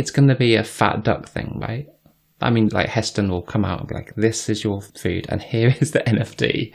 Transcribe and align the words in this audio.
it's 0.00 0.10
going 0.10 0.28
to 0.28 0.34
be 0.34 0.54
a 0.54 0.64
fat 0.64 1.04
duck 1.04 1.28
thing, 1.28 1.58
right? 1.60 1.86
I 2.40 2.48
mean, 2.48 2.68
like 2.68 2.88
Heston 2.88 3.28
will 3.30 3.42
come 3.42 3.66
out 3.66 3.80
and 3.80 3.88
be 3.88 3.94
like, 3.94 4.14
"This 4.16 4.48
is 4.48 4.64
your 4.64 4.80
food, 4.80 5.26
and 5.28 5.42
here 5.42 5.74
is 5.80 5.90
the 5.90 6.00
NFT 6.00 6.72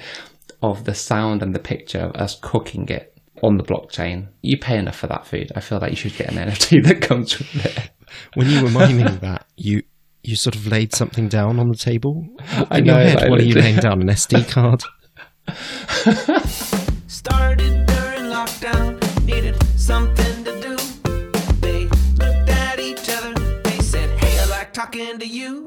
of 0.61 0.85
the 0.85 0.93
sound 0.93 1.41
and 1.41 1.53
the 1.55 1.59
picture 1.59 1.99
of 1.99 2.15
us 2.15 2.37
cooking 2.39 2.87
it 2.89 3.17
on 3.41 3.57
the 3.57 3.63
blockchain." 3.63 4.27
You 4.43 4.59
pay 4.59 4.77
enough 4.77 4.97
for 4.97 5.07
that 5.07 5.25
food. 5.25 5.51
I 5.55 5.59
feel 5.59 5.79
like 5.79 5.89
you 5.89 5.97
should 5.97 6.15
get 6.15 6.31
an 6.31 6.37
NFT 6.37 6.83
that 6.87 7.01
comes 7.01 7.39
with 7.39 7.65
it. 7.65 7.89
When 8.35 8.47
you 8.47 8.63
were 8.63 8.69
miming 8.69 9.17
that, 9.17 9.47
you 9.57 9.81
you 10.23 10.35
sort 10.35 10.55
of 10.55 10.67
laid 10.67 10.93
something 10.93 11.27
down 11.27 11.59
on 11.59 11.69
the 11.69 11.77
table. 11.77 12.27
I 12.71 12.77
In 12.77 12.85
your 12.85 12.95
know, 12.95 13.03
head, 13.03 13.21
like, 13.21 13.29
what 13.31 13.39
are 13.39 13.43
you 13.43 13.55
laying 13.55 13.77
down? 13.77 14.01
An 14.01 14.07
SD 14.07 14.47
card? 14.49 14.83
talking 24.95 25.19
to 25.19 25.27
you. 25.27 25.65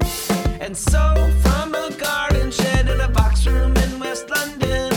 And 0.59 0.75
so, 0.75 1.13
from 1.41 1.75
a 1.75 1.91
garden 1.97 2.51
shed 2.51 2.89
in 2.89 2.99
a 2.99 3.07
box 3.09 3.45
room 3.45 3.75
in 3.77 3.99
West 3.99 4.29
London, 4.29 4.91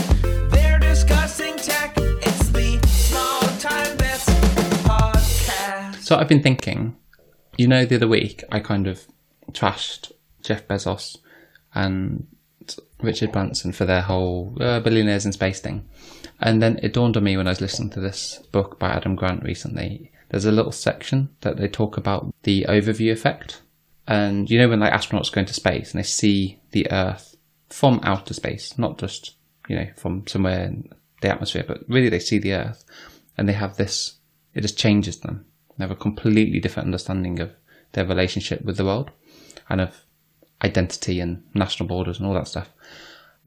they're 0.49 0.79
discussing 0.79 1.55
tech. 1.57 1.93
It's 1.97 2.49
the 2.49 2.79
Small 2.87 3.41
Time 3.59 3.95
Bets 3.97 4.25
podcast. 4.85 6.01
So 6.01 6.17
I've 6.17 6.27
been 6.27 6.41
thinking, 6.41 6.95
you 7.57 7.67
know, 7.67 7.85
the 7.85 7.95
other 7.95 8.07
week 8.07 8.43
I 8.51 8.59
kind 8.59 8.87
of 8.87 9.05
trashed 9.51 10.11
Jeff 10.41 10.67
Bezos 10.67 11.17
and 11.75 12.27
Richard 13.01 13.31
Branson 13.31 13.71
for 13.71 13.85
their 13.85 14.01
whole 14.01 14.57
uh, 14.59 14.79
billionaires 14.79 15.25
in 15.25 15.31
space 15.31 15.59
thing. 15.59 15.87
And 16.39 16.61
then 16.61 16.79
it 16.81 16.93
dawned 16.93 17.15
on 17.17 17.23
me 17.23 17.37
when 17.37 17.47
I 17.47 17.51
was 17.51 17.61
listening 17.61 17.91
to 17.91 17.99
this 17.99 18.39
book 18.51 18.79
by 18.79 18.89
Adam 18.89 19.15
Grant 19.15 19.43
recently. 19.43 20.11
There's 20.29 20.45
a 20.45 20.51
little 20.51 20.71
section 20.71 21.29
that 21.41 21.57
they 21.57 21.67
talk 21.67 21.95
about 21.95 22.33
the 22.43 22.65
overview 22.67 23.11
effect. 23.11 23.61
And 24.07 24.49
you 24.49 24.59
know, 24.59 24.69
when 24.69 24.79
like 24.79 24.93
astronauts 24.93 25.31
go 25.31 25.41
into 25.41 25.53
space 25.53 25.91
and 25.91 25.99
they 25.99 26.07
see 26.07 26.59
the 26.71 26.91
Earth 26.91 27.35
from 27.69 27.99
outer 28.03 28.33
space, 28.33 28.77
not 28.77 28.97
just, 28.97 29.35
you 29.67 29.75
know, 29.75 29.87
from 29.95 30.27
somewhere 30.27 30.65
in 30.65 30.89
the 31.21 31.29
atmosphere, 31.29 31.63
but 31.67 31.79
really 31.87 32.09
they 32.09 32.19
see 32.19 32.37
the 32.37 32.53
Earth 32.53 32.83
and 33.37 33.47
they 33.47 33.53
have 33.53 33.77
this, 33.77 34.15
it 34.53 34.61
just 34.61 34.77
changes 34.77 35.19
them. 35.19 35.45
They 35.77 35.83
have 35.83 35.91
a 35.91 35.95
completely 35.95 36.59
different 36.59 36.87
understanding 36.87 37.39
of 37.39 37.51
their 37.93 38.05
relationship 38.05 38.63
with 38.63 38.77
the 38.77 38.85
world 38.85 39.11
and 39.69 39.81
of 39.81 40.05
identity 40.63 41.19
and 41.19 41.43
national 41.53 41.87
borders 41.87 42.19
and 42.19 42.27
all 42.27 42.33
that 42.33 42.47
stuff. 42.47 42.69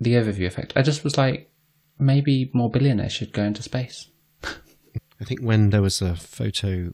The 0.01 0.15
overview 0.15 0.47
effect. 0.47 0.73
I 0.77 0.83
just 0.83 1.05
was 1.05 1.17
like, 1.17 1.51
maybe 1.99 2.51
more 2.53 2.71
billionaires 2.71 3.13
should 3.13 3.33
go 3.33 3.43
into 3.43 3.63
space. 3.63 4.09
I 4.45 5.25
think 5.25 5.41
when 5.41 5.71
there 5.71 5.83
was 5.83 6.03
a 6.03 6.15
photo 6.15 6.93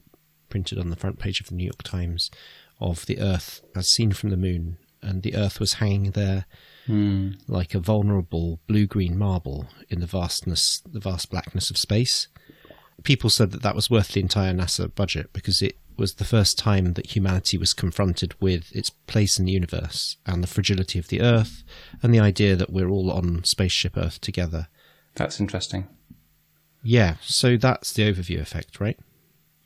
printed 0.49 0.77
on 0.77 0.89
the 0.89 0.95
front 0.95 1.19
page 1.19 1.41
of 1.41 1.47
the 1.47 1.55
New 1.55 1.65
York 1.65 1.83
Times 1.83 2.29
of 2.83 3.05
the 3.05 3.19
Earth 3.19 3.61
as 3.75 3.87
seen 3.89 4.11
from 4.11 4.29
the 4.29 4.37
moon, 4.37 4.77
and 5.01 5.23
the 5.23 5.35
Earth 5.35 5.59
was 5.59 5.75
hanging 5.75 6.11
there 6.11 6.45
hmm. 6.85 7.31
like 7.47 7.73
a 7.73 7.79
vulnerable 7.79 8.59
blue-green 8.67 9.17
marble 9.17 9.67
in 9.89 9.99
the 9.99 10.07
vastness, 10.07 10.81
the 10.85 10.99
vast 10.99 11.29
blackness 11.29 11.69
of 11.69 11.77
space. 11.77 12.27
People 13.03 13.29
said 13.29 13.51
that 13.51 13.63
that 13.63 13.75
was 13.75 13.89
worth 13.89 14.13
the 14.13 14.21
entire 14.21 14.53
NASA 14.53 14.93
budget 14.93 15.33
because 15.33 15.61
it 15.61 15.77
was 15.97 16.15
the 16.15 16.25
first 16.25 16.57
time 16.57 16.93
that 16.93 17.15
humanity 17.15 17.57
was 17.57 17.73
confronted 17.73 18.33
with 18.39 18.75
its 18.75 18.89
place 18.89 19.37
in 19.37 19.45
the 19.45 19.51
universe 19.51 20.17
and 20.25 20.41
the 20.41 20.47
fragility 20.47 20.97
of 20.97 21.07
the 21.07 21.21
Earth, 21.21 21.63
and 22.01 22.13
the 22.13 22.19
idea 22.19 22.55
that 22.55 22.71
we're 22.71 22.89
all 22.89 23.11
on 23.11 23.43
spaceship 23.43 23.97
Earth 23.97 24.19
together. 24.21 24.67
That's 25.15 25.39
interesting. 25.39 25.87
Yeah, 26.81 27.15
so 27.21 27.57
that's 27.57 27.93
the 27.93 28.11
overview 28.11 28.41
effect, 28.41 28.79
right? 28.79 28.99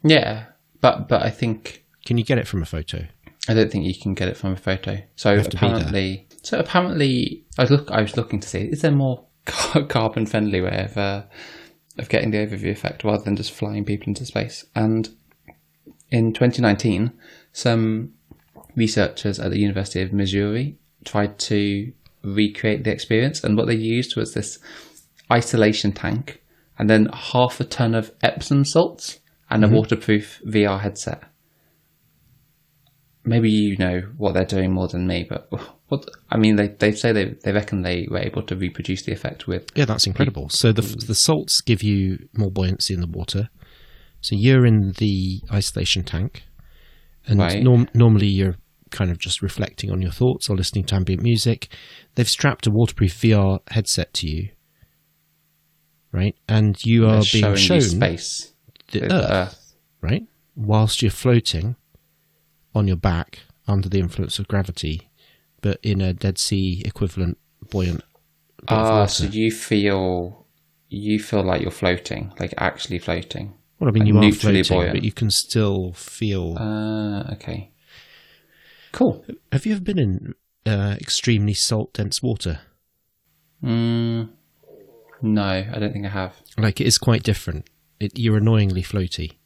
Yeah, 0.04 0.46
but 0.82 1.08
but 1.08 1.24
I 1.24 1.30
think 1.30 1.84
Can 2.08 2.18
you 2.18 2.24
get 2.24 2.38
it 2.38 2.48
from 2.48 2.62
a 2.62 2.66
photo? 2.66 3.06
I 3.50 3.54
don't 3.54 3.70
think 3.70 3.84
you 3.84 3.94
can 3.94 4.14
get 4.14 4.30
it 4.30 4.38
from 4.38 4.54
a 4.54 4.56
photo. 4.56 5.00
So 5.18 5.36
have 5.36 5.50
to 5.50 5.58
be 5.58 5.60
there. 5.60 5.76
apparently, 5.76 6.28
so 6.42 6.58
apparently, 6.58 7.44
I 7.58 7.64
was 7.64 7.70
look. 7.70 7.92
I 7.92 8.02
was 8.02 8.16
looking 8.16 8.40
to 8.40 8.48
see 8.48 8.62
is 8.62 8.80
there 8.80 8.92
more 8.92 9.26
carbon 9.90 10.26
friendly 10.26 10.62
way 10.62 10.86
of 10.86 10.98
uh, 10.98 11.24
of 11.98 12.08
getting 12.08 12.32
the 12.32 12.38
overview 12.38 12.72
effect 12.72 13.04
rather 13.04 13.26
than 13.26 13.36
just 13.36 13.52
flying 13.52 13.84
people 13.84 14.08
into 14.08 14.26
space. 14.26 14.64
And 14.74 15.10
in 16.10 16.32
2019, 16.32 17.12
some 17.52 18.14
researchers 18.78 19.38
at 19.38 19.52
the 19.52 19.60
University 19.60 20.02
of 20.02 20.14
Missouri 20.14 20.78
tried 21.04 21.38
to 21.40 21.92
recreate 22.24 22.86
the 22.86 22.92
experience, 22.94 23.44
and 23.44 23.58
what 23.58 23.68
they 23.68 23.76
used 23.76 24.16
was 24.16 24.34
this 24.34 24.60
isolation 25.30 25.92
tank 25.92 26.42
and 26.80 26.90
then 26.90 27.10
half 27.12 27.60
a 27.60 27.66
ton 27.66 27.94
of 27.94 28.14
Epsom 28.24 28.64
salts 28.64 29.20
and 29.50 29.66
a 29.66 29.68
waterproof 29.68 30.42
VR 30.46 30.80
headset 30.80 31.24
maybe 33.28 33.50
you 33.52 33.78
know 33.78 34.02
what 34.18 34.34
they're 34.34 34.46
doing 34.46 34.72
more 34.74 34.88
than 34.88 35.06
me, 35.06 35.26
but 35.30 35.48
what 35.90 36.06
I 36.30 36.38
mean, 36.38 36.56
they 36.56 36.70
they 36.70 36.92
say 36.92 37.12
they 37.12 37.36
they 37.44 37.52
reckon 37.52 37.82
they 37.82 38.08
were 38.10 38.20
able 38.20 38.44
to 38.44 38.56
reproduce 38.56 39.04
the 39.04 39.12
effect 39.12 39.48
with 39.48 39.70
Yeah, 39.76 39.86
that's 39.86 40.08
incredible. 40.08 40.50
So 40.50 40.72
the 40.72 40.82
the 40.82 41.16
salts 41.16 41.62
give 41.62 41.84
you 41.84 42.28
more 42.34 42.50
buoyancy 42.52 42.94
in 42.94 43.02
the 43.02 43.08
water. 43.08 43.50
So 44.22 44.36
you're 44.38 44.66
in 44.66 44.94
the 44.98 45.42
isolation 45.52 46.04
tank, 46.04 46.44
and 47.28 47.40
Right. 47.40 47.62
norm- 47.62 47.90
normally 47.94 48.28
you're 48.28 48.56
kind 48.90 49.12
of 49.12 49.20
just 49.20 49.42
reflecting 49.42 49.92
on 49.92 50.02
your 50.02 50.12
thoughts 50.12 50.50
or 50.50 50.56
listening 50.56 50.86
to 50.86 50.96
ambient 50.96 51.22
music. 51.22 51.68
They've 52.16 52.28
strapped 52.28 52.66
a 52.68 52.72
waterproof 52.72 53.14
VR 53.22 53.60
headset 53.70 54.14
to 54.16 54.28
you, 54.30 54.50
right? 56.12 56.36
And 56.48 56.76
you 56.84 57.06
are 57.06 57.22
they're 57.22 57.42
being 57.42 57.56
shown 57.56 57.82
space, 57.82 58.54
the 58.92 59.00
the 59.02 59.14
Earth, 59.14 59.32
Earth. 59.32 59.76
right? 60.02 60.24
Whilst 60.56 61.02
you're 61.02 61.12
floating 61.12 61.76
on 62.78 62.88
your 62.88 62.98
back 62.98 63.40
under 63.68 63.90
the 63.90 64.00
influence 64.00 64.40
of 64.40 64.48
gravity, 64.48 65.10
but 65.62 65.80
in 65.84 66.02
a 66.02 66.14
Dead 66.14 66.38
Sea 66.38 66.82
equivalent 66.86 67.38
buoyant. 67.70 68.04
Ah, 68.68 69.06
so 69.06 69.26
you 69.26 69.52
feel 69.52 70.46
you 70.90 71.20
feel 71.20 71.44
like 71.44 71.62
you're 71.62 71.72
floating, 71.72 72.34
like 72.40 72.54
actually 72.58 73.00
floating. 73.00 73.54
Well, 73.80 73.90
I 73.90 73.92
mean, 73.92 74.16
like 74.16 74.24
you 74.24 74.30
are 74.30 74.32
floating, 74.34 74.64
buoyant. 74.78 74.94
but 74.94 75.04
you 75.04 75.12
can 75.12 75.30
still 75.30 75.94
feel. 75.94 76.58
Uh, 76.58 77.34
okay, 77.34 77.72
cool. 78.92 79.26
Have 79.52 79.66
you 79.66 79.74
ever 79.74 79.82
been 79.82 80.00
in 80.00 80.34
uh, 80.66 80.96
extremely 81.00 81.54
salt 81.54 81.94
dense 81.94 82.24
water? 82.24 82.60
Mm, 83.64 84.30
no, 85.22 85.42
I 85.42 85.80
don't 85.80 85.94
think 85.94 86.06
I 86.06 86.10
have. 86.10 86.36
Like, 86.58 86.80
it 86.82 86.88
is 86.88 86.98
quite 86.98 87.24
different. 87.24 87.68
It, 88.00 88.18
you're 88.18 88.38
annoyingly 88.38 88.84
floaty. 88.84 89.37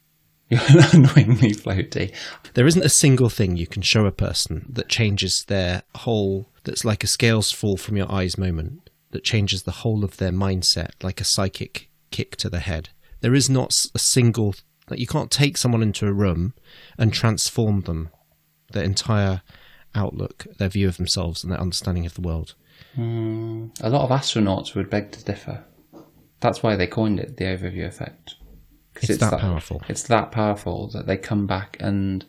You're 0.68 0.84
annoyingly 0.92 1.52
floaty. 1.52 2.14
There 2.52 2.66
isn't 2.66 2.84
a 2.84 2.90
single 2.90 3.30
thing 3.30 3.56
you 3.56 3.66
can 3.66 3.80
show 3.80 4.04
a 4.04 4.12
person 4.12 4.66
that 4.68 4.90
changes 4.90 5.44
their 5.46 5.82
whole, 5.94 6.50
that's 6.64 6.84
like 6.84 7.02
a 7.02 7.06
scales 7.06 7.50
fall 7.50 7.78
from 7.78 7.96
your 7.96 8.10
eyes 8.12 8.36
moment, 8.36 8.90
that 9.12 9.24
changes 9.24 9.62
the 9.62 9.70
whole 9.70 10.04
of 10.04 10.18
their 10.18 10.30
mindset, 10.30 10.90
like 11.02 11.22
a 11.22 11.24
psychic 11.24 11.88
kick 12.10 12.36
to 12.36 12.50
the 12.50 12.60
head. 12.60 12.90
There 13.22 13.34
is 13.34 13.48
not 13.48 13.86
a 13.94 13.98
single, 13.98 14.54
like, 14.90 14.98
you 15.00 15.06
can't 15.06 15.30
take 15.30 15.56
someone 15.56 15.82
into 15.82 16.06
a 16.06 16.12
room 16.12 16.52
and 16.98 17.14
transform 17.14 17.82
them, 17.82 18.10
their 18.72 18.84
entire 18.84 19.40
outlook, 19.94 20.46
their 20.58 20.68
view 20.68 20.86
of 20.86 20.98
themselves, 20.98 21.42
and 21.42 21.50
their 21.50 21.60
understanding 21.60 22.04
of 22.04 22.12
the 22.12 22.20
world. 22.20 22.56
Hmm. 22.94 23.68
A 23.80 23.88
lot 23.88 24.02
of 24.02 24.10
astronauts 24.10 24.74
would 24.74 24.90
beg 24.90 25.12
to 25.12 25.24
differ. 25.24 25.64
That's 26.40 26.62
why 26.62 26.76
they 26.76 26.86
coined 26.86 27.20
it 27.20 27.38
the 27.38 27.44
overview 27.44 27.86
effect. 27.86 28.34
'Cause 28.94 29.10
It's 29.10 29.18
that 29.20 29.40
powerful. 29.40 29.82
It's 29.88 30.02
that 30.04 30.30
powerful 30.32 30.88
that 30.88 31.06
they 31.06 31.16
come 31.16 31.46
back 31.46 31.76
and 31.80 32.24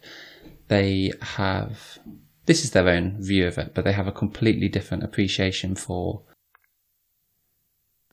they 0.69 1.11
have. 1.21 1.99
This 2.45 2.63
is 2.63 2.71
their 2.71 2.87
own 2.89 3.21
view 3.21 3.47
of 3.47 3.57
it, 3.57 3.73
but 3.73 3.83
they 3.85 3.93
have 3.93 4.07
a 4.07 4.11
completely 4.11 4.67
different 4.69 5.03
appreciation 5.03 5.75
for 5.75 6.23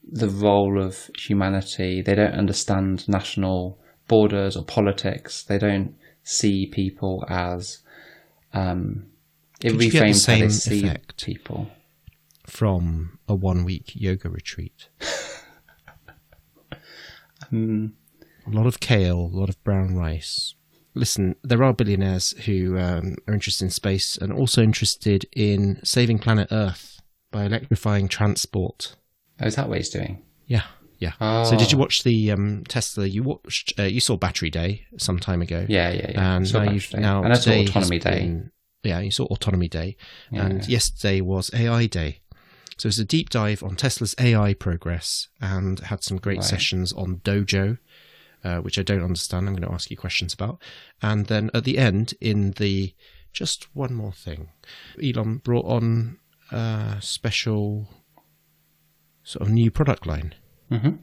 the 0.03 0.29
role 0.29 0.81
of 0.83 1.11
humanity. 1.19 2.03
They 2.03 2.15
don't 2.15 2.35
understand 2.35 3.09
national 3.09 3.79
borders 4.09 4.57
or 4.57 4.65
politics. 4.65 5.43
They 5.45 5.59
don't 5.59 5.95
see 6.23 6.67
people 6.67 7.25
as. 7.29 7.79
Um, 8.53 9.07
it 9.61 9.71
Could 9.71 9.83
you 9.83 9.91
get 9.91 10.01
the 10.01 10.07
reframes 10.07 10.27
how 10.27 10.35
they 10.35 10.49
same 10.49 10.51
see 10.51 10.87
effect? 10.87 11.25
people. 11.25 11.71
from 12.47 13.19
a 13.29 13.35
one 13.35 13.65
week 13.65 13.93
yoga 13.95 14.29
retreat. 14.29 14.89
Mm, 17.53 17.93
A 18.51 18.57
lot 18.57 18.67
of 18.67 18.81
kale, 18.81 19.31
a 19.33 19.37
lot 19.37 19.49
of 19.49 19.63
brown 19.65 19.95
rice. 19.95 20.55
Listen, 20.95 21.37
there 21.45 21.63
are 21.63 21.73
billionaires 21.73 22.33
who 22.47 22.77
um, 22.79 23.17
are 23.29 23.35
interested 23.35 23.65
in 23.67 23.71
space 23.71 24.17
and 24.17 24.33
also 24.33 24.61
interested 24.63 25.25
in 25.33 25.79
saving 25.85 26.19
planet 26.19 26.49
Earth 26.51 27.01
by 27.31 27.45
electrifying 27.45 28.09
transport. 28.09 28.97
Oh, 29.41 29.47
is 29.47 29.55
that 29.55 29.69
what 29.69 29.79
he's 29.79 29.89
doing? 29.91 30.23
Yeah, 30.47 30.65
yeah. 30.99 31.13
So, 31.45 31.57
did 31.57 31.71
you 31.71 31.79
Oh. 31.79 31.81
watch 31.81 32.03
the 32.03 32.33
um, 32.33 32.65
Tesla? 32.67 33.07
You 33.07 33.23
watched? 33.23 33.79
Uh, 33.79 33.85
you 33.85 34.01
saw 34.01 34.17
Battery 34.17 34.51
Day 34.51 34.87
some 34.99 35.21
time 35.21 35.43
ago. 35.43 35.65
Yeah, 35.69 35.91
yeah, 35.91 36.11
yeah. 36.11 36.37
And 36.37 36.53
now 36.53 36.71
you've 36.73 36.91
Day. 36.91 36.99
now 36.99 37.23
and 37.23 37.33
I 37.33 37.37
saw 37.37 37.45
today 37.45 37.61
has 37.63 37.71
Autonomy 37.71 37.99
Day. 38.01 38.21
been- 38.21 38.51
yeah, 38.83 38.99
you 39.01 39.11
saw 39.13 39.27
Autonomy 39.27 39.69
Day, 39.69 39.97
Yeah. 40.33 40.47
and 40.47 40.67
yesterday 40.67 41.21
was 41.21 41.51
AI 41.55 41.87
Day. 41.87 42.21
So 42.79 42.89
it's 42.89 42.99
a 42.99 43.05
deep 43.05 43.29
dive 43.29 43.63
on 43.63 43.77
Tesla's 43.77 44.15
AI 44.19 44.55
progress, 44.55 45.29
and 45.41 45.79
had 45.81 46.03
some 46.03 46.17
great 46.17 46.39
Right. 46.39 46.45
sessions 46.45 46.93
on 46.95 47.17
Dojo, 47.19 47.77
uh, 48.45 48.59
which 48.59 48.79
I 48.79 48.83
don't 48.83 49.03
understand. 49.03 49.47
I'm 49.47 49.55
going 49.55 49.69
to 49.69 49.75
ask 49.75 49.91
you 49.91 49.97
questions 49.97 50.33
about. 50.35 50.61
And 51.03 51.27
then 51.27 51.51
at 51.55 51.65
the 51.65 51.79
end, 51.79 52.15
in 52.21 52.53
the 52.53 52.95
just 53.33 53.75
one 53.75 53.95
more 53.95 54.13
thing, 54.13 54.51
Elon 55.03 55.39
brought 55.39 55.67
on 55.67 56.19
a 56.51 56.97
special 57.01 57.89
sort 59.23 59.47
of 59.47 59.53
new 59.53 59.71
product 59.71 60.07
line. 60.07 60.35
Mhm. 60.71 60.99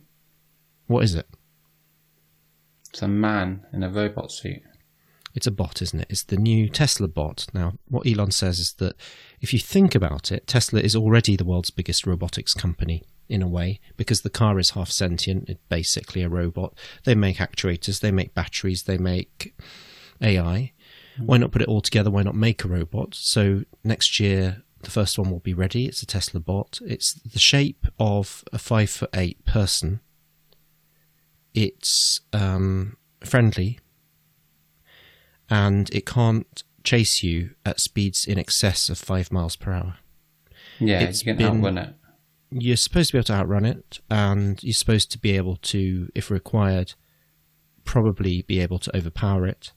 What 0.88 1.04
is 1.04 1.16
it? 1.16 1.28
It's 2.89 3.01
a 3.01 3.07
man 3.07 3.66
in 3.74 3.83
a 3.83 3.90
robot 3.90 4.31
suit. 4.31 4.62
It's 5.36 5.45
a 5.48 5.51
bot, 5.51 5.81
isn't 5.81 6.00
it? 6.00 6.07
It's 6.10 6.24
the 6.24 6.38
new 6.38 6.68
Tesla 6.68 7.07
bot. 7.07 7.45
Now, 7.54 7.74
what 7.88 8.07
Elon 8.07 8.31
says 8.31 8.60
is 8.60 8.74
that 8.74 8.95
if 9.40 9.54
you 9.54 9.60
think 9.60 9.94
about 9.94 10.31
it, 10.31 10.48
Tesla 10.48 10.80
is 10.80 10.95
already 10.95 11.36
the 11.36 11.45
world's 11.45 11.69
biggest 11.69 12.07
robotics 12.07 12.54
company 12.56 13.04
in 13.29 13.41
a 13.41 13.47
way 13.47 13.79
because 13.97 14.21
the 14.21 14.29
car 14.29 14.57
is 14.59 14.71
half 14.71 14.89
sentient. 14.89 15.50
It's 15.50 15.59
basically 15.69 16.21
a 16.24 16.29
robot. 16.29 16.74
They 17.03 17.15
make 17.15 17.38
actuators, 17.38 18.00
they 18.00 18.12
make 18.12 18.33
batteries, 18.33 18.83
they 18.83 18.97
make 18.97 19.53
AI. 20.21 20.74
Why 21.19 21.38
not 21.38 21.51
put 21.51 21.62
it 21.63 21.68
all 21.68 21.81
together? 21.81 22.12
Why 22.12 22.21
not 22.24 22.35
make 22.35 22.63
a 22.63 22.68
robot? 22.68 23.15
So 23.15 23.63
next 23.83 24.19
year, 24.19 24.62
the 24.83 24.91
first 24.91 25.18
one 25.18 25.31
will 25.31 25.39
be 25.39 25.53
ready. 25.56 25.88
It's 25.88 26.03
a 26.03 26.06
Tesla 26.06 26.39
bot. 26.39 26.79
It's 26.85 27.13
the 27.13 27.39
shape 27.39 27.88
of 28.00 28.44
a 28.53 28.59
five 28.59 28.89
foot 28.91 29.09
eight 29.15 29.44
person. 29.45 30.00
It's 31.53 32.21
um, 32.33 32.97
friendly 33.21 33.80
and 35.50 35.89
it 35.94 36.06
can't 36.06 36.63
chase 36.83 37.23
you 37.23 37.51
at 37.65 37.80
speeds 37.80 38.25
in 38.25 38.38
excess 38.38 38.89
of 38.89 38.97
five 38.97 39.31
miles 39.31 39.56
per 39.56 39.71
hour. 39.73 39.95
Yeah, 40.80 41.00
It's 41.01 41.21
you 41.25 41.33
can 41.33 41.38
been- 41.38 41.57
outrun 41.57 41.77
it. 41.80 41.95
You're 42.49 42.77
supposed 42.77 43.09
to 43.09 43.13
be 43.13 43.17
able 43.19 43.25
to 43.25 43.33
outrun 43.33 43.65
it, 43.65 43.99
and 44.09 44.61
you're 44.63 44.73
supposed 44.73 45.11
to 45.11 45.19
be 45.19 45.35
able 45.35 45.57
to, 45.57 46.09
if 46.15 46.31
required, 46.31 46.94
probably 47.83 48.41
be 48.44 48.59
able 48.59 48.79
to 48.79 48.95
overpower 48.95 49.45
it. 49.47 49.73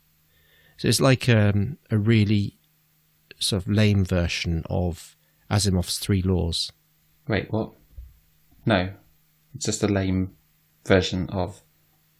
So 0.76 0.88
it's 0.88 1.00
like 1.00 1.28
um, 1.28 1.78
a 1.90 1.98
really 1.98 2.58
sort 3.38 3.62
of 3.62 3.68
lame 3.68 4.04
version 4.04 4.64
of 4.70 5.16
Asimov's 5.50 5.98
Three 5.98 6.22
Laws. 6.22 6.72
Wait, 7.28 7.50
what? 7.52 7.72
No, 8.64 8.90
it's 9.54 9.66
just 9.66 9.82
a 9.82 9.88
lame 9.88 10.36
version 10.86 11.28
of 11.30 11.62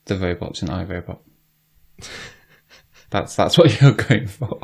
the 0.06 0.16
robots 0.16 0.62
in 0.62 0.68
iRobot. 0.68 1.18
that's 3.10 3.36
that's 3.36 3.56
what 3.56 3.80
you're 3.80 3.92
going 3.92 4.26
for. 4.26 4.60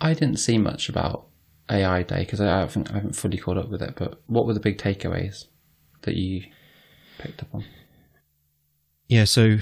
I 0.00 0.14
didn't 0.14 0.38
see 0.38 0.58
much 0.58 0.88
about 0.88 1.27
AI 1.70 2.02
Day 2.02 2.20
because 2.20 2.40
I 2.40 2.60
haven't 2.60 2.90
I 2.90 2.94
haven't 2.94 3.16
fully 3.16 3.38
caught 3.38 3.58
up 3.58 3.68
with 3.68 3.82
it. 3.82 3.94
But 3.96 4.20
what 4.26 4.46
were 4.46 4.54
the 4.54 4.60
big 4.60 4.78
takeaways 4.78 5.46
that 6.02 6.16
you 6.16 6.44
picked 7.18 7.42
up 7.42 7.54
on? 7.54 7.64
Yeah, 9.08 9.24
so 9.24 9.58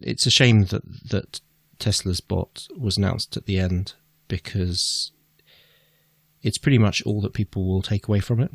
it's 0.00 0.26
a 0.26 0.30
shame 0.30 0.64
that 0.66 0.82
that 1.10 1.40
Tesla's 1.78 2.20
bot 2.20 2.66
was 2.76 2.96
announced 2.96 3.36
at 3.36 3.46
the 3.46 3.58
end 3.58 3.94
because 4.26 5.12
it's 6.42 6.58
pretty 6.58 6.78
much 6.78 7.02
all 7.04 7.20
that 7.20 7.32
people 7.32 7.66
will 7.66 7.82
take 7.82 8.08
away 8.08 8.20
from 8.20 8.40
it. 8.40 8.50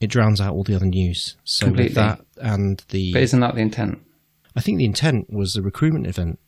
It 0.00 0.08
drowns 0.08 0.40
out 0.40 0.52
all 0.52 0.64
the 0.64 0.74
other 0.74 0.86
news. 0.86 1.36
So 1.44 1.70
with 1.70 1.94
that 1.94 2.20
and 2.40 2.84
the 2.88 3.12
But 3.12 3.22
isn't 3.22 3.40
that 3.40 3.54
the 3.54 3.62
intent? 3.62 4.00
I 4.56 4.60
think 4.60 4.78
the 4.78 4.84
intent 4.84 5.32
was 5.32 5.56
a 5.56 5.62
recruitment 5.62 6.06
event 6.06 6.38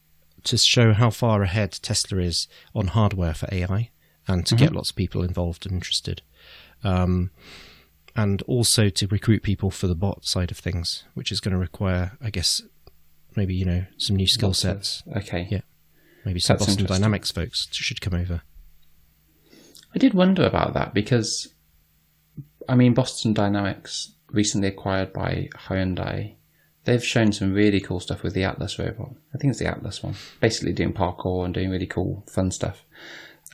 to 0.46 0.58
show 0.58 0.93
how 0.93 1.10
far 1.10 1.43
ahead 1.43 1.72
Tesla 1.72 2.19
is 2.19 2.48
on 2.75 2.88
hardware 2.88 3.34
for 3.34 3.48
AI 3.52 3.90
and 4.28 4.44
to 4.46 4.54
get 4.56 4.72
lots 4.72 4.90
of 4.90 4.96
people 4.96 5.22
involved 5.22 5.66
and 5.66 5.75
interested. 5.75 6.22
Um, 6.82 7.31
and 8.16 8.43
also 8.43 8.88
to 8.88 9.06
recruit 9.06 9.43
people 9.43 9.70
for 9.70 9.87
the 9.87 9.94
bot 9.94 10.25
side 10.25 10.50
of 10.50 10.58
things, 10.58 11.04
which 11.14 11.31
is 11.31 11.40
going 11.40 11.52
to 11.52 11.58
require, 11.58 12.16
I 12.20 12.31
guess, 12.31 12.62
maybe, 13.37 13.54
you 13.54 13.64
know, 13.64 13.84
some 13.98 14.16
new 14.16 14.26
skill 14.26 14.54
sets. 14.54 15.02
Okay. 15.16 15.46
Yeah. 15.50 15.60
Maybe 16.25 16.40
some 16.40 16.56
That's 16.56 16.66
Boston. 16.66 16.87
Dynamics 16.87 17.31
folks 17.31 17.69
should 17.70 18.00
come 18.00 18.14
over. 18.14 18.42
I 19.94 19.99
did 19.99 20.14
wonder 20.14 20.44
about 20.44 20.75
that 20.75 20.94
because, 20.94 21.49
I 22.69 22.75
mean, 22.75 22.94
Boston 22.94 23.32
Dynamics 23.32 24.12
recently 24.31 24.69
acquired 24.69 25.12
by 25.12 25.49
Hyundai. 25.54 26.36
They've 26.87 27.05
shown 27.05 27.33
some 27.33 27.53
really 27.53 27.81
cool 27.81 28.00
stuff 28.00 28.23
with 28.23 28.33
the 28.33 28.44
Atlas 28.44 28.79
robot. 28.79 29.11
I 29.35 29.38
think 29.38 29.50
it's 29.50 29.59
the 29.59 29.67
Atlas 29.67 30.03
one. 30.03 30.15
Basically 30.41 30.73
doing 30.73 30.93
parkour 30.93 31.44
and 31.44 31.53
doing 31.53 31.69
really 31.69 31.87
cool, 31.87 32.25
fun 32.29 32.50
stuff. 32.50 32.85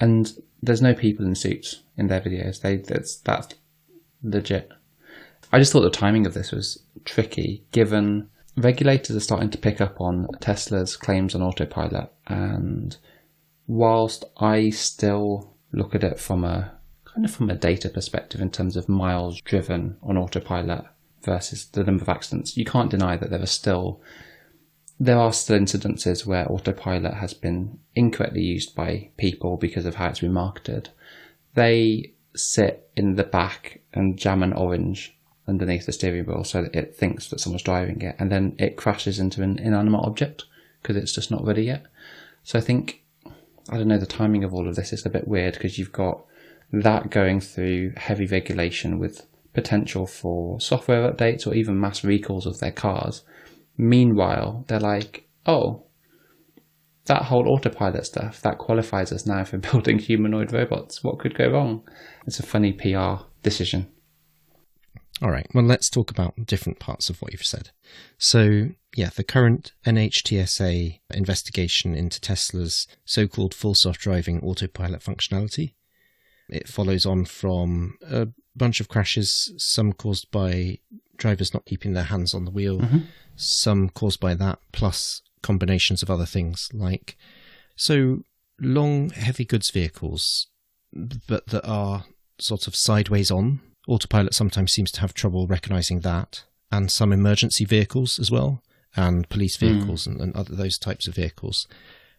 And 0.01 0.33
there's 0.63 0.83
no 0.83 0.95
people 0.95 1.27
in 1.27 1.35
suits 1.35 1.81
in 1.97 2.09
their 2.09 2.21
videos. 2.21 2.61
They 2.61 2.77
that's 2.77 3.17
that's 3.17 3.55
legit. 4.23 4.71
I 5.51 5.59
just 5.59 5.73
thought 5.73 5.81
the 5.81 5.91
timing 5.91 6.27
of 6.27 6.35
this 6.35 6.53
was 6.53 6.83
tricky, 7.05 7.65
given 7.73 8.29
regulators 8.57 9.17
are 9.17 9.21
starting 9.21 9.51
to 9.51 9.59
pick 9.59 9.81
up 9.81 10.01
on 10.01 10.29
Tesla's 10.41 10.97
claims 10.97 11.35
on 11.35 11.43
autopilot 11.43 12.13
and 12.27 12.97
whilst 13.67 14.25
I 14.37 14.71
still 14.71 15.55
look 15.73 15.95
at 15.95 16.05
it 16.05 16.19
from 16.19 16.45
a 16.45 16.73
kind 17.05 17.25
of 17.25 17.31
from 17.31 17.51
a 17.51 17.55
data 17.55 17.89
perspective 17.89 18.41
in 18.41 18.51
terms 18.51 18.77
of 18.77 18.89
miles 18.89 19.41
driven 19.41 19.97
on 20.03 20.19
autopilot 20.19 20.85
versus 21.25 21.67
the 21.67 21.85
number 21.85 22.03
of 22.03 22.09
accidents, 22.09 22.57
you 22.57 22.65
can't 22.65 22.91
deny 22.91 23.17
that 23.17 23.31
there 23.31 23.43
are 23.43 23.47
still 23.47 24.01
there 25.01 25.19
are 25.19 25.33
still 25.33 25.59
incidences 25.59 26.25
where 26.25 26.51
autopilot 26.51 27.15
has 27.15 27.35
been 27.35 27.79
incorrectly 27.97 28.43
used 28.43 28.75
by 28.75 29.09
people 29.17 29.57
because 29.57 29.85
of 29.85 29.97
how 29.97 30.09
it's 30.09 30.21
been 30.21 30.33
marketed. 30.33 30.91
They 31.55 32.13
sit 32.37 32.89
in 32.97 33.17
the 33.17 33.25
back 33.25 33.81
and 33.93 34.17
jam 34.17 34.45
an 34.45 34.53
orange 34.53 35.17
underneath 35.49 35.87
the 35.87 35.93
steering 35.93 36.25
wheel 36.25 36.45
so 36.45 36.63
that 36.63 36.75
it 36.75 36.95
thinks 36.95 37.29
that 37.29 37.41
someone's 37.41 37.65
driving 37.65 38.01
it 38.01 38.15
and 38.19 38.31
then 38.31 38.55
it 38.59 38.77
crashes 38.77 39.19
into 39.19 39.43
an 39.43 39.59
inanimate 39.59 40.05
object 40.05 40.45
because 40.81 40.97
it's 40.97 41.13
just 41.13 41.31
not 41.31 41.45
ready 41.45 41.65
yet. 41.65 41.85
So 42.45 42.59
I 42.59 42.63
think 42.63 43.03
I 43.71 43.79
don't 43.79 43.89
know, 43.89 43.99
the 43.99 44.07
timing 44.07 44.45
of 44.45 44.55
all 44.55 44.69
of 44.69 44.77
this 44.77 44.93
is 44.93 45.07
a 45.07 45.11
bit 45.11 45.29
weird 45.29 45.55
because 45.55 45.79
you've 45.79 45.93
got 45.93 46.25
that 46.73 47.11
going 47.11 47.41
through 47.41 47.93
heavy 47.97 48.27
regulation 48.27 48.99
with 48.99 49.27
potential 49.53 50.07
for 50.07 50.61
software 50.61 51.11
updates 51.11 51.47
or 51.47 51.55
even 51.55 51.81
mass 51.81 52.05
recalls 52.05 52.47
of 52.47 52.61
their 52.61 52.73
cars. 52.73 53.23
Meanwhile, 53.77 54.65
they're 54.69 54.81
like, 54.81 55.29
oh, 55.47 55.85
that 57.07 57.23
whole 57.25 57.49
autopilot 57.49 58.07
stuff, 58.07 58.41
that 58.43 58.59
qualifies 58.59 59.13
us 59.13 59.27
now 59.27 59.45
for 59.45 59.59
building 59.71 59.99
humanoid 59.99 60.53
robots. 60.53 61.03
What 61.03 61.19
could 61.19 61.35
go 61.35 61.51
wrong? 61.51 61.83
It's 62.27 62.39
a 62.39 62.47
funny 62.47 62.73
PR 62.73 63.25
decision. 63.43 63.89
All 65.21 65.31
right. 65.31 65.47
Well, 65.55 65.65
let's 65.65 65.89
talk 65.89 66.11
about 66.11 66.35
different 66.47 66.81
parts 66.81 67.09
of 67.09 67.23
what 67.23 67.33
you've 67.33 67.45
said. 67.45 67.71
So, 68.19 68.71
yeah, 68.97 69.11
the 69.15 69.23
current 69.23 69.73
NHTSA 69.87 71.01
investigation 71.11 71.95
into 71.95 72.21
Tesla's 72.21 72.89
so-called 73.05 73.55
full 73.55 73.75
self-driving 73.75 74.41
autopilot 74.41 75.01
functionality. 75.01 75.75
It 76.53 76.69
follows 76.69 77.07
on 77.07 77.25
from 77.25 77.97
a 78.07 78.29
bunch 78.55 78.81
of 78.81 78.89
crashes, 78.89 79.53
some 79.57 79.95
caused 79.95 80.31
by 80.31 80.79
drivers 81.17 81.55
not 81.55 81.65
keeping 81.65 81.95
their 81.95 82.05
hands 82.05 82.35
on 82.35 82.45
the 82.45 82.51
wheel, 82.51 82.79
mm-hmm. 82.79 82.99
some 83.37 83.89
caused 83.89 84.21
by 84.21 84.35
that, 84.35 84.59
plus 84.71 85.23
combinations 85.43 86.03
of 86.03 86.11
other 86.11 86.27
things 86.27 86.69
like 86.73 87.17
so 87.75 88.23
long 88.61 89.11
heavy 89.11 89.47
goods 89.47 89.71
vehicles, 89.71 90.49
but 91.27 91.47
that 91.47 91.67
are 91.67 92.05
sort 92.39 92.67
of 92.67 92.77
sideways 92.77 93.31
on. 93.31 93.61
Autopilot 93.89 94.35
sometimes 94.35 94.73
seems 94.73 94.93
to 94.93 95.01
have 95.01 95.15
trouble 95.15 95.47
recognizing 95.47 96.01
that, 96.01 96.45
and 96.71 96.91
some 96.91 97.13
emergency 97.13 97.65
vehicles 97.65 98.19
as 98.19 98.31
well, 98.31 98.63
and 98.95 99.29
police 99.31 99.57
hmm. 99.57 99.67
vehicles 99.67 100.07
and, 100.07 100.21
and 100.21 100.37
other 100.37 100.55
those 100.55 100.79
types 100.79 101.09
of 101.09 101.15
vehicles, 101.15 101.67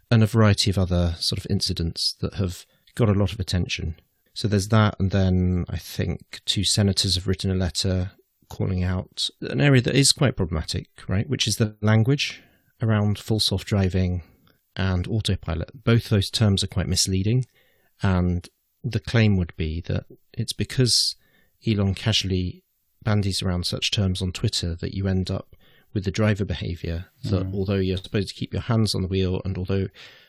and 0.10 0.24
a 0.24 0.28
variety 0.28 0.72
of 0.72 0.78
other 0.80 1.16
sort 1.20 1.38
of 1.38 1.48
incidents 1.52 2.16
that 2.20 2.34
have 2.36 2.66
got 2.96 3.10
a 3.10 3.14
lot 3.14 3.32
of 3.32 3.40
attention. 3.40 3.96
So 4.34 4.48
there's 4.48 4.70
that, 4.70 4.96
and 5.00 5.12
then 5.12 5.66
I 5.70 5.78
think 5.78 6.42
two 6.46 6.64
senators 6.64 7.16
have 7.16 7.28
written 7.28 7.52
a 7.52 7.56
letter 7.56 8.12
calling 8.50 8.84
out 8.84 9.30
an 9.42 9.62
area 9.62 9.82
that 9.82 9.96
is 9.96 10.12
quite 10.12 10.36
problematic, 10.36 10.88
right? 11.08 11.30
Which 11.30 11.48
is 11.48 11.58
the 11.58 11.76
language 11.82 12.42
around 12.82 13.20
full 13.20 13.40
self 13.40 13.64
driving 13.64 14.24
and 14.76 15.08
autopilot. 15.08 15.84
Both 15.84 16.10
those 16.10 16.30
terms 16.30 16.64
are 16.64 16.68
quite 16.68 16.88
misleading, 16.88 17.46
and 18.02 18.48
the 18.84 19.00
claim 19.00 19.38
would 19.38 19.56
be 19.56 19.82
that 19.82 20.06
it's 20.34 20.54
because 20.54 21.16
Elon 21.66 21.96
casually 21.96 22.64
bandies 23.04 23.42
around 23.42 23.66
such 23.66 23.92
terms 23.92 24.22
on 24.22 24.32
Twitter 24.32 24.76
that 24.76 24.96
you 24.96 25.08
end 25.08 25.30
up 25.30 25.56
with 25.94 26.06
the 26.06 26.12
driver 26.12 26.46
behavior 26.46 27.06
that 27.24 27.44
mm. 27.44 27.54
although 27.54 27.76
you're 27.76 27.98
supposed 27.98 28.30
to 28.30 28.34
keep 28.34 28.54
your 28.54 28.64
hands 28.64 28.96
on 28.96 29.02
the 29.04 29.08
wheel 29.08 29.42
and 29.46 29.58
although 29.58 29.88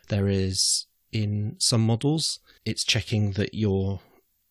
there 0.09 0.29
is 0.29 0.87
in 1.13 1.57
some 1.59 1.81
models 1.81 2.41
it's 2.65 2.85
checking 2.85 3.33
that 3.33 3.55
your 3.55 4.01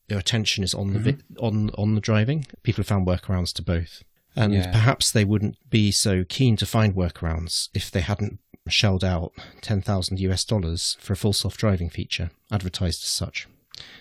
your 0.08 0.20
attention 0.20 0.64
is 0.64 0.74
on 0.74 0.94
the 0.94 1.00
mm-hmm. 1.00 1.10
vi- 1.36 1.40
on 1.40 1.70
on 1.78 1.96
the 1.96 2.02
driving 2.02 2.46
people 2.64 2.82
have 2.82 2.88
found 2.88 3.08
workarounds 3.08 3.54
to 3.54 3.62
both 3.62 4.04
and 4.36 4.54
Yeah. 4.54 4.72
perhaps 4.72 5.12
they 5.12 5.24
wouldn't 5.26 5.58
be 5.70 5.92
so 5.92 6.24
keen 6.28 6.56
to 6.58 6.66
find 6.66 6.96
workarounds 6.96 7.70
if 7.74 7.90
they 7.92 8.02
hadn't 8.02 8.40
shelled 8.68 9.04
out 9.04 9.32
10,000 9.62 10.20
US 10.20 10.44
dollars 10.46 10.98
for 11.00 11.14
a 11.14 11.16
full 11.16 11.34
self 11.34 11.58
driving 11.58 11.90
feature 11.90 12.32
advertised 12.52 13.04
as 13.04 13.10
such 13.10 13.48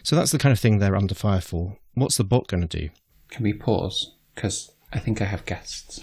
so 0.02 0.14
that's 0.16 0.32
the 0.32 0.38
kind 0.38 0.52
of 0.52 0.58
thing 0.60 0.78
they're 0.78 0.96
under 0.96 1.14
fire 1.14 1.40
for 1.40 1.76
what's 1.94 2.16
the 2.16 2.24
bot 2.24 2.46
going 2.48 2.66
to 2.66 2.78
do 2.78 2.88
Can 3.30 3.42
we 3.44 3.52
pause? 3.52 4.14
Because 4.34 4.70
I 4.92 4.98
think 4.98 5.20
I 5.22 5.24
have 5.24 5.46
guests. 5.46 6.00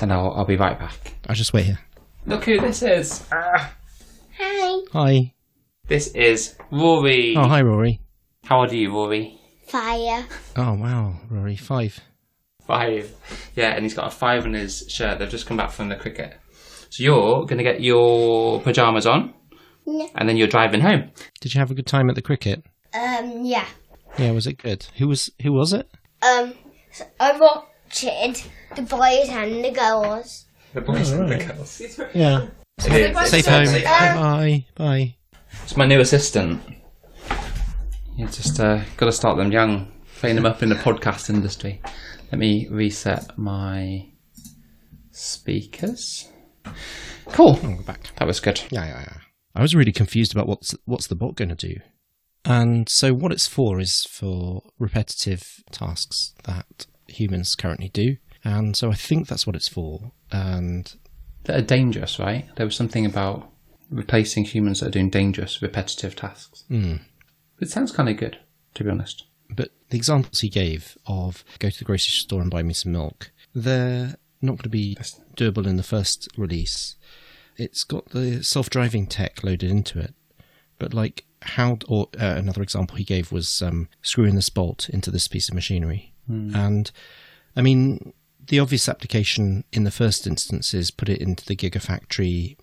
and 0.00 0.12
I'll, 0.12 0.32
I'll 0.32 0.44
be 0.44 0.56
right 0.56 0.78
back. 0.78 1.14
I'll 1.28 1.34
just 1.34 1.52
wait 1.52 1.66
here. 1.66 1.80
Look 2.26 2.44
who 2.44 2.60
this 2.60 2.82
is. 2.82 3.24
Hi. 3.32 3.70
Hi. 4.92 5.34
This 5.90 6.06
is 6.14 6.54
Rory. 6.70 7.34
Oh, 7.36 7.48
hi, 7.48 7.62
Rory. 7.62 8.00
How 8.44 8.60
old 8.60 8.70
are 8.70 8.76
you, 8.76 8.92
Rory? 8.92 9.40
Fire. 9.66 10.24
Oh, 10.56 10.74
wow, 10.74 11.16
Rory. 11.28 11.56
Five. 11.56 11.98
Five. 12.64 13.12
Yeah, 13.56 13.70
and 13.74 13.84
he's 13.84 13.94
got 13.94 14.06
a 14.06 14.10
five 14.12 14.44
on 14.46 14.52
his 14.52 14.84
shirt. 14.88 15.18
They've 15.18 15.28
just 15.28 15.46
come 15.46 15.56
back 15.56 15.72
from 15.72 15.88
the 15.88 15.96
cricket. 15.96 16.36
So 16.90 17.02
you're 17.02 17.44
going 17.44 17.58
to 17.58 17.64
get 17.64 17.80
your 17.80 18.60
pyjamas 18.60 19.04
on, 19.04 19.34
Yeah. 19.84 20.06
and 20.14 20.28
then 20.28 20.36
you're 20.36 20.46
driving 20.46 20.80
home. 20.80 21.10
Did 21.40 21.54
you 21.54 21.58
have 21.58 21.72
a 21.72 21.74
good 21.74 21.88
time 21.88 22.08
at 22.08 22.14
the 22.14 22.22
cricket? 22.22 22.64
Um, 22.94 23.44
yeah. 23.44 23.66
Yeah, 24.16 24.30
was 24.30 24.46
it 24.46 24.58
good? 24.58 24.86
Who 24.98 25.08
was 25.08 25.28
who 25.42 25.52
was 25.52 25.72
it? 25.72 25.90
Um, 26.22 26.54
so 26.92 27.04
I 27.18 27.36
watched 27.36 28.02
the 28.02 28.82
boys 28.82 29.28
and 29.28 29.64
the 29.64 29.72
girls. 29.72 30.46
The 30.72 30.82
boys 30.82 31.10
and 31.10 31.28
the 31.28 31.44
girls. 31.44 31.82
Yeah. 32.14 32.46
Hey, 32.80 33.12
Safe 33.24 33.46
home. 33.46 33.66
Bye. 33.82 34.66
Bye. 34.76 35.16
It's 35.62 35.76
my 35.76 35.86
new 35.86 36.00
assistant. 36.00 36.60
You 38.16 38.26
just 38.26 38.58
uh, 38.60 38.82
got 38.96 39.06
to 39.06 39.12
start 39.12 39.36
them 39.38 39.52
young, 39.52 39.90
train 40.18 40.36
them 40.36 40.46
up 40.46 40.62
in 40.62 40.68
the 40.68 40.74
podcast 40.74 41.30
industry. 41.30 41.80
Let 42.30 42.38
me 42.38 42.68
reset 42.68 43.36
my 43.38 44.06
speakers. 45.10 46.28
Cool. 47.26 47.58
Oh, 47.62 47.76
we're 47.76 47.82
back. 47.82 48.10
That 48.16 48.26
was 48.26 48.40
good. 48.40 48.60
Yeah, 48.70 48.84
yeah, 48.86 49.00
yeah. 49.00 49.16
I 49.54 49.62
was 49.62 49.74
really 49.74 49.92
confused 49.92 50.32
about 50.32 50.46
what's 50.46 50.74
what's 50.84 51.06
the 51.06 51.14
bot 51.14 51.36
going 51.36 51.48
to 51.48 51.54
do. 51.54 51.76
And 52.44 52.88
so 52.88 53.12
what 53.12 53.32
it's 53.32 53.46
for 53.46 53.80
is 53.80 54.04
for 54.04 54.62
repetitive 54.78 55.62
tasks 55.70 56.34
that 56.44 56.86
humans 57.06 57.54
currently 57.54 57.88
do. 57.88 58.16
And 58.44 58.76
so 58.76 58.90
I 58.90 58.94
think 58.94 59.28
that's 59.28 59.46
what 59.46 59.56
it's 59.56 59.68
for. 59.68 60.12
And 60.32 60.92
That 61.44 61.58
are 61.58 61.62
dangerous, 61.62 62.18
right? 62.18 62.46
There 62.56 62.66
was 62.66 62.74
something 62.76 63.04
about 63.04 63.49
replacing 63.90 64.44
humans 64.44 64.80
that 64.80 64.86
are 64.86 64.90
doing 64.90 65.10
dangerous, 65.10 65.60
repetitive 65.60 66.14
tasks. 66.16 66.64
mm, 66.70 67.00
It 67.60 67.68
sounds 67.70 67.92
kind 67.92 68.08
of 68.08 68.16
good, 68.16 68.38
to 68.74 68.84
be 68.84 68.90
honest. 68.90 69.24
but 69.50 69.70
the 69.88 69.96
examples 69.96 70.40
he 70.40 70.48
gave 70.48 70.96
of 71.06 71.44
go 71.58 71.68
to 71.70 71.78
the 71.78 71.84
grocery 71.84 72.10
store 72.12 72.40
and 72.40 72.50
buy 72.50 72.62
me 72.62 72.72
some 72.72 72.92
milk, 72.92 73.32
they're 73.54 74.14
not 74.40 74.52
going 74.52 74.58
to 74.62 74.68
be 74.68 74.96
doable 75.36 75.66
in 75.66 75.76
the 75.76 75.82
first 75.82 76.28
release. 76.36 76.94
It's 77.56 77.82
got 77.84 78.10
the 78.10 78.42
self-driving 78.44 79.08
tech 79.08 79.42
loaded 79.42 79.68
into 79.70 79.98
it, 79.98 80.14
but 80.78 80.94
like 80.94 81.24
how? 81.42 81.78
Or 81.88 82.08
uh, 82.18 82.36
another 82.36 82.62
example 82.62 82.96
he 82.96 83.04
gave 83.04 83.32
was 83.32 83.60
um, 83.60 83.88
screwing 84.02 84.34
this 84.36 84.48
bolt 84.50 84.88
into 84.88 85.10
this 85.10 85.26
piece 85.28 85.48
of 85.48 85.54
machinery, 85.54 86.12
and 86.28 86.90
I 87.56 87.60
mean 87.62 88.12
the 88.46 88.60
obvious 88.60 88.88
application 88.88 89.64
in 89.72 89.82
the 89.84 89.90
first 89.90 90.26
instance 90.28 90.72
is 90.74 90.90
put 90.92 91.08
it 91.08 91.20
into 91.20 91.44
the 91.44 91.56
gigafactory, 91.56 92.56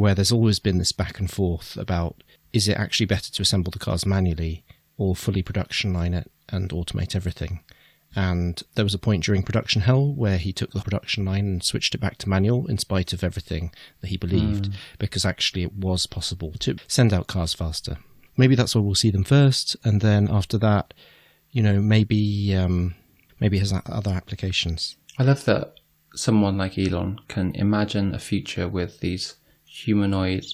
where 0.00 0.14
there's 0.14 0.32
always 0.32 0.58
been 0.58 0.78
this 0.78 0.92
back 0.92 1.18
and 1.18 1.30
forth 1.30 1.76
about 1.76 2.22
is 2.52 2.68
it 2.68 2.76
actually 2.76 3.06
better 3.06 3.30
to 3.32 3.42
assemble 3.42 3.70
the 3.70 3.78
cars 3.78 4.06
manually 4.06 4.64
or 4.96 5.14
fully 5.14 5.42
production 5.42 5.92
line 5.92 6.14
it 6.14 6.30
and 6.48 6.70
automate 6.70 7.14
everything. 7.14 7.60
And 8.14 8.62
there 8.74 8.84
was 8.84 8.94
a 8.94 8.98
point 8.98 9.24
during 9.24 9.42
production 9.42 9.82
hell 9.82 10.14
where 10.14 10.38
he 10.38 10.52
took 10.52 10.72
the 10.72 10.80
production 10.80 11.26
line 11.26 11.46
and 11.46 11.62
switched 11.62 11.94
it 11.94 12.00
back 12.00 12.16
to 12.18 12.28
manual 12.28 12.66
in 12.66 12.78
spite 12.78 13.12
of 13.12 13.22
everything 13.22 13.72
that 14.00 14.08
he 14.08 14.16
believed, 14.16 14.70
because 14.98 15.26
actually 15.26 15.64
it 15.64 15.74
was 15.74 16.06
possible 16.06 16.52
to 16.60 16.76
send 16.88 17.12
out 17.12 17.26
cars 17.26 17.52
faster. 17.52 17.98
Maybe 18.38 18.54
that's 18.54 18.74
where 18.74 18.82
we'll 18.82 18.94
see 18.94 19.10
them 19.10 19.24
first, 19.24 19.76
and 19.84 20.00
then 20.00 20.28
after 20.30 20.56
that, 20.58 20.94
you 21.50 21.62
know, 21.62 21.80
maybe 21.80 22.54
um, 22.54 22.94
maybe 23.38 23.58
has 23.58 23.74
other 23.86 24.12
applications. 24.12 24.96
I 25.18 25.24
love 25.24 25.44
that 25.44 25.74
someone 26.14 26.56
like 26.56 26.78
Elon 26.78 27.20
can 27.28 27.54
imagine 27.54 28.14
a 28.14 28.18
future 28.18 28.68
with 28.68 29.00
these 29.00 29.36
humanoid 29.84 30.46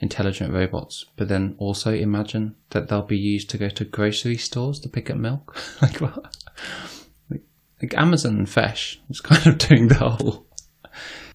intelligent 0.00 0.52
robots, 0.52 1.04
but 1.16 1.28
then 1.28 1.54
also 1.58 1.92
imagine 1.92 2.54
that 2.70 2.88
they'll 2.88 3.02
be 3.02 3.18
used 3.18 3.50
to 3.50 3.58
go 3.58 3.68
to 3.68 3.84
grocery 3.84 4.36
stores 4.36 4.80
to 4.80 4.88
pick 4.88 5.10
up 5.10 5.16
milk. 5.16 5.56
like 5.82 6.00
what? 6.00 6.36
Like, 7.28 7.42
like 7.82 7.96
Amazon 7.96 8.38
and 8.38 8.48
Fresh 8.48 9.00
is 9.10 9.20
kind 9.20 9.46
of 9.46 9.58
doing 9.58 9.88
the 9.88 9.96
whole. 9.96 10.46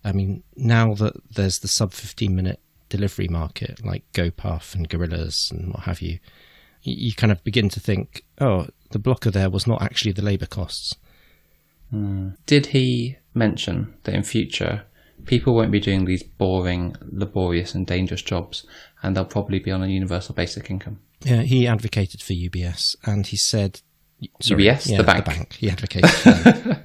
I 0.04 0.12
mean, 0.12 0.44
now 0.56 0.94
that 0.96 1.14
there's 1.32 1.60
the 1.60 1.68
sub 1.68 1.94
15 1.94 2.36
minute 2.36 2.60
delivery 2.90 3.28
market 3.28 3.84
like 3.84 4.04
GoPuff 4.14 4.76
and 4.76 4.88
Gorillas 4.88 5.52
and 5.52 5.74
what 5.74 5.84
have 5.84 6.02
you, 6.02 6.20
you, 6.84 6.96
you 7.08 7.14
kind 7.14 7.32
of 7.32 7.44
begin 7.44 7.70
to 7.70 7.80
think, 7.80 8.24
oh, 8.40 8.68
the 8.92 9.00
blocker 9.00 9.32
there 9.32 9.50
was 9.50 9.68
not 9.68 9.82
actually 9.82 10.12
the 10.12 10.22
labour 10.22 10.46
costs. 10.46 10.96
Hmm. 11.90 12.30
Did 12.46 12.68
he 12.68 13.18
mention 13.34 13.94
that 14.04 14.16
in 14.16 14.24
future 14.24 14.84
people 15.26 15.56
won't 15.56 15.72
be 15.72 15.80
doing 15.80 16.06
these 16.06 16.24
boring, 16.24 16.96
laborious, 17.02 17.74
and 17.74 17.88
dangerous 17.88 18.22
jobs, 18.22 18.66
and 19.02 19.16
they'll 19.16 19.26
probably 19.26 19.60
be 19.60 19.72
on 19.72 19.84
a 19.84 19.88
universal 19.88 20.36
basic 20.36 20.70
income? 20.70 21.00
Yeah, 21.22 21.42
he 21.42 21.68
advocated 21.68 22.22
for 22.22 22.34
UBS 22.34 22.96
and 23.06 23.26
he 23.26 23.38
said. 23.38 23.82
sorry, 24.42 24.64
UBS? 24.66 24.90
yeah, 24.90 24.98
The 24.98 25.04
bank. 25.04 25.54
He 25.54 25.70
advocated 25.70 26.10
for 26.10 26.32
them. 26.32 26.84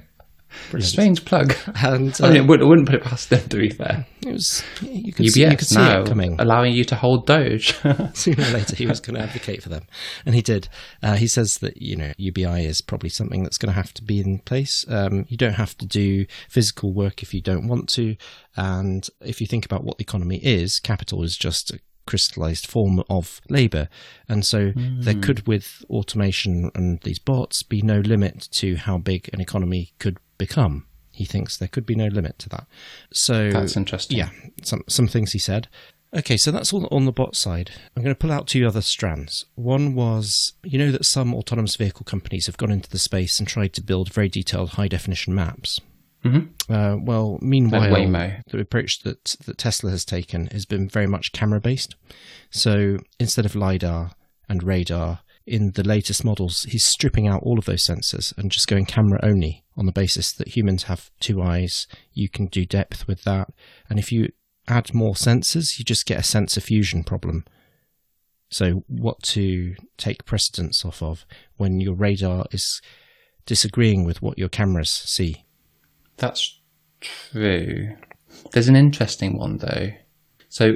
Brilliant. 0.69 0.91
Strange 0.91 1.25
plug. 1.25 1.53
And 1.83 2.15
I, 2.21 2.29
mean, 2.29 2.37
uh, 2.37 2.43
it 2.43 2.47
would, 2.47 2.61
I 2.61 2.65
wouldn't 2.65 2.87
put 2.87 2.95
it 2.95 3.03
past 3.03 3.29
them, 3.29 3.47
to 3.49 3.57
be 3.57 3.69
fair. 3.69 4.05
it 4.21 4.33
was 4.33 4.63
you 4.81 5.11
could 5.11 5.31
see, 5.31 5.43
you 5.43 5.49
could 5.49 5.59
UBS 5.59 5.65
see 5.65 5.75
now 5.75 6.01
it 6.01 6.07
coming. 6.07 6.39
allowing 6.39 6.73
you 6.73 6.83
to 6.85 6.95
hold 6.95 7.25
Doge. 7.25 7.73
sooner 8.13 8.43
or 8.43 8.51
later 8.51 8.75
he 8.75 8.85
was 8.85 8.99
going 8.99 9.15
to 9.15 9.21
advocate 9.21 9.63
for 9.63 9.69
them, 9.69 9.83
and 10.25 10.35
he 10.35 10.41
did. 10.41 10.67
Uh, 11.01 11.15
he 11.15 11.27
says 11.27 11.55
that 11.59 11.81
you 11.81 11.95
know 11.95 12.11
UBI 12.17 12.65
is 12.65 12.81
probably 12.81 13.09
something 13.09 13.43
that's 13.43 13.57
going 13.57 13.71
to 13.71 13.75
have 13.75 13.93
to 13.95 14.03
be 14.03 14.19
in 14.19 14.39
place. 14.39 14.85
Um, 14.89 15.25
you 15.27 15.37
don't 15.37 15.53
have 15.53 15.77
to 15.79 15.85
do 15.85 16.25
physical 16.49 16.93
work 16.93 17.23
if 17.23 17.33
you 17.33 17.41
don't 17.41 17.67
want 17.67 17.89
to, 17.89 18.15
and 18.55 19.07
if 19.21 19.41
you 19.41 19.47
think 19.47 19.65
about 19.65 19.83
what 19.83 19.97
the 19.97 20.03
economy 20.03 20.37
is, 20.37 20.79
capital 20.79 21.23
is 21.23 21.37
just 21.37 21.71
a 21.71 21.79
crystallized 22.05 22.67
form 22.67 23.03
of 23.09 23.41
labor, 23.49 23.87
and 24.27 24.45
so 24.45 24.73
there 24.75 25.15
could, 25.15 25.47
with 25.47 25.83
automation 25.89 26.71
and 26.75 26.99
these 27.01 27.19
bots, 27.19 27.63
be 27.63 27.81
no 27.81 27.99
limit 27.99 28.49
to 28.51 28.75
how 28.75 28.97
big 28.97 29.29
an 29.33 29.41
economy 29.41 29.93
could 29.99 30.17
become. 30.45 30.85
He 31.11 31.25
thinks 31.25 31.57
there 31.57 31.67
could 31.67 31.85
be 31.85 31.95
no 31.95 32.07
limit 32.07 32.39
to 32.39 32.49
that. 32.49 32.65
So 33.13 33.51
That's 33.51 33.77
interesting. 33.77 34.17
yeah, 34.17 34.29
some 34.63 34.83
some 34.87 35.07
things 35.07 35.33
he 35.33 35.39
said. 35.39 35.67
Okay, 36.13 36.35
so 36.35 36.51
that's 36.51 36.73
all 36.73 36.87
on 36.91 37.05
the 37.05 37.11
bot 37.11 37.35
side. 37.35 37.71
I'm 37.95 38.03
going 38.03 38.13
to 38.13 38.19
pull 38.19 38.33
out 38.33 38.47
two 38.47 38.67
other 38.67 38.81
strands. 38.81 39.45
One 39.55 39.95
was, 39.95 40.53
you 40.63 40.77
know, 40.77 40.91
that 40.91 41.05
some 41.05 41.33
autonomous 41.33 41.77
vehicle 41.77 42.03
companies 42.03 42.47
have 42.47 42.57
gone 42.57 42.71
into 42.71 42.89
the 42.89 42.99
space 42.99 43.39
and 43.39 43.47
tried 43.47 43.71
to 43.73 43.81
build 43.81 44.11
very 44.11 44.27
detailed 44.27 44.71
high 44.71 44.89
definition 44.89 45.33
maps. 45.33 45.79
Mm-hmm. 46.25 46.73
Uh, 46.73 46.97
well, 46.97 47.39
meanwhile, 47.41 47.89
Waymo. 47.89 48.41
the 48.47 48.59
approach 48.59 49.03
that 49.03 49.35
that 49.45 49.57
Tesla 49.57 49.89
has 49.91 50.03
taken 50.03 50.47
has 50.47 50.65
been 50.65 50.89
very 50.89 51.07
much 51.07 51.31
camera 51.31 51.61
based. 51.61 51.95
So 52.49 52.97
instead 53.19 53.45
of 53.45 53.55
lidar 53.55 54.11
and 54.49 54.63
radar 54.63 55.19
in 55.45 55.71
the 55.71 55.83
latest 55.83 56.23
models, 56.23 56.63
he's 56.63 56.85
stripping 56.85 57.27
out 57.27 57.43
all 57.43 57.59
of 57.59 57.65
those 57.65 57.85
sensors 57.85 58.35
and 58.37 58.51
just 58.51 58.67
going 58.67 58.85
camera 58.85 59.19
only 59.23 59.63
on 59.75 59.85
the 59.85 59.91
basis 59.91 60.31
that 60.33 60.55
humans 60.55 60.83
have 60.83 61.09
two 61.19 61.41
eyes. 61.41 61.87
You 62.13 62.29
can 62.29 62.45
do 62.47 62.65
depth 62.65 63.07
with 63.07 63.23
that, 63.23 63.49
and 63.89 63.99
if 63.99 64.11
you 64.11 64.29
add 64.67 64.93
more 64.93 65.13
sensors, 65.13 65.77
you 65.79 65.85
just 65.85 66.05
get 66.05 66.19
a 66.19 66.23
sensor 66.23 66.61
fusion 66.61 67.03
problem. 67.03 67.45
So, 68.49 68.83
what 68.87 69.21
to 69.23 69.75
take 69.97 70.25
precedence 70.25 70.83
off 70.83 71.01
of 71.01 71.25
when 71.57 71.79
your 71.79 71.95
radar 71.95 72.45
is 72.51 72.81
disagreeing 73.45 74.03
with 74.03 74.21
what 74.21 74.37
your 74.37 74.49
cameras 74.49 74.89
see? 74.89 75.45
That's 76.17 76.59
true. 76.99 77.95
There's 78.51 78.67
an 78.67 78.75
interesting 78.75 79.37
one 79.37 79.57
though. 79.57 79.89
So 80.49 80.75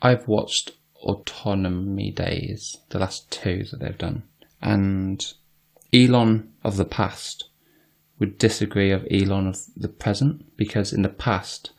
I've 0.00 0.26
watched 0.28 0.72
Autonomy 1.00 2.10
Days, 2.10 2.76
the 2.90 2.98
last 2.98 3.30
two 3.30 3.64
that 3.70 3.80
they've 3.80 3.98
done, 3.98 4.22
and 4.60 5.32
Elon 5.92 6.52
of 6.62 6.76
the 6.76 6.84
past 6.84 7.48
would 8.18 8.38
disagree 8.38 8.90
of 8.90 9.06
Elon 9.10 9.46
of 9.48 9.58
the 9.76 9.88
present 9.88 10.56
because 10.56 10.92
in 10.92 11.02
the 11.02 11.08
past 11.08 11.70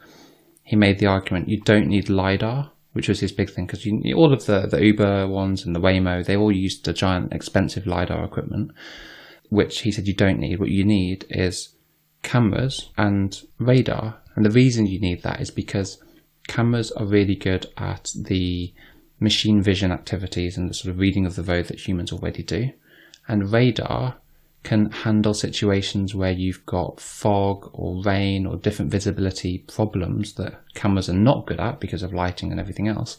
he 0.63 0.75
made 0.75 0.99
the 0.99 1.05
argument 1.05 1.49
you 1.49 1.61
don't 1.61 1.87
need 1.87 2.09
lidar, 2.09 2.71
which 2.93 3.07
was 3.07 3.19
his 3.19 3.31
big 3.31 3.49
thing 3.49 3.65
because 3.65 3.87
all 4.15 4.33
of 4.33 4.45
the 4.45 4.67
the 4.67 4.83
Uber 4.83 5.27
ones 5.27 5.65
and 5.65 5.75
the 5.75 5.79
Waymo 5.79 6.25
they 6.25 6.35
all 6.35 6.51
used 6.51 6.83
the 6.85 6.93
giant 6.93 7.31
expensive 7.31 7.85
lidar 7.85 8.23
equipment, 8.25 8.71
which 9.49 9.81
he 9.81 9.91
said 9.91 10.07
you 10.07 10.13
don't 10.13 10.39
need. 10.39 10.59
What 10.59 10.69
you 10.69 10.83
need 10.83 11.25
is 11.29 11.75
cameras 12.23 12.89
and 12.97 13.41
radar. 13.59 14.17
And 14.35 14.45
the 14.45 14.51
reason 14.51 14.87
you 14.87 14.99
need 14.99 15.23
that 15.23 15.41
is 15.41 15.51
because 15.51 16.01
cameras 16.47 16.91
are 16.91 17.05
really 17.05 17.35
good 17.35 17.67
at 17.77 18.11
the 18.15 18.73
machine 19.21 19.61
vision 19.61 19.91
activities 19.91 20.57
and 20.57 20.69
the 20.69 20.73
sort 20.73 20.91
of 20.91 20.99
reading 20.99 21.25
of 21.25 21.35
the 21.35 21.43
road 21.43 21.67
that 21.67 21.87
humans 21.87 22.11
already 22.11 22.43
do. 22.43 22.71
And 23.27 23.53
radar 23.53 24.15
can 24.63 24.91
handle 24.91 25.33
situations 25.33 26.13
where 26.13 26.31
you've 26.31 26.65
got 26.65 26.99
fog 26.99 27.69
or 27.73 28.03
rain 28.03 28.45
or 28.45 28.57
different 28.57 28.91
visibility 28.91 29.59
problems 29.59 30.33
that 30.33 30.59
cameras 30.73 31.09
are 31.09 31.13
not 31.13 31.45
good 31.45 31.59
at 31.59 31.79
because 31.79 32.03
of 32.03 32.13
lighting 32.13 32.51
and 32.51 32.59
everything 32.59 32.87
else. 32.87 33.17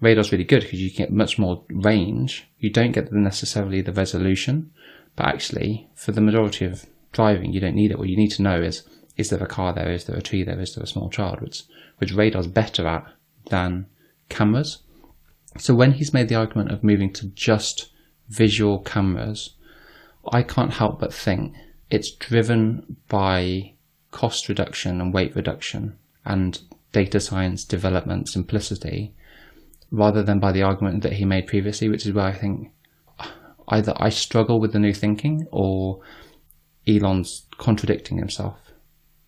Radar's 0.00 0.30
really 0.30 0.44
good 0.44 0.62
because 0.62 0.80
you 0.80 0.90
get 0.90 1.10
much 1.10 1.38
more 1.38 1.64
range. 1.70 2.46
You 2.58 2.70
don't 2.70 2.92
get 2.92 3.12
necessarily 3.12 3.80
the 3.80 3.92
resolution, 3.92 4.70
but 5.14 5.26
actually, 5.26 5.88
for 5.94 6.12
the 6.12 6.20
majority 6.20 6.66
of 6.66 6.84
driving, 7.12 7.52
you 7.52 7.60
don't 7.60 7.74
need 7.74 7.90
it. 7.90 7.98
What 7.98 8.08
you 8.08 8.16
need 8.16 8.32
to 8.32 8.42
know 8.42 8.60
is 8.60 8.82
is 9.16 9.30
there 9.30 9.42
a 9.42 9.46
car 9.46 9.72
there? 9.72 9.90
Is 9.90 10.04
there 10.04 10.16
a 10.16 10.22
tree 10.22 10.42
there? 10.42 10.60
Is 10.60 10.74
there 10.74 10.84
a 10.84 10.86
small 10.86 11.08
child? 11.08 11.40
Which 11.40 11.62
which 11.98 12.12
radar's 12.12 12.46
better 12.46 12.86
at 12.86 13.06
than 13.48 13.86
cameras. 14.28 14.78
So 15.60 15.74
when 15.74 15.92
he's 15.92 16.12
made 16.12 16.28
the 16.28 16.34
argument 16.34 16.70
of 16.70 16.84
moving 16.84 17.12
to 17.14 17.26
just 17.28 17.90
visual 18.28 18.80
cameras, 18.80 19.54
I 20.32 20.42
can't 20.42 20.72
help 20.72 21.00
but 21.00 21.14
think 21.14 21.54
it's 21.90 22.10
driven 22.10 22.96
by 23.08 23.74
cost 24.10 24.48
reduction 24.48 25.00
and 25.00 25.12
weight 25.12 25.36
reduction 25.36 25.96
and 26.24 26.60
data 26.92 27.20
science 27.20 27.64
development 27.64 28.28
simplicity 28.28 29.14
rather 29.90 30.22
than 30.22 30.40
by 30.40 30.52
the 30.52 30.62
argument 30.62 31.02
that 31.02 31.14
he 31.14 31.24
made 31.24 31.46
previously, 31.46 31.88
which 31.88 32.06
is 32.06 32.12
where 32.12 32.24
I 32.24 32.32
think 32.32 32.72
either 33.68 33.92
I 33.96 34.08
struggle 34.08 34.58
with 34.58 34.72
the 34.72 34.78
new 34.78 34.92
thinking 34.92 35.46
or 35.50 36.00
Elon's 36.86 37.46
contradicting 37.58 38.18
himself. 38.18 38.58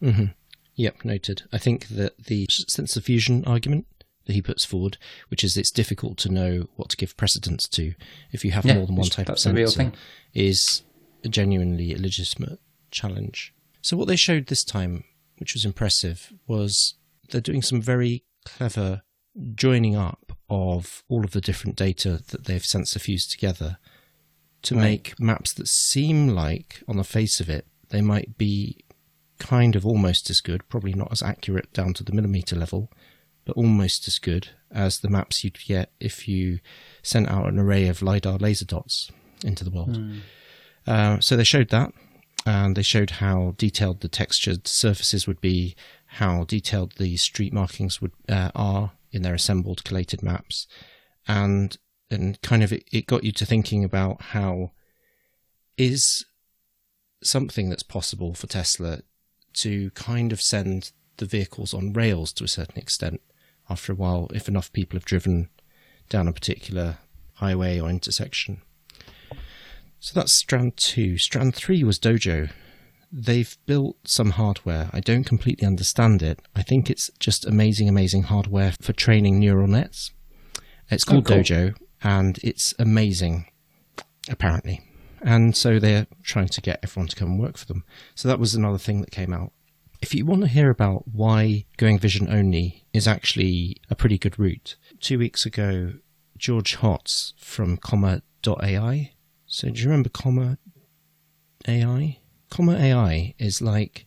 Mm-hmm. 0.03 0.27
Yep, 0.75 1.05
noted. 1.05 1.43
I 1.53 1.59
think 1.59 1.89
that 1.89 2.25
the 2.25 2.47
sensor 2.51 3.01
fusion 3.01 3.45
argument 3.45 3.87
that 4.29 4.35
he 4.35 4.41
puts 4.43 4.65
forward, 4.65 4.97
which 5.29 5.43
is 5.43 5.57
it's 5.57 5.73
difficult 5.73 6.17
to 6.19 6.29
know 6.29 6.69
what 6.77 6.89
to 6.91 6.97
give 6.97 7.17
precedence 7.17 7.67
to 7.71 7.95
if 8.31 8.45
you 8.45 8.53
have 8.53 8.65
Yeah, 8.65 8.75
more 8.77 8.87
than 8.87 8.95
one 8.95 9.09
type 9.09 9.29
of 9.29 9.39
sensor, 9.41 9.67
thing. 9.77 9.95
is 10.35 10.83
a 11.25 11.29
genuinely 11.29 11.93
a 11.95 11.99
legitimate 11.99 12.61
challenge. 12.93 13.53
So 13.83 13.97
what 13.97 14.07
they 14.07 14.15
showed 14.17 14.47
this 14.47 14.63
time, 14.63 15.03
which 15.39 15.55
was 15.55 15.65
impressive, 15.65 16.33
was 16.47 16.95
they're 17.31 17.41
doing 17.41 17.63
some 17.63 17.81
very 17.83 18.23
clever 18.45 19.03
joining 19.55 19.97
up 19.97 20.33
of 20.49 21.03
all 21.09 21.25
of 21.25 21.33
the 21.33 21.41
different 21.41 21.77
data 21.77 22.23
that 22.29 22.45
they've 22.45 22.65
sensor 22.65 22.99
fused 22.99 23.31
together 23.31 23.79
to 24.63 24.75
Right. 24.75 24.83
make 24.83 25.21
maps 25.21 25.53
that 25.55 25.69
seem 25.69 26.29
like, 26.29 26.83
on 26.89 26.97
the 26.97 27.05
face 27.05 27.41
of 27.41 27.49
it, 27.49 27.67
they 27.91 28.01
might 28.03 28.37
be 28.37 28.85
kind 29.39 29.77
of 29.77 29.87
almost 29.87 30.29
as 30.31 30.41
good, 30.41 30.69
probably 30.69 30.93
not 30.95 31.13
as 31.13 31.23
accurate 31.23 31.73
down 31.73 31.95
to 31.95 32.03
the 32.05 32.13
millimeter 32.13 32.57
level, 32.57 32.91
almost 33.53 34.09
as 34.09 34.19
good 34.19 34.49
as 34.71 35.01
the 35.01 35.09
maps 35.09 35.43
you'd 35.45 35.59
get 35.67 35.91
if 36.01 36.29
you 36.29 36.61
sent 37.03 37.29
out 37.29 37.49
an 37.49 37.59
array 37.59 37.89
of 37.89 38.03
LiDAR 38.03 38.39
laser 38.39 38.65
dots 38.65 39.11
into 39.45 39.65
the 39.65 39.71
world. 39.71 39.97
Uh, 40.87 41.21
so 41.21 41.37
they 41.37 41.45
showed 41.45 41.71
that, 41.71 41.93
and 42.47 42.77
they 42.77 42.83
showed 42.83 43.11
how 43.11 43.55
detailed 43.59 44.01
the 44.01 44.09
textured 44.09 44.67
surfaces 44.67 45.27
would 45.27 45.41
be, 45.41 45.77
how 46.07 46.45
detailed 46.45 46.93
the 46.99 47.17
street 47.17 47.53
markings 47.53 48.01
would 48.01 48.13
uh, 48.29 48.51
are 48.55 48.93
in 49.13 49.23
their 49.23 49.35
assembled 49.35 49.85
collated 49.85 50.23
maps, 50.23 50.67
and 51.27 51.77
and 52.11 52.41
kind 52.43 52.63
of 52.63 52.73
it, 52.73 52.85
it 52.91 53.07
got 53.07 53.25
you 53.25 53.33
to 53.33 53.45
thinking 53.47 53.85
about 53.85 54.23
how 54.23 54.73
is 55.77 56.25
something 57.23 57.69
that's 57.69 57.83
possible 57.83 58.35
for 58.35 58.47
Tesla 58.47 59.01
to 59.53 59.91
kind 59.91 60.33
of 60.33 60.41
send 60.41 60.93
the 61.19 61.27
vehicles 61.27 61.75
on 61.75 61.93
rails 61.93 62.33
to 62.33 62.45
a 62.45 62.49
certain 62.49 62.79
extent 62.79 63.21
after 63.71 63.93
a 63.93 63.97
while, 63.97 64.29
if 64.35 64.49
enough 64.49 64.73
people 64.73 64.97
have 64.97 65.05
driven 65.05 65.49
down 66.09 66.29
a 66.29 66.33
particular 66.33 66.99
highway 67.35 67.79
or 67.79 67.89
intersection. 67.89 68.63
So 70.01 70.19
that's 70.19 70.33
strand 70.33 70.77
two. 70.77 71.19
Strand 71.19 71.55
three 71.55 71.83
was 71.83 71.99
Dojo. 71.99 72.51
They've 73.11 73.57
built 73.67 73.97
some 74.05 74.31
hardware. 74.31 74.91
I 74.93 75.01
don't 75.01 75.25
completely 75.25 75.67
understand 75.67 76.23
it. 76.23 76.41
I 76.55 76.63
think 76.63 76.91
it's 76.91 77.11
just 77.19 77.47
amazing, 77.47 77.89
amazing 77.89 78.25
hardware 78.25 78.75
for 78.81 78.93
training 78.93 79.39
neural 79.39 79.67
nets. 79.67 80.13
It's 80.91 81.05
called 81.05 81.31
oh, 81.31 81.35
cool. 81.35 81.43
Dojo, 81.43 81.75
and 82.03 82.39
it's 82.43 82.75
amazing, 82.79 83.47
apparently. 84.29 84.83
And 85.21 85.57
so 85.57 85.79
they're 85.79 86.07
trying 86.23 86.49
to 86.49 86.61
get 86.61 86.81
everyone 86.83 87.09
to 87.09 87.17
come 87.17 87.33
and 87.33 87.41
work 87.41 87.57
for 87.57 87.67
them. 87.67 87.85
So 88.15 88.29
that 88.29 88.39
was 88.39 88.55
another 88.55 88.79
thing 88.79 89.01
that 89.01 89.11
came 89.11 89.33
out. 89.33 89.53
If 90.01 90.15
you 90.15 90.25
want 90.25 90.43
to 90.43 90.49
hear 90.49 90.71
about 90.71 91.09
why 91.09 91.65
going 91.77 91.99
vision 91.99 92.29
only 92.31 92.87
is 92.93 93.09
actually 93.09 93.77
a 93.91 93.97
pretty 93.97 94.17
good 94.17 94.39
route, 94.39 94.77
two 95.01 95.19
weeks 95.19 95.45
ago, 95.45 95.95
George 96.37 96.77
Hotz 96.79 97.33
from 97.37 97.77
comma.ai. 97.77 99.13
So 99.47 99.71
do 99.71 99.81
you 99.81 99.87
remember 99.87 100.09
comma 100.09 100.59
AI? 101.67 102.19
Comma 102.49 102.77
AI 102.77 103.35
is 103.39 103.61
like 103.61 104.07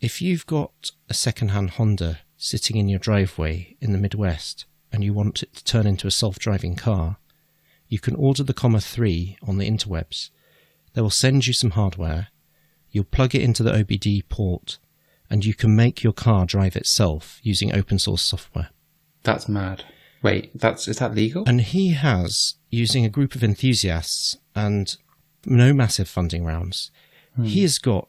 if 0.00 0.22
you've 0.22 0.46
got 0.46 0.92
a 1.08 1.14
second-hand 1.14 1.70
Honda 1.70 2.20
sitting 2.36 2.76
in 2.76 2.88
your 2.88 2.98
driveway 3.00 3.76
in 3.80 3.92
the 3.92 3.98
Midwest 3.98 4.66
and 4.92 5.02
you 5.02 5.12
want 5.12 5.42
it 5.42 5.54
to 5.54 5.64
turn 5.64 5.86
into 5.86 6.06
a 6.06 6.12
self-driving 6.12 6.76
car, 6.76 7.16
you 7.88 7.98
can 7.98 8.14
order 8.14 8.44
the 8.44 8.54
comma 8.54 8.80
3 8.80 9.36
on 9.42 9.58
the 9.58 9.68
interwebs. 9.68 10.30
They 10.92 11.00
will 11.02 11.10
send 11.10 11.46
you 11.46 11.52
some 11.52 11.72
hardware. 11.72 12.28
You'll 12.96 13.04
plug 13.04 13.34
it 13.34 13.42
into 13.42 13.62
the 13.62 13.72
OBD 13.72 14.26
port 14.30 14.78
and 15.28 15.44
you 15.44 15.52
can 15.52 15.76
make 15.76 16.02
your 16.02 16.14
car 16.14 16.46
drive 16.46 16.76
itself 16.76 17.40
using 17.42 17.74
open 17.74 17.98
source 17.98 18.22
software. 18.22 18.70
That's 19.22 19.50
mad. 19.50 19.84
Wait, 20.22 20.58
that's 20.58 20.88
is 20.88 20.98
that 21.00 21.14
legal? 21.14 21.44
And 21.46 21.60
he 21.60 21.90
has, 21.90 22.54
using 22.70 23.04
a 23.04 23.10
group 23.10 23.34
of 23.34 23.44
enthusiasts 23.44 24.38
and 24.54 24.96
no 25.44 25.74
massive 25.74 26.08
funding 26.08 26.42
rounds, 26.42 26.90
hmm. 27.34 27.44
he 27.44 27.60
has 27.60 27.76
got, 27.76 28.08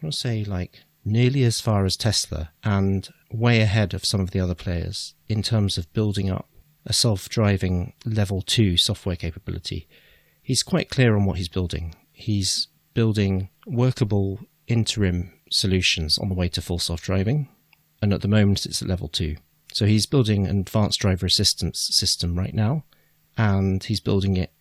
I 0.00 0.06
want 0.06 0.14
to 0.14 0.18
say, 0.18 0.42
like 0.42 0.84
nearly 1.04 1.44
as 1.44 1.60
far 1.60 1.84
as 1.84 1.94
Tesla 1.94 2.52
and 2.64 3.10
way 3.30 3.60
ahead 3.60 3.92
of 3.92 4.06
some 4.06 4.22
of 4.22 4.30
the 4.30 4.40
other 4.40 4.54
players 4.54 5.16
in 5.28 5.42
terms 5.42 5.76
of 5.76 5.92
building 5.92 6.30
up 6.30 6.48
a 6.86 6.94
self 6.94 7.28
driving 7.28 7.92
level 8.06 8.40
two 8.40 8.78
software 8.78 9.16
capability. 9.16 9.86
He's 10.40 10.62
quite 10.62 10.88
clear 10.88 11.14
on 11.14 11.26
what 11.26 11.36
he's 11.36 11.50
building. 11.50 11.94
He's 12.10 12.68
building 12.94 13.50
workable 13.68 14.40
interim 14.66 15.32
solutions 15.50 16.18
on 16.18 16.28
the 16.28 16.34
way 16.34 16.48
to 16.48 16.62
full 16.62 16.78
self 16.78 17.02
driving. 17.02 17.48
And 18.00 18.12
at 18.12 18.22
the 18.22 18.28
moment, 18.28 18.66
it's 18.66 18.82
at 18.82 18.88
level 18.88 19.08
two. 19.08 19.36
So 19.72 19.86
he's 19.86 20.06
building 20.06 20.46
an 20.46 20.60
advanced 20.60 21.00
driver 21.00 21.26
assistance 21.26 21.88
system 21.92 22.38
right 22.38 22.54
now, 22.54 22.84
and 23.36 23.82
he's 23.84 24.00
building 24.00 24.36
it 24.36 24.52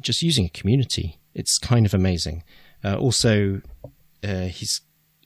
just 0.00 0.22
using 0.22 0.46
a 0.46 0.50
community. 0.50 1.18
It's 1.34 1.58
kind 1.58 1.86
of 1.86 1.94
amazing. 1.94 2.44
Uh, 2.84 2.96
also, 2.96 3.62
uh, 4.22 4.46
he's 4.46 4.82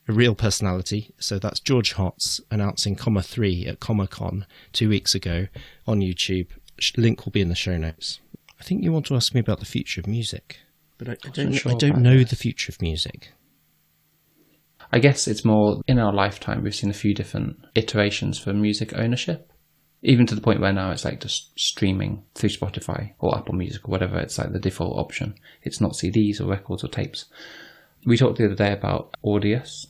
a 0.09 0.13
real 0.13 0.35
personality. 0.35 1.15
So 1.19 1.39
that's 1.39 1.61
George 1.61 1.95
Hotz 1.95 2.41
announcing 2.51 2.97
Comma 2.97 3.23
3 3.23 3.67
at 3.67 3.81
COMMA_CON 3.81 4.45
two 4.73 4.89
weeks 4.89 5.15
ago 5.15 5.49
on 5.87 6.01
YouTube. 6.01 6.49
Link 6.97 7.25
will 7.25 7.33
be 7.33 7.41
in 7.41 7.49
the 7.49 7.55
show 7.55 7.77
notes. 7.77 8.21
I 8.59 8.65
think 8.65 8.83
you 8.83 8.93
want 8.93 9.07
to 9.07 9.17
ask 9.17 9.35
me 9.35 9.41
about 9.41 9.61
the 9.61 9.67
future 9.67 10.01
of 10.01 10.07
music, 10.07 10.59
but 10.99 11.09
I, 11.09 11.13
I 11.13 11.31
don't, 11.31 11.53
sure 11.53 11.73
I 11.73 11.77
don't 11.77 12.03
know 12.03 12.25
the 12.25 12.37
future 12.37 12.71
of 12.71 12.83
music. 12.83 13.33
I 14.93 14.99
guess 14.99 15.29
it's 15.29 15.45
more 15.45 15.83
in 15.87 15.99
our 15.99 16.13
lifetime 16.13 16.63
we've 16.63 16.75
seen 16.75 16.91
a 16.91 16.95
few 16.95 17.15
different 17.15 17.59
iterations 17.75 18.39
for 18.39 18.53
music 18.53 18.93
ownership. 18.95 19.53
Even 20.03 20.27
to 20.27 20.35
the 20.35 20.41
point 20.41 20.61
where 20.61 20.73
now 20.73 20.91
it's 20.93 21.05
like 21.05 21.21
just 21.21 21.59
streaming 21.59 22.23
through 22.35 22.51
Spotify 22.51 23.13
or 23.19 23.37
Apple 23.37 23.55
Music 23.55 23.87
or 23.89 23.91
whatever, 23.91 24.19
it's 24.19 24.39
like 24.39 24.53
the 24.53 24.61
default 24.61 24.97
option. 24.97 25.35
It's 25.63 25.81
not 25.81 25.93
CDs 25.93 26.41
or 26.41 26.45
records 26.45 26.85
or 26.85 26.89
tapes. 26.89 27.27
We 28.07 28.17
talked 28.17 28.39
the 28.39 28.45
other 28.45 28.55
day 28.55 28.73
about 28.73 29.17
Audius. 29.25 29.87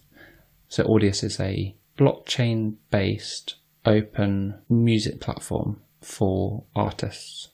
So 0.68 0.84
Audius 0.84 1.22
is 1.22 1.38
a 1.38 1.76
blockchain 1.98 2.76
based 2.90 3.56
open 3.84 4.58
music 4.68 5.20
platform 5.20 5.82
for 6.00 6.64
artists. 6.74 7.48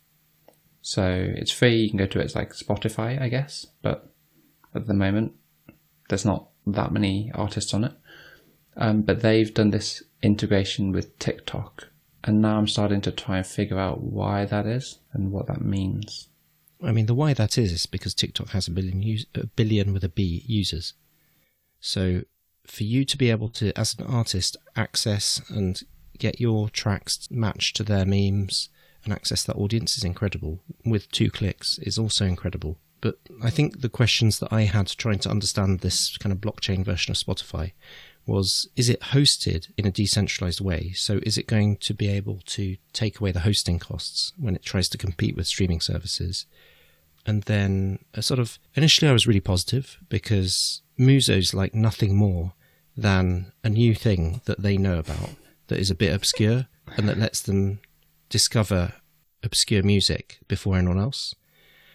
So 0.86 1.32
it's 1.34 1.50
free, 1.50 1.76
you 1.76 1.88
can 1.88 1.96
go 1.96 2.04
to 2.04 2.20
it, 2.20 2.24
it's 2.24 2.34
like 2.34 2.52
Spotify, 2.52 3.18
I 3.18 3.30
guess, 3.30 3.66
but 3.80 4.12
at 4.74 4.86
the 4.86 4.92
moment 4.92 5.32
there's 6.10 6.26
not 6.26 6.50
that 6.66 6.92
many 6.92 7.32
artists 7.34 7.72
on 7.72 7.84
it. 7.84 7.92
Um, 8.76 9.00
but 9.00 9.22
they've 9.22 9.54
done 9.54 9.70
this 9.70 10.02
integration 10.22 10.92
with 10.92 11.18
TikTok, 11.18 11.88
and 12.22 12.42
now 12.42 12.58
I'm 12.58 12.68
starting 12.68 13.00
to 13.00 13.10
try 13.12 13.38
and 13.38 13.46
figure 13.46 13.78
out 13.78 14.02
why 14.02 14.44
that 14.44 14.66
is 14.66 14.98
and 15.14 15.32
what 15.32 15.46
that 15.46 15.62
means. 15.62 16.28
I 16.82 16.92
mean, 16.92 17.06
the 17.06 17.14
why 17.14 17.32
that 17.32 17.56
is 17.56 17.72
is 17.72 17.86
because 17.86 18.12
TikTok 18.12 18.50
has 18.50 18.68
a 18.68 18.70
billion 18.70 19.00
us- 19.00 19.24
a 19.34 19.46
billion 19.46 19.94
with 19.94 20.04
a 20.04 20.10
B 20.10 20.44
users. 20.46 20.92
So 21.80 22.24
for 22.66 22.84
you 22.84 23.06
to 23.06 23.16
be 23.16 23.30
able 23.30 23.48
to, 23.50 23.72
as 23.74 23.98
an 23.98 24.04
artist, 24.04 24.58
access 24.76 25.40
and 25.48 25.80
get 26.18 26.40
your 26.40 26.68
tracks 26.68 27.26
matched 27.30 27.76
to 27.76 27.84
their 27.84 28.04
memes 28.04 28.68
and 29.04 29.12
access 29.12 29.44
that 29.44 29.56
audience 29.56 29.96
is 29.96 30.04
incredible. 30.04 30.60
With 30.84 31.10
two 31.10 31.30
clicks 31.30 31.78
is 31.78 31.98
also 31.98 32.24
incredible. 32.24 32.78
But 33.00 33.18
I 33.42 33.50
think 33.50 33.80
the 33.80 33.90
questions 33.90 34.38
that 34.38 34.52
I 34.52 34.62
had 34.62 34.88
trying 34.88 35.18
to 35.20 35.30
understand 35.30 35.80
this 35.80 36.16
kind 36.16 36.32
of 36.32 36.40
blockchain 36.40 36.84
version 36.84 37.12
of 37.12 37.18
Spotify 37.18 37.72
was 38.26 38.68
is 38.76 38.88
it 38.88 39.00
hosted 39.00 39.70
in 39.76 39.86
a 39.86 39.90
decentralized 39.90 40.60
way? 40.60 40.92
So 40.94 41.20
is 41.22 41.36
it 41.36 41.46
going 41.46 41.76
to 41.78 41.92
be 41.92 42.08
able 42.08 42.40
to 42.46 42.76
take 42.92 43.20
away 43.20 43.32
the 43.32 43.40
hosting 43.40 43.78
costs 43.78 44.32
when 44.38 44.54
it 44.54 44.62
tries 44.62 44.88
to 44.90 44.98
compete 44.98 45.36
with 45.36 45.46
streaming 45.46 45.80
services? 45.80 46.46
And 47.26 47.42
then 47.42 47.98
a 48.14 48.22
sort 48.22 48.40
of 48.40 48.58
initially 48.74 49.10
I 49.10 49.12
was 49.12 49.26
really 49.26 49.40
positive 49.40 49.98
because 50.08 50.82
Muso's 50.96 51.54
like 51.54 51.74
nothing 51.74 52.16
more 52.16 52.54
than 52.96 53.52
a 53.62 53.68
new 53.68 53.94
thing 53.94 54.40
that 54.44 54.62
they 54.62 54.76
know 54.76 54.98
about 54.98 55.30
that 55.66 55.78
is 55.78 55.90
a 55.90 55.94
bit 55.94 56.14
obscure 56.14 56.66
and 56.96 57.08
that 57.08 57.18
lets 57.18 57.40
them 57.42 57.80
discover 58.34 58.94
obscure 59.44 59.84
music 59.84 60.40
before 60.48 60.76
anyone 60.76 60.98
else. 60.98 61.36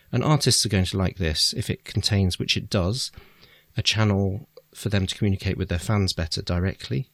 And 0.10 0.24
artists 0.24 0.66
are 0.66 0.70
going 0.70 0.86
to 0.86 0.98
like 0.98 1.18
this 1.18 1.52
if 1.52 1.70
it 1.70 1.84
contains, 1.84 2.40
which 2.40 2.56
it 2.56 2.70
does, 2.70 3.12
a 3.76 3.82
channel 3.82 4.48
for 4.74 4.88
them 4.88 5.06
to 5.06 5.18
communicate 5.18 5.58
with 5.58 5.68
their 5.68 5.78
fans 5.78 6.14
better 6.14 6.42
directly 6.42 7.10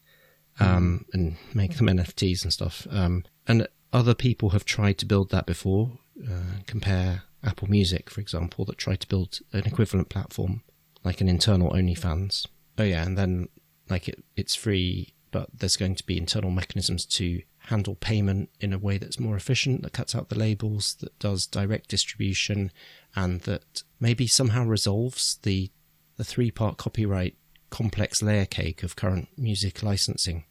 um, 0.59 1.05
and 1.11 1.38
make 1.55 1.77
them 1.77 1.88
NFTs 1.88 2.43
and 2.43 2.53
stuff. 2.53 2.85
Um, 2.91 3.25
and 3.47 3.67
other 3.91 4.13
people 4.13 4.51
have 4.51 4.63
tried 4.63 4.99
to 4.99 5.07
build 5.07 5.31
that 5.31 5.47
before. 5.47 5.97
Uh, 6.23 6.61
compare 6.67 7.23
Apple 7.43 7.67
Music, 7.67 8.11
for 8.11 8.21
example, 8.21 8.63
that 8.65 8.77
tried 8.77 8.99
to 8.99 9.07
build 9.07 9.39
an 9.53 9.65
equivalent 9.65 10.09
platform 10.09 10.61
like 11.03 11.19
an 11.19 11.27
internal 11.27 11.71
OnlyFans. 11.71 12.45
Oh 12.77 12.83
yeah, 12.83 13.03
and 13.03 13.17
then 13.17 13.49
like 13.89 14.07
it, 14.07 14.23
it's 14.35 14.53
free, 14.53 15.15
but 15.31 15.49
there's 15.51 15.77
going 15.77 15.95
to 15.95 16.05
be 16.05 16.15
internal 16.15 16.51
mechanisms 16.51 17.07
to 17.17 17.41
handle 17.65 17.95
payment 17.95 18.49
in 18.60 18.73
a 18.73 18.78
way 18.78 18.97
that's 18.97 19.19
more 19.19 19.36
efficient, 19.36 19.82
that 19.82 19.93
cuts 19.93 20.15
out 20.15 20.30
the 20.30 20.38
labels, 20.38 20.95
that 21.01 21.17
does 21.19 21.47
direct 21.47 21.89
distribution, 21.89 22.71
and 23.15 23.41
that 23.41 23.84
maybe 23.99 24.28
somehow 24.28 24.65
resolves 24.65 25.39
the 25.43 25.71
the 26.17 26.23
three 26.23 26.51
part 26.51 26.78
copyright 26.78 27.36
complex 27.69 28.21
layer 28.21 28.45
cake 28.45 28.84
of 28.84 28.95
current 28.95 29.28
music 29.38 29.84
licensing. 29.84 30.45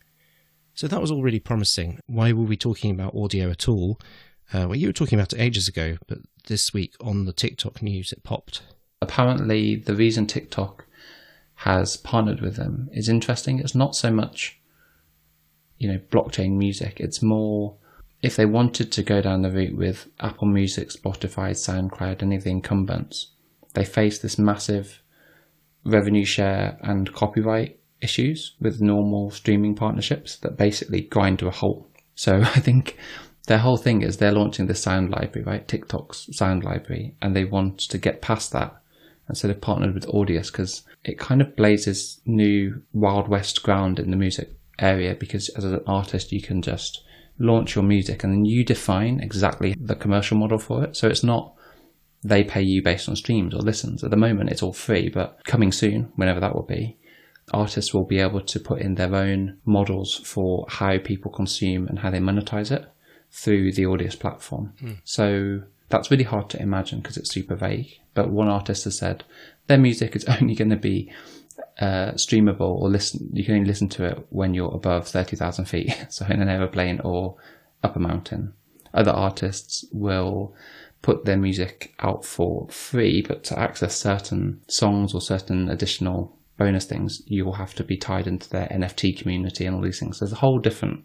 So 0.74 0.88
that 0.88 1.00
was 1.00 1.11
all 1.11 1.22
really 1.22 1.40
promising. 1.40 2.00
Why 2.07 2.33
were 2.33 2.42
we 2.44 2.57
talking 2.57 2.90
about 2.90 3.14
audio 3.14 3.50
at 3.50 3.68
all? 3.68 4.00
Uh, 4.53 4.66
well, 4.68 4.74
you 4.74 4.88
were 4.88 4.92
talking 4.92 5.18
about 5.18 5.33
it 5.33 5.40
ages 5.40 5.68
ago, 5.68 5.96
but 6.07 6.18
this 6.48 6.74
week 6.74 6.94
on 7.00 7.24
the 7.24 7.33
TikTok 7.33 7.81
news 7.81 8.12
it 8.12 8.24
popped. 8.24 8.62
Apparently, 9.00 9.77
the 9.77 9.94
reason 9.94 10.27
TikTok 10.27 10.85
has 11.57 11.96
partnered 11.96 12.40
with 12.40 12.57
them 12.57 12.88
is 12.92 13.09
interesting. 13.09 13.59
It's 13.59 13.74
not 13.74 13.94
so 13.94 14.11
much, 14.11 14.61
you 15.78 15.90
know, 15.90 15.98
blockchain 16.10 16.56
music. 16.56 17.00
It's 17.00 17.22
more 17.22 17.76
if 18.22 18.37
they 18.37 18.46
wanted 18.46 18.90
to 18.92 19.02
go 19.02 19.20
down 19.20 19.42
the 19.42 19.50
route 19.50 19.76
with 19.76 20.08
Apple 20.18 20.48
Music, 20.48 20.88
Spotify, 20.88 21.50
SoundCloud, 21.50 22.22
any 22.22 22.37
of 22.37 22.44
the 22.44 22.50
incumbents, 22.50 23.32
they 23.74 23.84
face 23.84 24.18
this 24.18 24.38
massive 24.38 25.02
revenue 25.84 26.24
share 26.24 26.78
and 26.80 27.12
copyright 27.12 27.78
issues 28.00 28.54
with 28.60 28.80
normal 28.80 29.30
streaming 29.30 29.74
partnerships 29.74 30.37
that 30.37 30.56
basically 30.56 31.02
grind 31.02 31.38
to 31.40 31.48
a 31.48 31.50
halt. 31.50 31.87
So 32.14 32.37
I 32.40 32.60
think 32.60 32.96
their 33.46 33.58
whole 33.58 33.76
thing 33.76 34.00
is 34.00 34.16
they're 34.16 34.32
launching 34.32 34.68
the 34.68 34.74
sound 34.74 35.10
library, 35.10 35.44
right? 35.44 35.68
TikTok's 35.68 36.34
sound 36.34 36.64
library, 36.64 37.14
and 37.20 37.37
they 37.37 37.44
want 37.44 37.78
to 37.78 37.98
get 37.98 38.22
past 38.22 38.52
that. 38.52 38.74
And 39.28 39.37
so 39.37 39.48
they 39.48 39.54
partnered 39.54 39.94
with 39.94 40.06
Audius 40.06 40.50
because 40.50 40.82
it 41.02 41.18
kind 41.18 41.42
of 41.42 41.56
blazes 41.56 42.20
new 42.24 42.82
Wild 42.92 43.28
West 43.28 43.62
ground 43.62 43.98
in 43.98 44.10
the 44.10 44.16
music 44.16 44.54
area 44.78 45.14
because 45.14 45.48
as 45.50 45.64
an 45.64 45.80
artist, 45.87 46.32
you 46.32 46.40
can 46.40 46.62
just 46.62 47.02
launch 47.38 47.74
your 47.74 47.84
music 47.84 48.22
and 48.22 48.32
then 48.32 48.44
you 48.44 48.64
define 48.64 49.20
exactly 49.20 49.74
the 49.78 49.94
commercial 49.94 50.37
model 50.37 50.58
for 50.58 50.84
it. 50.84 50.96
So 50.96 51.08
it's 51.08 51.24
not 51.24 51.54
they 52.22 52.42
pay 52.42 52.62
you 52.62 52.82
based 52.82 53.08
on 53.08 53.16
streams 53.16 53.54
or 53.54 53.58
listens. 53.58 54.02
At 54.02 54.10
the 54.10 54.16
moment, 54.16 54.50
it's 54.50 54.62
all 54.62 54.72
free, 54.72 55.10
but 55.10 55.44
coming 55.44 55.70
soon, 55.70 56.10
whenever 56.16 56.40
that 56.40 56.54
will 56.54 56.62
be, 56.62 56.96
artists 57.52 57.92
will 57.92 58.04
be 58.04 58.18
able 58.18 58.40
to 58.40 58.58
put 58.58 58.80
in 58.80 58.94
their 58.94 59.14
own 59.14 59.58
models 59.66 60.16
for 60.24 60.64
how 60.70 60.96
people 60.98 61.30
consume 61.30 61.87
and 61.87 61.98
how 61.98 62.10
they 62.10 62.18
monetize 62.18 62.70
it 62.70 62.87
through 63.30 63.72
the 63.72 63.82
Audius 63.82 64.18
platform. 64.18 64.72
Hmm. 64.80 64.92
So 65.04 65.62
that's 65.90 66.10
really 66.10 66.24
hard 66.24 66.48
to 66.50 66.62
imagine 66.62 67.00
because 67.00 67.18
it's 67.18 67.30
super 67.30 67.56
vague. 67.56 67.92
But 68.14 68.30
one 68.30 68.48
artist 68.48 68.84
has 68.84 68.96
said 68.96 69.24
their 69.66 69.78
music 69.78 70.16
is 70.16 70.24
only 70.40 70.54
going 70.54 70.70
to 70.70 70.76
be 70.76 71.12
uh, 71.80 72.12
streamable 72.12 72.80
or 72.80 72.88
listen. 72.88 73.28
You 73.32 73.44
can 73.44 73.54
only 73.54 73.66
listen 73.66 73.88
to 73.90 74.04
it 74.04 74.26
when 74.30 74.54
you're 74.54 74.74
above 74.74 75.08
thirty 75.08 75.37
thousand 75.37 75.66
feet, 75.66 75.94
so 76.08 76.26
in 76.26 76.42
an 76.42 76.48
aeroplane 76.48 77.00
or 77.00 77.37
up 77.82 77.96
a 77.96 78.00
mountain. 78.00 78.54
Other 78.92 79.10
artists 79.10 79.84
will 79.92 80.54
put 81.02 81.24
their 81.24 81.37
music 81.37 81.94
out 81.98 82.24
for 82.24 82.68
free, 82.68 83.22
but 83.22 83.44
to 83.44 83.58
access 83.58 83.96
certain 83.96 84.62
songs 84.68 85.12
or 85.14 85.20
certain 85.20 85.68
additional 85.68 86.38
bonus 86.56 86.87
things, 86.87 87.22
you 87.26 87.44
will 87.44 87.54
have 87.54 87.74
to 87.74 87.84
be 87.84 87.96
tied 87.96 88.26
into 88.26 88.48
their 88.48 88.68
NFT 88.68 89.18
community 89.18 89.66
and 89.66 89.74
all 89.74 89.82
these 89.82 89.98
things. 89.98 90.20
There's 90.20 90.32
a 90.32 90.37
whole 90.37 90.58
different 90.58 91.04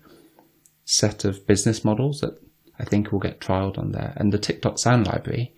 set 0.86 1.26
of 1.26 1.46
business 1.48 1.84
models 1.84 2.22
that 2.22 2.40
I 2.80 2.86
think 2.86 3.12
will 3.12 3.20
get 3.20 3.42
trialed 3.42 3.78
on 3.78 3.92
there. 3.92 4.14
And 4.16 4.32
the 4.32 4.38
TikTok 4.38 4.80
sound 4.80 5.08
library, 5.08 5.54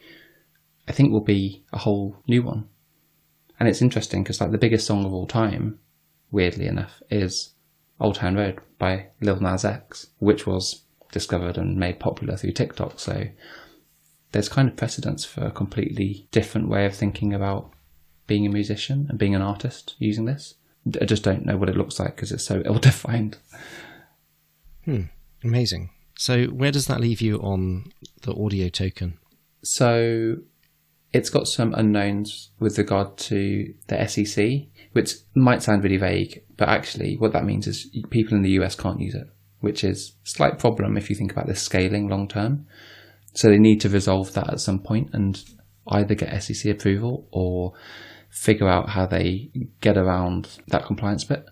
I 0.88 0.92
think, 0.92 1.12
will 1.12 1.24
be 1.24 1.64
a 1.72 1.78
whole 1.78 2.18
new 2.28 2.42
one. 2.42 2.68
And 3.62 3.68
it's 3.68 3.84
interesting 3.84 4.24
because, 4.24 4.42
like, 4.42 4.50
the 4.50 4.58
biggest 4.58 4.88
song 4.88 5.06
of 5.06 5.14
all 5.14 5.28
time, 5.28 5.78
weirdly 6.32 6.66
enough, 6.66 7.00
is 7.12 7.54
Old 8.00 8.16
Town 8.16 8.34
Road 8.34 8.58
by 8.80 9.10
Lil 9.22 9.40
Nas 9.40 9.64
X, 9.64 10.08
which 10.18 10.48
was 10.48 10.82
discovered 11.12 11.60
and 11.60 11.78
made 11.78 12.00
popular 12.00 12.36
through 12.36 12.54
TikTok. 12.54 13.00
So 13.00 13.28
there's 14.32 14.50
kind 14.50 14.68
of 14.68 14.78
precedence 14.78 15.26
for 15.26 15.46
a 15.46 15.52
completely 15.52 16.28
different 16.32 16.70
way 16.70 16.88
of 16.88 16.96
thinking 16.96 17.36
about 17.36 17.72
being 18.26 18.48
a 18.48 18.50
musician 18.50 19.06
and 19.08 19.20
being 19.20 19.36
an 19.36 19.44
artist 19.44 19.94
using 20.00 20.26
this. 20.26 20.56
I 21.00 21.06
just 21.06 21.22
don't 21.22 21.46
know 21.46 21.58
what 21.58 21.70
it 21.70 21.78
looks 21.78 22.00
like 22.00 22.16
because 22.16 22.32
it's 22.32 22.44
so 22.44 22.64
ill 22.66 22.80
defined. 22.80 23.38
Hmm, 24.86 25.04
amazing. 25.44 25.92
So 26.18 26.46
where 26.46 26.72
does 26.72 26.88
that 26.88 27.00
leave 27.00 27.22
you 27.22 27.38
on 27.38 27.92
the 28.24 28.34
audio 28.34 28.70
token? 28.70 29.20
So 29.62 30.38
it's 31.14 31.30
got 31.30 31.48
some 31.48 31.74
unknowns 31.74 32.52
with 32.60 32.78
regard 32.78 33.18
to 33.18 33.74
the 33.88 34.08
SEC, 34.08 34.68
which 34.94 35.16
might 35.36 35.62
sound 35.62 35.84
really 35.84 35.98
vague, 35.98 36.44
but 36.58 36.70
actually 36.70 37.18
what 37.18 37.34
that 37.34 37.46
means 37.46 37.68
is 37.68 37.90
people 38.10 38.36
in 38.36 38.44
the 38.44 38.52
US 38.52 38.76
can't 38.76 39.02
use 39.02 39.16
it, 39.16 39.28
which 39.60 39.84
is 39.84 40.14
a 40.26 40.30
slight 40.30 40.60
problem 40.60 40.98
if 40.98 41.10
you 41.10 41.16
think 41.16 41.32
about 41.32 41.48
this 41.48 41.62
scaling 41.62 42.08
long 42.08 42.28
term. 42.28 42.66
So 43.34 43.50
they 43.50 43.58
need 43.58 43.82
to 43.82 43.90
resolve 43.90 44.34
that 44.34 44.52
at 44.52 44.60
some 44.60 44.80
point 44.80 45.10
and 45.14 45.42
either 45.88 46.16
get 46.16 46.42
SEC 46.44 46.72
approval 46.72 47.28
or 47.32 47.74
figure 48.30 48.68
out 48.68 48.90
how 48.90 49.06
they 49.06 49.52
get 49.82 49.98
around 49.98 50.60
that 50.68 50.86
compliance 50.86 51.26
bit. 51.26 51.46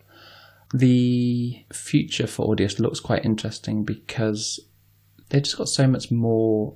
The 0.74 1.65
future 1.74 2.28
for 2.28 2.54
Audius 2.54 2.80
looks 2.80 3.00
quite 3.00 3.26
interesting 3.26 3.84
because 3.84 4.60
they've 5.30 5.43
just 5.43 5.58
got 5.58 5.67
so 5.67 5.88
much 5.88 6.12
more 6.12 6.76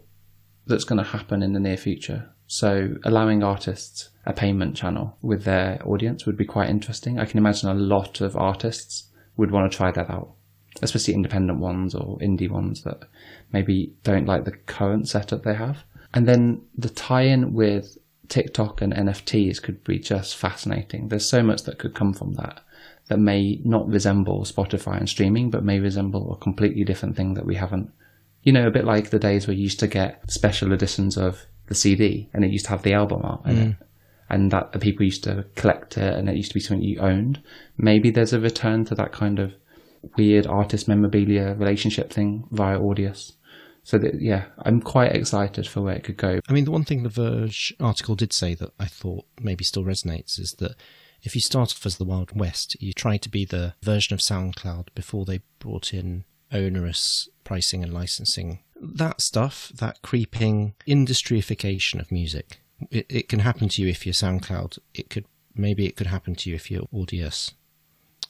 that's 0.66 0.84
going 0.84 0.98
to 1.04 1.10
happen 1.10 1.44
in 1.44 1.54
the 1.54 1.60
near 1.60 1.78
future. 1.78 2.33
So 2.54 2.98
allowing 3.04 3.42
artists 3.42 4.10
a 4.28 4.32
payment 4.32 4.76
channel 4.76 5.18
with 5.24 5.44
their 5.44 5.82
audience 5.84 6.28
would 6.28 6.38
be 6.38 6.46
quite 6.46 6.70
interesting. 6.70 7.18
I 7.18 7.26
can 7.26 7.40
imagine 7.40 7.68
a 7.68 7.74
lot 7.74 8.22
of 8.22 8.38
artists 8.38 9.06
would 9.38 9.50
want 9.50 9.72
to 9.72 9.76
try 9.76 9.92
that 9.92 10.08
out, 10.08 10.36
especially 10.84 11.16
independent 11.16 11.58
ones 11.60 11.96
or 11.96 12.20
indie 12.20 12.52
ones 12.52 12.84
that 12.84 13.06
maybe 13.52 13.96
don't 14.04 14.28
like 14.28 14.46
the 14.46 14.52
current 14.52 15.10
setup 15.10 15.42
they 15.42 15.56
have. 15.56 15.84
And 16.14 16.28
then 16.28 16.62
the 16.78 16.90
tie-in 16.90 17.54
with 17.54 17.98
TikTok 18.28 18.84
and 18.84 18.94
NFTs 18.94 19.60
could 19.60 19.84
be 19.84 19.98
just 19.98 20.38
fascinating. 20.38 21.08
There's 21.08 21.28
so 21.28 21.42
much 21.42 21.64
that 21.64 21.80
could 21.80 21.96
come 21.96 22.14
from 22.14 22.34
that 22.34 22.62
that 23.08 23.18
may 23.18 23.62
not 23.66 23.88
resemble 23.88 24.44
Spotify 24.44 25.00
and 25.00 25.10
streaming, 25.10 25.50
but 25.50 25.66
may 25.66 25.80
resemble 25.80 26.32
a 26.32 26.38
completely 26.38 26.84
different 26.84 27.16
thing 27.16 27.34
that 27.34 27.48
we 27.48 27.56
haven't. 27.56 27.92
You 28.44 28.52
know, 28.52 28.68
a 28.68 28.72
bit 28.72 28.86
like 28.86 29.10
the 29.10 29.18
days 29.18 29.48
where 29.48 29.56
you 29.56 29.64
used 29.64 29.80
to 29.80 29.88
get 29.88 30.30
special 30.30 30.72
editions 30.72 31.18
of 31.18 31.48
the 31.74 31.80
CD 31.80 32.30
and 32.34 32.46
it 32.46 32.52
used 32.52 32.66
to 32.66 32.72
have 32.72 32.84
the 32.84 32.94
album 32.94 33.22
art 33.24 33.46
in 33.46 33.58
it. 33.58 33.70
Mm. 33.70 33.78
And 34.30 34.52
that 34.52 34.72
the 34.72 34.80
people 34.80 35.06
used 35.06 35.24
to 35.26 35.46
collect 35.56 35.98
it 35.98 36.14
and 36.14 36.30
it 36.30 36.36
used 36.36 36.52
to 36.52 36.56
be 36.56 36.60
something 36.60 36.84
you 36.84 37.00
owned. 37.00 37.42
Maybe 37.78 38.10
there's 38.10 38.34
a 38.34 38.40
return 38.40 38.86
to 38.86 38.96
that 38.96 39.12
kind 39.12 39.38
of 39.38 39.54
weird 40.18 40.48
artist 40.48 40.88
memorabilia 40.88 41.56
relationship 41.56 42.12
thing 42.12 42.48
via 42.52 42.80
Audius. 42.80 43.34
So 43.84 43.98
that 43.98 44.22
yeah, 44.22 44.46
I'm 44.60 44.82
quite 44.82 45.14
excited 45.14 45.68
for 45.68 45.82
where 45.82 45.96
it 45.96 46.04
could 46.04 46.18
go. 46.18 46.40
I 46.48 46.54
mean, 46.54 46.64
the 46.64 46.72
one 46.72 46.86
thing 46.86 47.04
the 47.04 47.10
Verge 47.10 47.76
article 47.80 48.16
did 48.16 48.32
say 48.32 48.56
that 48.56 48.72
I 48.80 48.86
thought 48.86 49.26
maybe 49.42 49.64
still 49.66 49.84
resonates 49.84 50.40
is 50.40 50.56
that 50.60 50.76
if 51.22 51.36
you 51.36 51.42
start 51.42 51.72
off 51.72 51.86
as 51.86 51.98
the 51.98 52.06
Wild 52.06 52.38
West, 52.38 52.82
you 52.82 52.94
try 52.94 53.18
to 53.18 53.30
be 53.30 53.46
the 53.46 53.76
version 53.82 54.14
of 54.14 54.20
SoundCloud 54.20 54.88
before 54.96 55.26
they 55.26 55.42
brought 55.60 55.94
in 55.94 56.26
onerous 56.52 57.28
pricing 57.44 57.84
and 57.84 57.94
licensing. 57.94 58.60
That 58.84 59.22
stuff, 59.22 59.72
that 59.76 60.02
creeping 60.02 60.76
industryification 60.88 62.00
of 62.00 62.12
music, 62.12 62.60
it, 62.92 63.06
it 63.10 63.30
can 63.30 63.40
happen 63.40 63.70
to 63.70 63.82
you 63.82 63.88
if 63.88 64.06
you're 64.06 64.14
SoundCloud. 64.14 64.80
It 64.94 65.10
could 65.10 65.26
maybe 65.56 65.86
it 65.86 65.96
could 65.96 66.08
happen 66.08 66.36
to 66.36 66.50
you 66.50 66.56
if 66.56 66.70
you're 66.70 66.88
Audius. 66.94 67.54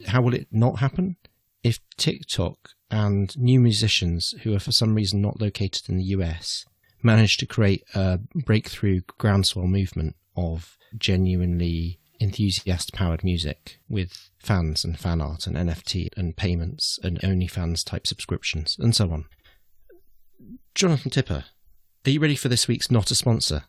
How 0.07 0.21
will 0.21 0.33
it 0.33 0.47
not 0.51 0.79
happen? 0.79 1.17
If 1.63 1.79
TikTok 1.97 2.69
and 2.91 3.35
new 3.37 3.59
musicians 3.59 4.35
who 4.43 4.53
are 4.53 4.59
for 4.59 4.71
some 4.71 4.95
reason 4.95 5.21
not 5.21 5.41
located 5.41 5.89
in 5.89 5.97
the 5.97 6.03
US 6.05 6.65
manage 7.01 7.37
to 7.37 7.45
create 7.45 7.83
a 7.95 8.19
breakthrough 8.35 9.01
groundswell 9.17 9.67
movement 9.67 10.15
of 10.35 10.77
genuinely 10.97 11.99
enthusiast 12.19 12.93
powered 12.93 13.23
music 13.23 13.79
with 13.89 14.29
fans 14.39 14.85
and 14.85 14.97
fan 14.97 15.21
art 15.21 15.47
and 15.47 15.55
NFT 15.55 16.09
and 16.15 16.35
payments 16.35 16.99
and 17.03 17.19
OnlyFans 17.21 17.83
type 17.83 18.07
subscriptions 18.07 18.77
and 18.79 18.95
so 18.95 19.11
on. 19.11 19.25
Jonathan 20.75 21.11
Tipper, 21.11 21.45
are 22.05 22.09
you 22.09 22.19
ready 22.19 22.35
for 22.35 22.49
this 22.49 22.67
week's 22.67 22.89
Not 22.89 23.11
a 23.11 23.15
Sponsor? 23.15 23.65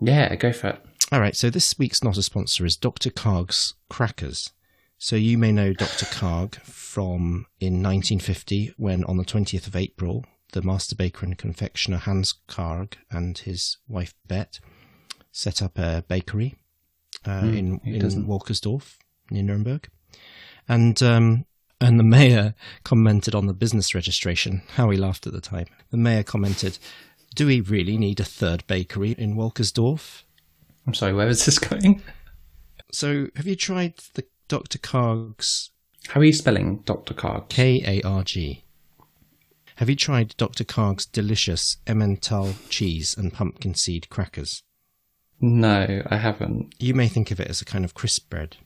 Yeah, 0.00 0.34
go 0.36 0.52
for 0.52 0.68
it. 0.68 0.84
All 1.12 1.20
right, 1.20 1.36
so 1.36 1.50
this 1.50 1.78
week's 1.78 2.02
Not 2.02 2.16
a 2.16 2.22
Sponsor 2.22 2.64
is 2.64 2.76
Dr. 2.76 3.10
Karg's 3.10 3.74
Crackers. 3.90 4.50
So 4.96 5.16
you 5.16 5.36
may 5.36 5.52
know 5.52 5.74
Dr. 5.74 6.06
Karg 6.06 6.54
from 6.62 7.46
in 7.60 7.82
1950 7.82 8.74
when 8.78 9.04
on 9.04 9.18
the 9.18 9.24
20th 9.24 9.66
of 9.66 9.76
April, 9.76 10.24
the 10.52 10.62
master 10.62 10.96
baker 10.96 11.26
and 11.26 11.36
confectioner 11.36 11.98
Hans 11.98 12.34
Karg 12.48 12.94
and 13.10 13.36
his 13.36 13.76
wife 13.86 14.14
Bet 14.26 14.60
set 15.32 15.60
up 15.60 15.78
a 15.78 16.04
bakery 16.08 16.56
uh, 17.26 17.42
in, 17.44 17.80
in? 17.84 18.26
Wolkersdorf 18.26 18.96
near 19.30 19.42
Nuremberg, 19.42 19.88
and 20.68 21.02
um, 21.02 21.44
and 21.80 21.98
the 21.98 22.04
mayor 22.04 22.54
commented 22.84 23.34
on 23.34 23.46
the 23.46 23.54
business 23.54 23.94
registration. 23.94 24.62
How 24.74 24.90
he 24.90 24.98
laughed 24.98 25.26
at 25.26 25.32
the 25.32 25.40
time. 25.40 25.66
The 25.90 25.96
mayor 25.96 26.22
commented, 26.22 26.78
"Do 27.34 27.46
we 27.46 27.60
really 27.60 27.96
need 27.96 28.20
a 28.20 28.24
third 28.24 28.66
bakery 28.66 29.12
in 29.12 29.34
Wolkersdorf?" 29.34 30.22
I'm 30.86 30.94
sorry, 30.94 31.14
where 31.14 31.28
is 31.28 31.44
this 31.44 31.58
going? 31.58 32.02
So, 32.92 33.28
have 33.36 33.46
you 33.46 33.56
tried 33.56 33.94
the 34.14 34.24
Dr. 34.48 34.78
Karg's 34.78 35.70
How 36.08 36.20
are 36.20 36.24
you 36.24 36.32
spelling 36.32 36.78
Dr. 36.78 37.14
Karg? 37.14 37.48
K 37.48 37.82
A 37.86 38.02
R 38.06 38.24
G? 38.24 38.64
Have 39.76 39.88
you 39.88 39.96
tried 39.96 40.34
Dr. 40.36 40.64
Karg's 40.64 41.06
delicious 41.06 41.78
Emmental 41.86 42.54
cheese 42.68 43.16
and 43.16 43.32
pumpkin 43.32 43.74
seed 43.74 44.10
crackers? 44.10 44.62
No, 45.40 46.02
I 46.06 46.16
haven't. 46.16 46.74
You 46.78 46.92
may 46.94 47.08
think 47.08 47.30
of 47.30 47.40
it 47.40 47.48
as 47.48 47.62
a 47.62 47.64
kind 47.64 47.84
of 47.84 47.94
crisp 47.94 48.28
bread. 48.28 48.56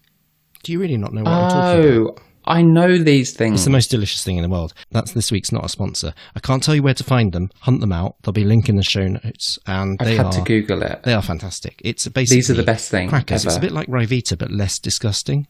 Do 0.62 0.72
you 0.72 0.80
really 0.80 0.96
not 0.96 1.12
know 1.12 1.22
what 1.22 1.30
I'm 1.30 1.50
talking 1.50 1.84
oh, 1.84 2.06
about? 2.06 2.20
I 2.46 2.62
know 2.62 2.98
these 2.98 3.32
things. 3.32 3.54
It's 3.60 3.64
the 3.64 3.70
most 3.70 3.90
delicious 3.90 4.22
thing 4.24 4.36
in 4.36 4.42
the 4.42 4.48
world. 4.48 4.74
That's 4.90 5.12
this 5.12 5.32
week's 5.32 5.52
not 5.52 5.64
a 5.64 5.68
sponsor. 5.68 6.14
I 6.36 6.40
can't 6.40 6.62
tell 6.62 6.74
you 6.74 6.82
where 6.82 6.94
to 6.94 7.04
find 7.04 7.32
them. 7.32 7.50
Hunt 7.60 7.80
them 7.80 7.92
out. 7.92 8.16
There'll 8.22 8.32
be 8.34 8.42
a 8.42 8.46
link 8.46 8.68
in 8.68 8.76
the 8.76 8.82
show 8.82 9.06
notes, 9.06 9.58
and 9.66 9.96
I've 10.00 10.06
they 10.06 10.16
had 10.16 10.26
are 10.26 10.32
to 10.32 10.42
Google 10.42 10.82
it. 10.82 11.02
they 11.04 11.14
are 11.14 11.22
fantastic. 11.22 11.80
It's 11.84 12.06
basically 12.08 12.36
These 12.36 12.50
are 12.50 12.54
the 12.54 12.62
best 12.62 12.90
thing 12.90 13.08
crackers. 13.08 13.44
It's 13.44 13.56
a 13.56 13.60
bit 13.60 13.72
like 13.72 13.88
Ryvita, 13.88 14.36
but 14.38 14.50
less 14.50 14.78
disgusting. 14.78 15.46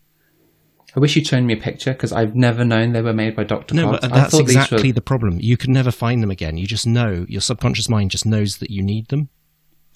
I 0.97 1.01
wish 1.01 1.17
you'd 1.17 1.27
shown 1.27 1.45
me 1.47 1.55
a 1.55 1.57
picture 1.57 1.93
because 1.93 2.13
I've 2.13 2.37
never 2.37 2.65
known 2.65 2.93
they 2.93 3.03
were 3.03 3.13
made 3.13 3.35
by 3.35 3.43
Dr. 3.43 3.75
No, 3.75 3.91
Karg. 3.91 4.01
but 4.03 4.13
that's 4.13 4.39
exactly 4.39 4.91
were- 4.91 4.95
the 4.95 5.01
problem. 5.01 5.39
You 5.41 5.57
can 5.57 5.73
never 5.73 5.91
find 5.91 6.23
them 6.23 6.31
again. 6.31 6.57
You 6.57 6.69
just 6.69 6.87
know 6.87 7.27
your 7.29 7.41
subconscious 7.41 7.89
mind 7.89 8.13
just 8.13 8.25
knows 8.25 8.59
that 8.59 8.71
you 8.71 8.81
need 8.83 9.09
them. 9.09 9.29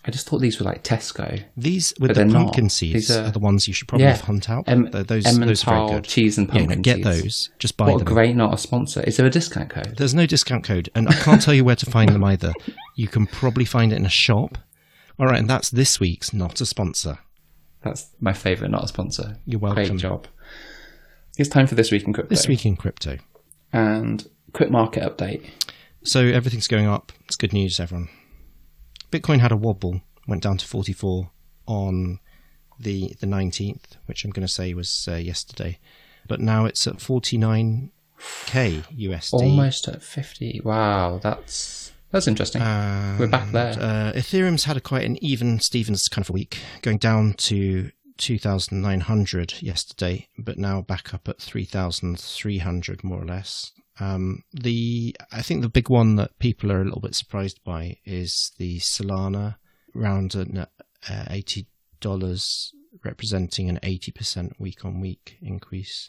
I 0.08 0.10
just 0.10 0.26
thought 0.26 0.38
these 0.38 0.58
were 0.58 0.64
like 0.64 0.82
Tesco. 0.82 1.44
These 1.54 1.92
with 2.00 2.08
the 2.08 2.14
they're 2.14 2.24
not. 2.24 2.44
pumpkin 2.46 2.70
seeds 2.70 3.10
are, 3.10 3.24
are- 3.24 3.30
the 3.30 3.38
ones 3.38 3.68
you 3.68 3.74
should 3.74 3.88
probably 3.88 4.06
Yeah. 4.06 4.16
hunt 4.16 4.48
out. 4.48 4.64
Em- 4.66 4.90
those, 4.90 5.04
those 5.24 5.64
are 5.66 5.86
very 5.86 5.88
good. 6.00 6.04
cheese 6.04 6.38
and 6.38 6.48
Yeah, 6.54 6.64
no, 6.64 6.76
get 6.76 6.96
seeds. 6.96 7.04
those. 7.22 7.50
Just 7.58 7.76
buy 7.76 7.88
What 7.90 8.00
a 8.00 8.04
them. 8.04 8.14
great 8.14 8.34
not 8.34 8.54
a 8.54 8.56
sponsor. 8.56 9.02
Is 9.02 9.18
there 9.18 9.26
a 9.26 9.30
discount 9.30 9.68
code? 9.68 9.96
There's 9.98 10.14
no 10.14 10.24
discount 10.24 10.64
code, 10.64 10.88
and 10.94 11.08
I 11.10 11.12
can't 11.12 11.42
tell 11.42 11.52
you 11.52 11.62
where 11.62 11.76
to 11.76 11.86
find 11.90 12.08
them 12.14 12.24
either. 12.24 12.54
You 12.96 13.06
can 13.06 13.26
probably 13.26 13.66
find 13.66 13.92
it 13.92 13.96
in 13.96 14.06
a 14.06 14.08
shop. 14.08 14.56
All 15.18 15.26
right, 15.26 15.38
and 15.40 15.48
that's 15.50 15.68
this 15.68 16.00
week's 16.00 16.32
not 16.32 16.58
a 16.62 16.66
sponsor. 16.66 17.18
That's 17.82 18.08
my 18.18 18.32
favourite 18.32 18.70
not 18.70 18.84
a 18.84 18.88
sponsor. 18.88 19.36
You're 19.44 19.60
welcome. 19.60 19.84
Great 19.84 19.98
job. 20.00 20.26
It's 21.36 21.50
time 21.50 21.66
for 21.66 21.74
this 21.74 21.92
week 21.92 22.04
in 22.04 22.12
crypto. 22.14 22.30
This 22.30 22.48
week 22.48 22.64
in 22.64 22.76
crypto. 22.76 23.18
and 23.74 24.26
quick 24.54 24.70
market 24.70 25.02
update. 25.02 25.44
So 26.02 26.20
everything's 26.24 26.66
going 26.68 26.86
up. 26.86 27.12
It's 27.26 27.36
good 27.36 27.52
news, 27.52 27.78
everyone. 27.78 28.08
Bitcoin 29.10 29.40
had 29.40 29.52
a 29.52 29.56
wobble, 29.56 30.02
went 30.26 30.42
down 30.42 30.58
to 30.58 30.66
44 30.66 31.30
on 31.66 32.20
the 32.78 33.14
the 33.20 33.26
19th, 33.26 33.96
which 34.06 34.24
I'm 34.24 34.30
going 34.30 34.46
to 34.46 34.52
say 34.52 34.72
was 34.74 35.08
uh, 35.10 35.16
yesterday, 35.16 35.78
but 36.26 36.40
now 36.40 36.64
it's 36.64 36.86
at 36.86 36.96
49k 36.96 37.90
USD. 38.20 39.32
Almost 39.32 39.88
at 39.88 40.02
fifty. 40.02 40.60
Wow, 40.62 41.18
that's 41.22 41.92
that's 42.10 42.26
interesting. 42.28 42.62
We're 42.62 43.26
back 43.26 43.50
there. 43.52 43.72
Uh, 43.72 44.12
Ethereum's 44.12 44.64
had 44.64 44.76
a 44.76 44.80
quite 44.80 45.04
an 45.04 45.22
even 45.22 45.60
Stevens 45.60 46.08
kind 46.08 46.24
of 46.24 46.30
a 46.30 46.32
week, 46.32 46.58
going 46.82 46.98
down 46.98 47.34
to 47.34 47.90
2,900 48.18 49.62
yesterday, 49.62 50.28
but 50.38 50.58
now 50.58 50.80
back 50.80 51.14
up 51.14 51.28
at 51.28 51.38
3,300 51.40 53.04
more 53.04 53.22
or 53.22 53.24
less. 53.24 53.72
Um, 54.00 54.44
the 54.52 55.16
I 55.32 55.42
think 55.42 55.62
the 55.62 55.68
big 55.68 55.88
one 55.90 56.16
that 56.16 56.38
people 56.38 56.70
are 56.70 56.80
a 56.80 56.84
little 56.84 57.00
bit 57.00 57.14
surprised 57.14 57.60
by 57.64 57.96
is 58.04 58.52
the 58.58 58.78
Solana 58.78 59.56
round 59.94 60.34
at 60.34 60.68
uh, 61.08 61.24
eighty 61.30 61.66
dollars, 62.00 62.72
representing 63.04 63.68
an 63.68 63.80
eighty 63.82 64.12
percent 64.12 64.54
week 64.58 64.84
on 64.84 65.00
week 65.00 65.36
increase. 65.42 66.08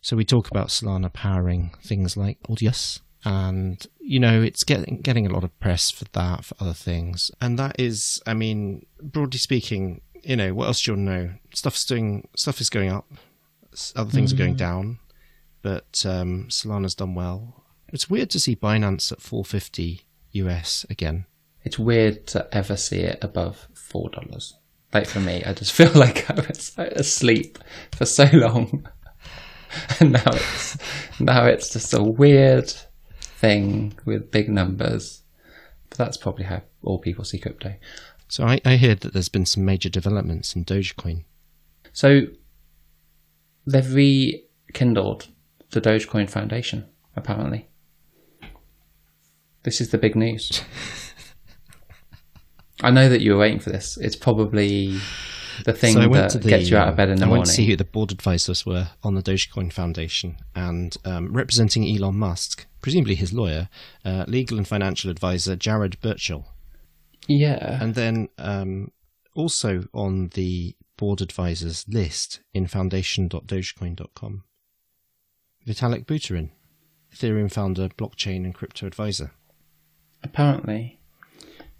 So 0.00 0.16
we 0.16 0.24
talk 0.24 0.50
about 0.50 0.68
Solana 0.68 1.12
powering 1.12 1.72
things 1.84 2.16
like 2.16 2.42
Audius, 2.48 3.00
and 3.24 3.86
you 4.00 4.18
know 4.18 4.42
it's 4.42 4.64
getting 4.64 5.00
getting 5.00 5.26
a 5.26 5.32
lot 5.32 5.44
of 5.44 5.58
press 5.60 5.90
for 5.90 6.06
that, 6.12 6.44
for 6.44 6.56
other 6.58 6.74
things, 6.74 7.30
and 7.40 7.58
that 7.58 7.78
is, 7.78 8.20
I 8.26 8.34
mean, 8.34 8.86
broadly 9.00 9.38
speaking, 9.38 10.00
you 10.22 10.36
know, 10.36 10.54
what 10.54 10.66
else 10.66 10.82
do 10.82 10.90
you 10.90 10.96
want 10.96 11.08
to 11.08 11.14
know? 11.14 11.34
Stuff's 11.54 11.84
doing 11.84 12.28
stuff 12.34 12.60
is 12.60 12.70
going 12.70 12.90
up, 12.90 13.06
other 13.94 14.10
things 14.10 14.32
are 14.32 14.36
going 14.36 14.56
down, 14.56 14.98
but 15.62 16.04
um, 16.06 16.46
Solana's 16.48 16.94
done 16.94 17.14
well. 17.14 17.64
It's 17.92 18.08
weird 18.10 18.30
to 18.30 18.40
see 18.40 18.54
Binance 18.56 19.10
at 19.12 19.20
450 19.20 20.02
US 20.32 20.86
again. 20.88 21.26
it's 21.64 21.78
weird 21.78 22.26
to 22.28 22.48
ever 22.52 22.76
see 22.76 23.00
it 23.00 23.18
above 23.22 23.68
four 23.74 24.08
dollars. 24.10 24.54
Like 24.94 25.06
for 25.06 25.20
me, 25.20 25.42
I 25.44 25.52
just 25.52 25.72
feel 25.78 25.92
like 25.92 26.30
I 26.30 26.34
was 26.34 26.72
asleep 26.78 27.58
for 27.92 28.06
so 28.06 28.24
long, 28.32 28.88
and 30.00 30.12
now 30.12 30.22
it's 30.26 30.78
now 31.20 31.46
it's 31.46 31.72
just 31.72 31.92
a 31.94 32.02
weird 32.02 32.72
thing 33.20 33.94
with 34.04 34.30
big 34.30 34.48
numbers. 34.48 35.22
But 35.88 35.98
that's 35.98 36.16
probably 36.16 36.44
how 36.44 36.62
all 36.82 36.98
people 37.00 37.24
see 37.24 37.38
crypto. 37.38 37.74
So 38.28 38.44
I, 38.44 38.60
I 38.64 38.76
heard 38.76 39.00
that 39.00 39.12
there's 39.12 39.28
been 39.28 39.46
some 39.46 39.64
major 39.64 39.88
developments 39.88 40.54
in 40.54 40.64
Dogecoin. 40.64 41.24
So 41.92 42.22
they've 43.66 43.92
rekindled 43.94 45.26
the 45.70 45.80
Dogecoin 45.80 46.28
Foundation, 46.28 46.86
apparently. 47.16 47.68
This 49.62 49.80
is 49.80 49.90
the 49.90 49.98
big 49.98 50.16
news. 50.16 50.62
I 52.82 52.90
know 52.90 53.08
that 53.08 53.20
you 53.20 53.32
were 53.32 53.38
waiting 53.38 53.60
for 53.60 53.70
this. 53.70 53.98
It's 53.98 54.16
probably 54.16 54.98
the 55.64 55.72
thing 55.72 55.94
so 55.94 56.08
that 56.08 56.32
the, 56.32 56.48
gets 56.48 56.70
you 56.70 56.76
out 56.76 56.88
of 56.88 56.96
bed 56.96 57.10
in 57.10 57.16
the 57.16 57.26
morning. 57.26 57.36
I 57.36 57.38
went 57.40 57.46
to 57.46 57.52
see 57.52 57.66
who 57.66 57.76
the 57.76 57.84
board 57.84 58.12
advisors 58.12 58.64
were 58.64 58.88
on 59.02 59.14
the 59.14 59.22
Dogecoin 59.22 59.72
Foundation, 59.72 60.36
and 60.54 60.96
um, 61.04 61.32
representing 61.32 61.86
Elon 61.86 62.16
Musk, 62.16 62.66
presumably 62.80 63.14
his 63.14 63.32
lawyer, 63.32 63.68
uh, 64.04 64.24
legal 64.26 64.56
and 64.56 64.66
financial 64.66 65.10
advisor 65.10 65.56
Jared 65.56 66.00
Birchall, 66.00 66.46
yeah. 67.28 67.82
and 67.82 67.94
then 67.94 68.28
um, 68.38 68.92
also 69.34 69.84
on 69.92 70.28
the 70.28 70.74
board 70.96 71.20
advisors 71.20 71.86
list 71.88 72.40
in 72.54 72.66
foundation.dogecoin.com, 72.66 74.44
Vitalik 75.66 76.06
Buterin, 76.06 76.50
Ethereum 77.14 77.50
founder, 77.50 77.88
blockchain 77.88 78.44
and 78.44 78.54
crypto 78.54 78.86
advisor. 78.86 79.32
apparently. 80.22 80.98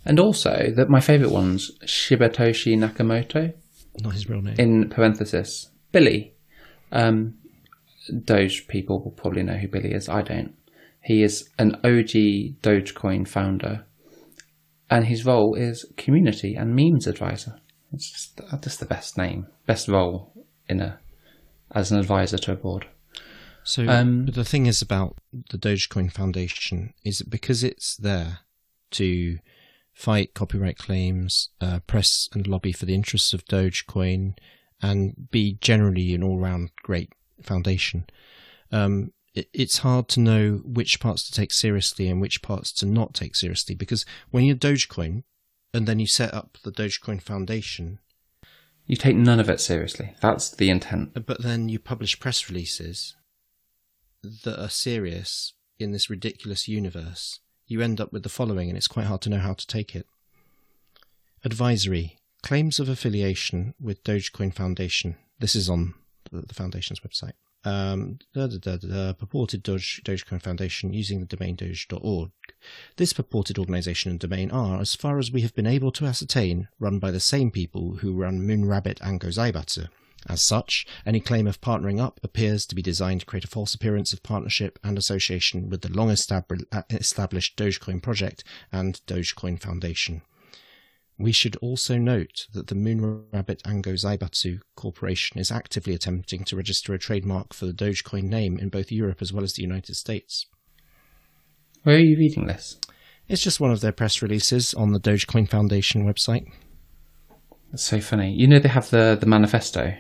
And 0.05 0.19
also, 0.19 0.73
that 0.77 0.89
my 0.89 1.01
favourite 1.01 1.31
ones, 1.33 1.71
Shibatoshi 1.85 2.75
Nakamoto, 2.79 3.53
Not 4.03 4.15
his 4.15 4.29
real 4.31 4.41
name. 4.41 4.55
in 4.59 4.89
parenthesis, 4.89 5.69
Billy. 5.93 6.33
Um, 6.91 7.35
Doge 8.25 8.67
people 8.67 9.03
will 9.05 9.11
probably 9.13 9.43
know 9.43 9.57
who 9.59 9.69
Billy 9.69 9.93
is. 9.93 10.09
I 10.09 10.23
don't. 10.23 10.55
He 11.05 11.23
is 11.23 11.51
an 11.59 11.75
OG 11.85 12.61
Dogecoin 12.63 13.29
founder, 13.29 13.85
and 14.89 15.05
his 15.07 15.27
role 15.27 15.55
is 15.55 15.85
community 15.99 16.55
and 16.55 16.75
memes 16.75 17.07
advisor. 17.07 17.57
It's 17.93 18.11
just, 18.11 18.41
uh, 18.51 18.57
just 18.59 18.81
the 18.81 18.87
best 18.87 19.19
name, 19.19 19.49
best 19.67 19.87
role 19.87 20.33
in 20.69 20.81
a 20.81 20.99
as 21.73 21.93
an 21.93 21.99
advisor 21.99 22.39
to 22.39 22.53
a 22.53 22.57
board. 22.57 22.87
So 23.71 23.89
Um, 23.89 24.27
the 24.27 24.45
thing 24.45 24.67
is 24.67 24.83
about 24.83 25.17
the 25.51 25.57
Dogecoin 25.57 26.11
Foundation 26.11 26.93
is 27.05 27.19
that 27.19 27.31
because 27.31 27.63
it's 27.63 27.97
there 27.97 28.41
to 28.91 29.39
fight 29.93 30.35
copyright 30.35 30.77
claims, 30.77 31.51
uh, 31.61 31.79
press 31.87 32.29
and 32.33 32.49
lobby 32.49 32.73
for 32.73 32.87
the 32.87 32.97
interests 32.97 33.33
of 33.33 33.45
Dogecoin, 33.45 34.37
and 34.83 35.31
be 35.31 35.57
generally 35.61 36.15
an 36.15 36.25
all-round 36.25 36.71
great 36.83 37.13
foundation. 37.41 38.11
Um, 38.73 39.13
it, 39.35 39.49
it's 39.53 39.79
hard 39.79 40.09
to 40.09 40.21
know 40.21 40.63
which 40.65 40.99
parts 40.99 41.23
to 41.29 41.33
take 41.33 41.53
seriously 41.53 42.09
and 42.09 42.21
which 42.21 42.43
parts 42.43 42.73
to 42.73 42.87
not 42.87 43.15
take 43.15 43.37
seriously 43.37 43.77
because 43.77 44.05
when 44.33 44.43
you're 44.43 44.57
Dogecoin 44.57 45.23
and 45.73 45.87
then 45.87 46.01
you 46.01 46.09
set 46.09 46.35
up 46.35 46.59
the 46.65 46.73
Dogecoin 46.73 47.23
Foundation, 47.23 48.01
You 48.89 48.97
take 48.97 49.15
none 49.15 49.39
of 49.39 49.49
it 49.49 49.61
seriously. 49.61 50.17
That's 50.21 50.51
the 50.51 50.71
intent. 50.71 51.25
but 51.25 51.41
then 51.45 51.69
you 51.69 51.79
publish 51.79 52.19
press 52.19 52.49
releases 52.49 53.15
that 54.23 54.63
are 54.63 54.69
serious 54.69 55.55
in 55.79 55.93
this 55.93 56.11
ridiculous 56.11 56.69
universe, 56.69 57.41
you 57.67 57.81
end 57.81 58.01
up 58.01 58.13
with 58.13 58.23
the 58.23 58.29
following, 58.29 58.69
and 58.69 58.77
it's 58.77 58.89
quite 58.89 59.07
hard 59.07 59.21
to 59.23 59.31
know 59.31 59.39
how 59.39 59.55
to 59.55 59.67
take 59.67 59.95
it. 59.95 60.07
Advisory 61.45 62.19
claims 62.43 62.79
of 62.79 62.89
affiliation 62.89 63.75
with 63.81 64.05
Dogecoin 64.05 64.53
Foundation. 64.55 65.17
This 65.39 65.55
is 65.55 65.71
on 65.71 65.95
the, 66.31 66.55
foundation's 66.55 67.01
website. 67.01 67.33
Um, 67.65 68.19
da, 68.35 68.47
da, 68.47 68.77
da, 68.77 69.13
purported 69.13 69.63
Doge, 69.63 70.03
Dogecoin 70.05 70.43
Foundation 70.43 70.93
using 70.93 71.21
the 71.21 71.27
domain 71.27 71.57
doge.org. 71.57 72.31
This 72.97 73.13
purported 73.13 73.59
organization 73.59 74.11
and 74.11 74.21
domain 74.21 74.51
are, 74.51 74.81
as 74.81 74.95
far 74.95 75.19
as 75.19 75.31
we 75.31 75.43
have 75.43 75.55
been 75.55 75.67
able 75.67 75.93
to 75.93 76.07
ascertain, 76.07 76.69
run 76.79 76.99
by 76.99 77.11
the 77.11 77.21
same 77.21 77.51
people 77.51 77.97
who 77.97 78.13
run 78.13 78.41
Moonrabbit 78.41 78.99
and 79.01 79.21
Gozaibatsu. 79.21 79.89
As 80.29 80.43
such, 80.43 80.87
any 81.07 81.21
claim 81.21 81.47
of 81.47 81.61
partnering 81.61 82.01
up 82.01 82.21
appears 82.23 82.67
to 82.67 82.75
be 82.75 82.83
designed 82.83 83.21
to 83.21 83.27
create 83.27 83.45
a 83.45 83.49
false 83.49 83.75
appearance 83.75 84.13
of 84.13 84.23
partnership 84.23 84.79
and 84.85 84.99
association 84.99 85.71
with 85.71 85.81
the 85.81 85.93
long 85.93 86.09
estab- 86.09 86.65
established 86.91 87.57
Dogecoin 87.57 88.03
project 88.03 88.45
and 88.71 89.01
Dogecoin 89.07 89.61
Foundation. 89.61 90.23
We 91.19 91.33
should 91.33 91.57
also 91.57 91.99
note 91.99 92.47
that 92.55 92.69
the 92.69 92.75
Moonrabbit 92.75 93.61
Ango 93.67 93.93
Zaibatsu 93.93 94.61
Corporation 94.75 95.39
is 95.39 95.51
actively 95.51 95.95
attempting 95.95 96.45
to 96.45 96.57
register 96.57 96.95
a 96.95 96.99
trademark 96.99 97.53
for 97.53 97.67
the 97.67 97.75
Dogecoin 97.75 98.25
name 98.25 98.59
in 98.59 98.71
both 98.71 98.91
Europe 98.91 99.21
as 99.21 99.33
well 99.33 99.45
as 99.45 99.53
the 99.55 99.63
United 99.63 99.97
States. 99.97 100.47
Where 101.83 101.97
are 101.97 101.99
you 101.99 102.17
reading 102.17 102.47
this? 102.47 102.79
It's 103.29 103.43
just 103.43 103.61
one 103.61 103.71
of 103.71 103.81
their 103.81 103.93
press 103.93 104.23
releases 104.23 104.75
on 104.75 104.93
the 104.93 105.01
Dogecoin 105.01 105.49
Foundation 105.49 106.07
website. 106.07 106.51
That's 107.71 107.85
so 107.85 108.01
funny. 108.01 108.33
You 108.33 108.47
know 108.49 108.59
they 108.59 108.69
have 108.69 108.91
the 108.91 109.17
the 109.19 109.27
manifesto. 109.27 109.95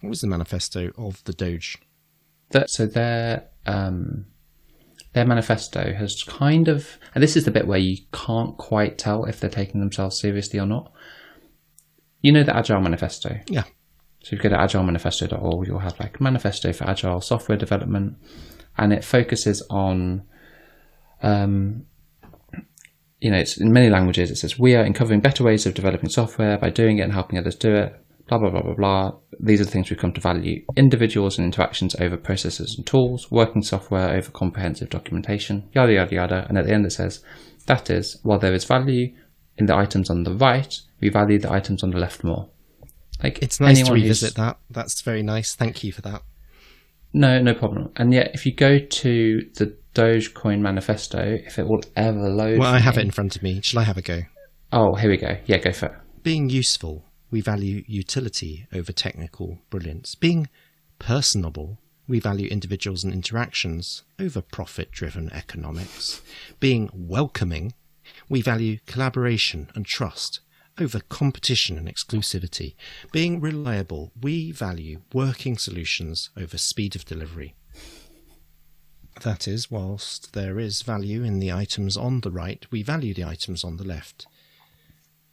What 0.00 0.10
was 0.10 0.20
the 0.20 0.26
manifesto 0.26 0.90
of 0.96 1.22
the 1.24 1.32
Doge? 1.32 1.78
That 2.50 2.70
so 2.70 2.86
their 2.86 3.48
um 3.66 4.26
their 5.12 5.24
manifesto 5.24 5.92
has 5.92 6.22
kind 6.24 6.68
of 6.68 6.98
and 7.14 7.22
this 7.22 7.36
is 7.36 7.44
the 7.44 7.50
bit 7.50 7.66
where 7.66 7.78
you 7.78 7.98
can't 8.12 8.56
quite 8.56 8.98
tell 8.98 9.24
if 9.24 9.40
they're 9.40 9.50
taking 9.50 9.80
themselves 9.80 10.18
seriously 10.18 10.58
or 10.58 10.66
not. 10.66 10.92
You 12.22 12.32
know 12.32 12.42
the 12.42 12.54
Agile 12.54 12.80
Manifesto. 12.80 13.40
Yeah. 13.48 13.64
So 14.22 14.34
if 14.36 14.44
you 14.44 14.50
go 14.50 14.50
to 14.50 14.62
agilemanifesto.org, 14.62 15.66
you'll 15.66 15.78
have 15.78 15.98
like 15.98 16.20
manifesto 16.20 16.72
for 16.72 16.84
agile 16.84 17.20
software 17.20 17.56
development, 17.56 18.18
and 18.76 18.92
it 18.92 19.02
focuses 19.02 19.62
on, 19.70 20.22
um, 21.22 21.86
you 23.18 23.30
know, 23.30 23.38
it's 23.38 23.56
in 23.56 23.72
many 23.72 23.88
languages. 23.88 24.30
It 24.30 24.36
says 24.36 24.58
we 24.58 24.74
are 24.74 24.82
uncovering 24.82 25.20
better 25.20 25.42
ways 25.42 25.64
of 25.64 25.74
developing 25.74 26.10
software 26.10 26.58
by 26.58 26.68
doing 26.68 26.98
it 26.98 27.02
and 27.02 27.12
helping 27.12 27.38
others 27.38 27.54
do 27.54 27.74
it. 27.74 28.04
Blah 28.30 28.38
blah 28.38 28.50
blah 28.50 28.62
blah 28.62 28.74
blah. 28.74 29.10
These 29.40 29.60
are 29.60 29.64
the 29.64 29.70
things 29.70 29.90
we've 29.90 29.98
come 29.98 30.12
to 30.12 30.20
value: 30.20 30.64
individuals 30.76 31.36
and 31.36 31.44
interactions 31.44 31.96
over 31.96 32.16
processes 32.16 32.76
and 32.76 32.86
tools, 32.86 33.28
working 33.30 33.62
software 33.62 34.10
over 34.16 34.30
comprehensive 34.30 34.88
documentation, 34.88 35.68
yada 35.74 35.92
yada 35.92 36.14
yada. 36.14 36.46
And 36.48 36.56
at 36.56 36.64
the 36.64 36.72
end, 36.72 36.86
it 36.86 36.92
says, 36.92 37.24
that 37.66 37.90
is, 37.90 38.18
while 38.22 38.38
there 38.38 38.54
is 38.54 38.64
value 38.64 39.14
in 39.56 39.66
the 39.66 39.76
items 39.76 40.10
on 40.10 40.22
the 40.22 40.34
right, 40.34 40.72
we 41.00 41.08
value 41.08 41.40
the 41.40 41.52
items 41.52 41.82
on 41.82 41.90
the 41.90 41.98
left 41.98 42.22
more. 42.22 42.48
Like 43.22 43.42
It's 43.42 43.60
nice 43.60 43.82
to 43.82 43.92
revisit 43.92 44.36
that. 44.36 44.58
That's 44.70 45.02
very 45.02 45.22
nice. 45.22 45.54
Thank 45.54 45.82
you 45.82 45.92
for 45.92 46.02
that. 46.02 46.22
No, 47.12 47.40
no 47.42 47.54
problem. 47.54 47.90
And 47.96 48.14
yet, 48.14 48.30
if 48.34 48.46
you 48.46 48.54
go 48.54 48.78
to 48.78 49.40
the 49.56 49.76
Dogecoin 49.94 50.60
manifesto, 50.60 51.18
if 51.20 51.58
it 51.58 51.66
will 51.66 51.80
ever 51.96 52.28
load. 52.28 52.60
Well, 52.60 52.72
I 52.72 52.78
have 52.78 52.96
me- 52.96 53.02
it 53.02 53.06
in 53.06 53.10
front 53.10 53.34
of 53.34 53.42
me. 53.42 53.60
Shall 53.62 53.80
I 53.80 53.84
have 53.84 53.98
a 53.98 54.02
go? 54.02 54.20
Oh, 54.72 54.94
here 54.94 55.10
we 55.10 55.16
go. 55.16 55.36
Yeah, 55.46 55.58
go 55.58 55.72
for 55.72 55.86
it. 55.86 55.92
Being 56.22 56.48
useful, 56.48 57.04
we 57.30 57.40
value 57.40 57.84
utility 57.86 58.66
over 58.72 58.92
technical 58.92 59.58
brilliance. 59.70 60.14
Being 60.14 60.48
personable, 60.98 61.78
we 62.08 62.18
value 62.18 62.48
individuals 62.48 63.04
and 63.04 63.12
interactions 63.12 64.02
over 64.18 64.40
profit 64.40 64.90
driven 64.90 65.32
economics. 65.32 66.22
Being 66.58 66.90
welcoming, 66.92 67.74
we 68.28 68.42
value 68.42 68.78
collaboration 68.86 69.70
and 69.74 69.86
trust 69.86 70.40
over 70.80 71.00
competition 71.00 71.76
and 71.76 71.86
exclusivity. 71.86 72.74
Being 73.12 73.40
reliable, 73.40 74.12
we 74.20 74.50
value 74.50 75.02
working 75.12 75.58
solutions 75.58 76.30
over 76.36 76.58
speed 76.58 76.96
of 76.96 77.04
delivery. 77.04 77.54
That 79.22 79.46
is, 79.46 79.70
whilst 79.70 80.32
there 80.32 80.58
is 80.58 80.82
value 80.82 81.22
in 81.22 81.38
the 81.38 81.52
items 81.52 81.96
on 81.96 82.20
the 82.20 82.30
right, 82.30 82.66
we 82.70 82.82
value 82.82 83.12
the 83.12 83.24
items 83.24 83.62
on 83.62 83.76
the 83.76 83.84
left. 83.84 84.26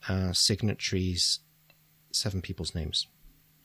Uh, 0.10 0.34
signatories, 0.34 1.40
seven 2.18 2.42
people's 2.42 2.76
names. 2.76 3.08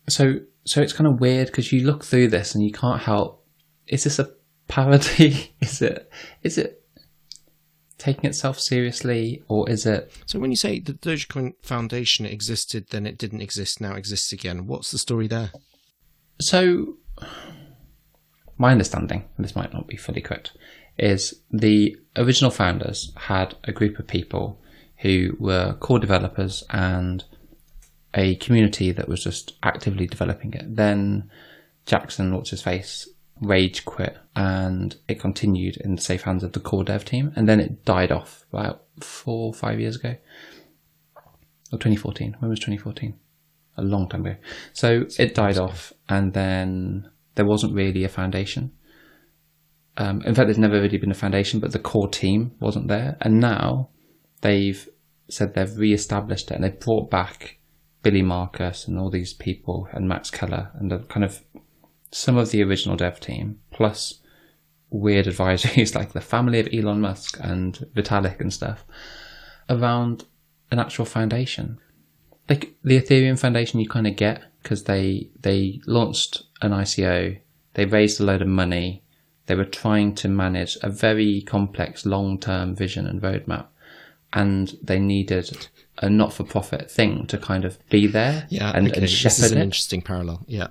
So, 0.09 0.41
so 0.65 0.83
it's 0.83 0.93
kind 0.93 1.07
of 1.07 1.21
weird 1.21 1.47
because 1.47 1.73
you 1.73 1.87
look 1.87 2.05
through 2.05 2.29
this 2.29 2.55
and 2.55 2.65
you 2.65 2.73
can't 2.73 3.01
help. 3.01 3.45
Is 3.87 4.05
this 4.05 4.19
a 4.19 4.31
parody? 4.69 5.55
is 5.61 5.83
it? 5.83 6.11
Is 6.43 6.59
it 6.59 6.83
taking 8.03 8.29
itself 8.29 8.59
seriously, 8.59 9.43
or 9.47 9.71
is 9.71 9.87
it? 9.87 10.12
So 10.27 10.41
when 10.41 10.51
you 10.51 10.57
say 10.57 10.81
the 10.81 10.93
Dogecoin 10.93 11.53
Foundation 11.62 12.27
existed, 12.27 12.87
then 12.91 13.07
it 13.07 13.17
didn't 13.17 13.43
exist, 13.43 13.81
now 13.81 13.95
exists 13.95 14.33
again. 14.33 14.67
What's 14.67 14.91
the 14.91 14.99
story 14.99 15.29
there? 15.29 15.53
So, 16.41 16.97
my 18.59 18.73
understanding, 18.73 19.25
and 19.37 19.45
this 19.45 19.55
might 19.55 19.73
not 19.73 19.87
be 19.87 19.97
fully 19.97 20.21
correct, 20.21 20.51
is 20.99 21.43
the 21.51 21.97
original 22.17 22.51
founders 22.51 23.12
had 23.17 23.55
a 23.65 23.73
group 23.73 24.01
of 24.01 24.09
people 24.09 24.61
who 24.99 25.37
were 25.38 25.75
core 25.75 26.01
developers 26.01 26.65
and 26.71 27.25
a 28.14 28.37
community 28.37 28.92
that 28.92 29.09
was 29.09 29.22
just 29.22 29.55
actively 29.62 30.07
developing 30.07 30.53
it. 30.53 30.77
Then 30.77 31.31
Jackson, 31.87 32.35
what's 32.35 32.51
his 32.51 32.62
face, 32.62 33.09
rage 33.40 33.85
quit 33.85 34.16
and 34.37 34.96
it 35.09 35.20
continued 35.20 35.77
in 35.79 35.96
the 35.96 36.01
safe 36.01 36.22
hands 36.22 36.44
of 36.44 36.53
the 36.53 36.61
core 36.61 36.85
dev 36.85 37.05
team. 37.05 37.33
And 37.37 37.48
then 37.48 37.61
it 37.61 37.85
died 37.85 38.12
off 38.12 38.44
about 38.53 38.85
four 39.01 39.48
or 39.48 39.55
five 39.55 39.81
years 39.81 39.96
ago. 39.96 40.16
Or 41.72 41.79
2014. 41.79 42.37
When 42.38 42.51
was 42.51 42.61
2014? 42.61 43.18
A 43.79 43.83
long 43.83 44.09
time 44.09 44.27
ago. 44.27 44.37
So 44.72 45.07
it 45.18 45.35
died 45.35 45.59
off 45.59 45.92
and 46.09 46.35
then 46.35 47.11
there 47.35 47.46
wasn't 47.46 47.75
really 47.75 48.05
a 48.05 48.09
foundation. 48.09 48.72
Um, 49.96 50.22
in 50.22 50.35
fact, 50.35 50.46
there's 50.46 50.59
never 50.59 50.81
really 50.81 50.98
been 50.98 51.11
a 51.11 51.14
foundation, 51.14 51.61
but 51.61 51.72
the 51.72 51.79
core 51.79 52.09
team 52.09 52.53
wasn't 52.61 52.88
there. 52.88 53.16
And 53.20 53.40
now 53.40 53.88
they've 54.42 54.88
said 55.29 55.55
they've 55.55 55.77
re-established 55.77 56.51
it 56.51 56.55
and 56.55 56.64
they've 56.64 56.81
brought 56.81 57.11
back 57.11 57.59
Billy 58.03 58.23
Markus 58.23 58.87
and 58.87 58.99
all 58.99 59.11
these 59.11 59.33
people 59.33 59.88
and 59.93 60.09
Max 60.09 60.31
Keller 60.31 60.71
and 60.75 60.91
the 60.91 60.99
kind 61.01 61.25
of 61.25 61.43
some 62.11 62.37
of 62.37 62.51
the 62.51 62.62
original 62.62 62.97
dev 62.97 63.21
team 63.21 63.61
plus 63.71 64.21
weird 64.91 65.27
advisories 65.27 65.95
like 65.97 66.12
the 66.12 66.21
family 66.21 66.61
of 66.61 66.69
Elon 66.73 67.01
Musk 67.01 67.38
and 67.41 67.87
Vitalik 67.95 68.41
and 68.41 68.53
stuff 68.53 68.85
around 69.69 70.25
an 70.71 70.79
actual 70.79 71.05
foundation. 71.05 71.79
Like 72.49 72.75
the 72.83 73.01
Ethereum 73.01 73.38
Foundation, 73.38 73.81
you 73.81 73.88
kind 73.88 74.07
of 74.07 74.17
get 74.17 74.43
because 74.62 74.85
they 74.85 75.29
they 75.41 75.81
launched 75.87 76.43
an 76.61 76.73
ICO, 76.73 77.38
they 77.75 77.85
raised 77.85 78.21
a 78.21 78.25
load 78.25 78.43
of 78.43 78.49
money, 78.49 79.03
they 79.47 79.55
were 79.55 79.65
trying 79.65 80.15
to 80.17 80.29
manage 80.29 80.77
a 80.83 80.91
very 80.91 81.43
complex 81.43 82.05
long 82.05 82.38
term 82.38 82.75
vision 82.75 83.07
and 83.07 83.23
roadmap, 83.23 83.67
and 84.33 84.77
they 84.83 84.99
needed 84.99 85.69
a 85.98 86.09
not 86.09 86.33
for 86.33 86.44
profit 86.44 86.90
thing 86.90 87.26
to 87.26 87.38
kind 87.38 87.64
of 87.64 87.78
be 87.88 88.07
there 88.07 88.46
and, 88.50 88.87
okay. 88.88 88.94
and 88.94 89.02
this 89.05 89.12
is 89.12 89.18
shepherd 89.18 89.52
an 89.52 89.59
it. 89.59 89.62
interesting 89.64 90.00
parallel. 90.02 90.42
Yeah, 90.48 90.68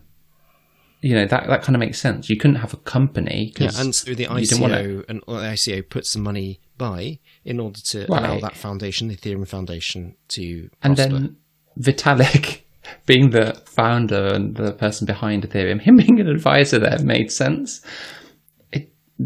You 1.01 1.15
know 1.15 1.25
that 1.27 1.47
that 1.47 1.61
kind 1.63 1.75
of 1.75 1.79
makes 1.79 1.99
sense. 1.99 2.29
You 2.29 2.37
couldn't 2.37 2.57
have 2.57 2.73
a 2.73 2.77
company 2.77 3.53
yeah. 3.57 3.71
And 3.77 3.93
so 3.95 4.13
the 4.13 4.23
you 4.23 4.45
didn't 4.45 4.61
want 4.61 4.73
it. 4.73 4.85
ICO 4.85 5.05
and 5.09 5.21
the 5.27 5.33
ICO 5.33 5.89
put 5.89 6.05
some 6.05 6.23
money 6.23 6.59
by 6.77 7.19
in 7.45 7.59
order 7.59 7.79
to 7.79 8.05
allow 8.09 8.39
that 8.39 8.55
foundation, 8.57 9.07
the 9.07 9.15
Ethereum 9.15 9.47
Foundation, 9.47 10.15
to 10.29 10.69
And 10.81 10.95
prosper. 10.95 11.13
then 11.13 11.35
Vitalik 11.79 12.61
being 13.05 13.29
the 13.29 13.61
founder 13.65 14.25
and 14.33 14.55
the 14.55 14.73
person 14.73 15.05
behind 15.05 15.47
Ethereum, 15.47 15.79
him 15.81 15.97
being 15.97 16.19
an 16.19 16.27
advisor 16.27 16.79
there 16.79 16.97
made 16.99 17.31
sense. 17.31 17.81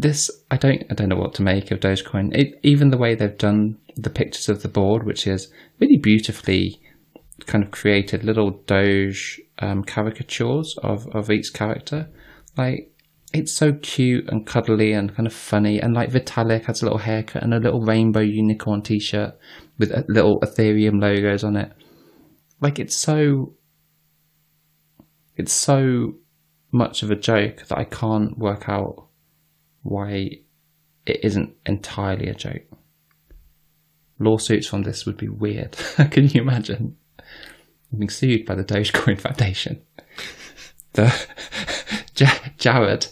This 0.00 0.30
I 0.50 0.56
don't 0.56 0.84
I 0.90 0.94
don't 0.94 1.08
know 1.08 1.16
what 1.16 1.34
to 1.34 1.42
make 1.42 1.70
of 1.70 1.80
Dogecoin. 1.80 2.36
It, 2.36 2.60
even 2.62 2.90
the 2.90 2.98
way 2.98 3.14
they've 3.14 3.38
done 3.38 3.78
the 3.96 4.10
pictures 4.10 4.48
of 4.48 4.62
the 4.62 4.68
board, 4.68 5.04
which 5.04 5.26
is 5.26 5.50
really 5.80 5.96
beautifully 5.96 6.80
kind 7.46 7.64
of 7.64 7.70
created 7.70 8.24
little 8.24 8.50
Doge 8.66 9.40
um, 9.58 9.84
caricatures 9.84 10.78
of 10.82 11.06
of 11.14 11.30
each 11.30 11.52
character, 11.52 12.08
like. 12.56 12.92
It's 13.34 13.52
so 13.52 13.72
cute 13.72 14.30
and 14.30 14.46
cuddly 14.46 14.92
and 14.92 15.14
kind 15.14 15.26
of 15.26 15.32
funny, 15.32 15.80
and 15.80 15.92
like 15.92 16.10
Vitalik 16.10 16.66
has 16.66 16.80
a 16.80 16.84
little 16.86 17.00
haircut 17.00 17.42
and 17.42 17.52
a 17.52 17.58
little 17.58 17.82
rainbow 17.82 18.20
unicorn 18.20 18.82
T-shirt 18.82 19.36
with 19.78 19.92
little 20.08 20.40
Ethereum 20.40 21.02
logos 21.02 21.44
on 21.44 21.56
it 21.56 21.72
like 22.60 22.78
it's 22.78 22.96
so 22.96 23.54
it's 25.36 25.52
so 25.52 26.14
much 26.72 27.02
of 27.02 27.10
a 27.10 27.16
joke 27.16 27.64
that 27.68 27.78
I 27.78 27.84
can't 27.84 28.36
work 28.38 28.68
out 28.68 29.05
why 29.88 30.38
it 31.06 31.20
isn't 31.24 31.54
entirely 31.64 32.28
a 32.28 32.34
joke. 32.34 32.62
Lawsuits 34.18 34.66
from 34.66 34.82
this 34.82 35.04
would 35.06 35.16
be 35.16 35.28
weird. 35.28 35.72
Can 36.10 36.28
you 36.28 36.40
imagine 36.40 36.96
being 37.96 38.08
sued 38.08 38.46
by 38.46 38.54
the 38.54 38.64
Dogecoin 38.64 39.20
Foundation? 39.20 39.82
The 40.94 41.14
Ja- 42.16 42.48
Jared 42.58 43.06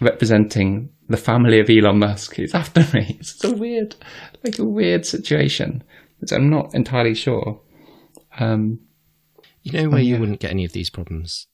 representing 0.00 0.90
the 1.08 1.16
family 1.16 1.58
of 1.60 1.68
Elon 1.70 1.98
Musk 1.98 2.38
is 2.38 2.54
after 2.54 2.86
me. 2.96 3.16
It's 3.20 3.42
a 3.44 3.52
weird, 3.52 3.96
like 4.44 4.58
a 4.58 4.64
weird 4.64 5.04
situation, 5.04 5.82
which 6.20 6.32
I'm 6.32 6.48
not 6.48 6.74
entirely 6.74 7.14
sure. 7.14 7.60
Um, 8.38 8.80
You 9.62 9.72
know 9.72 9.88
where 9.90 10.00
you 10.02 10.14
yeah. 10.14 10.20
wouldn't 10.20 10.40
get 10.40 10.50
any 10.52 10.64
of 10.64 10.72
these 10.72 10.90
problems? 10.90 11.46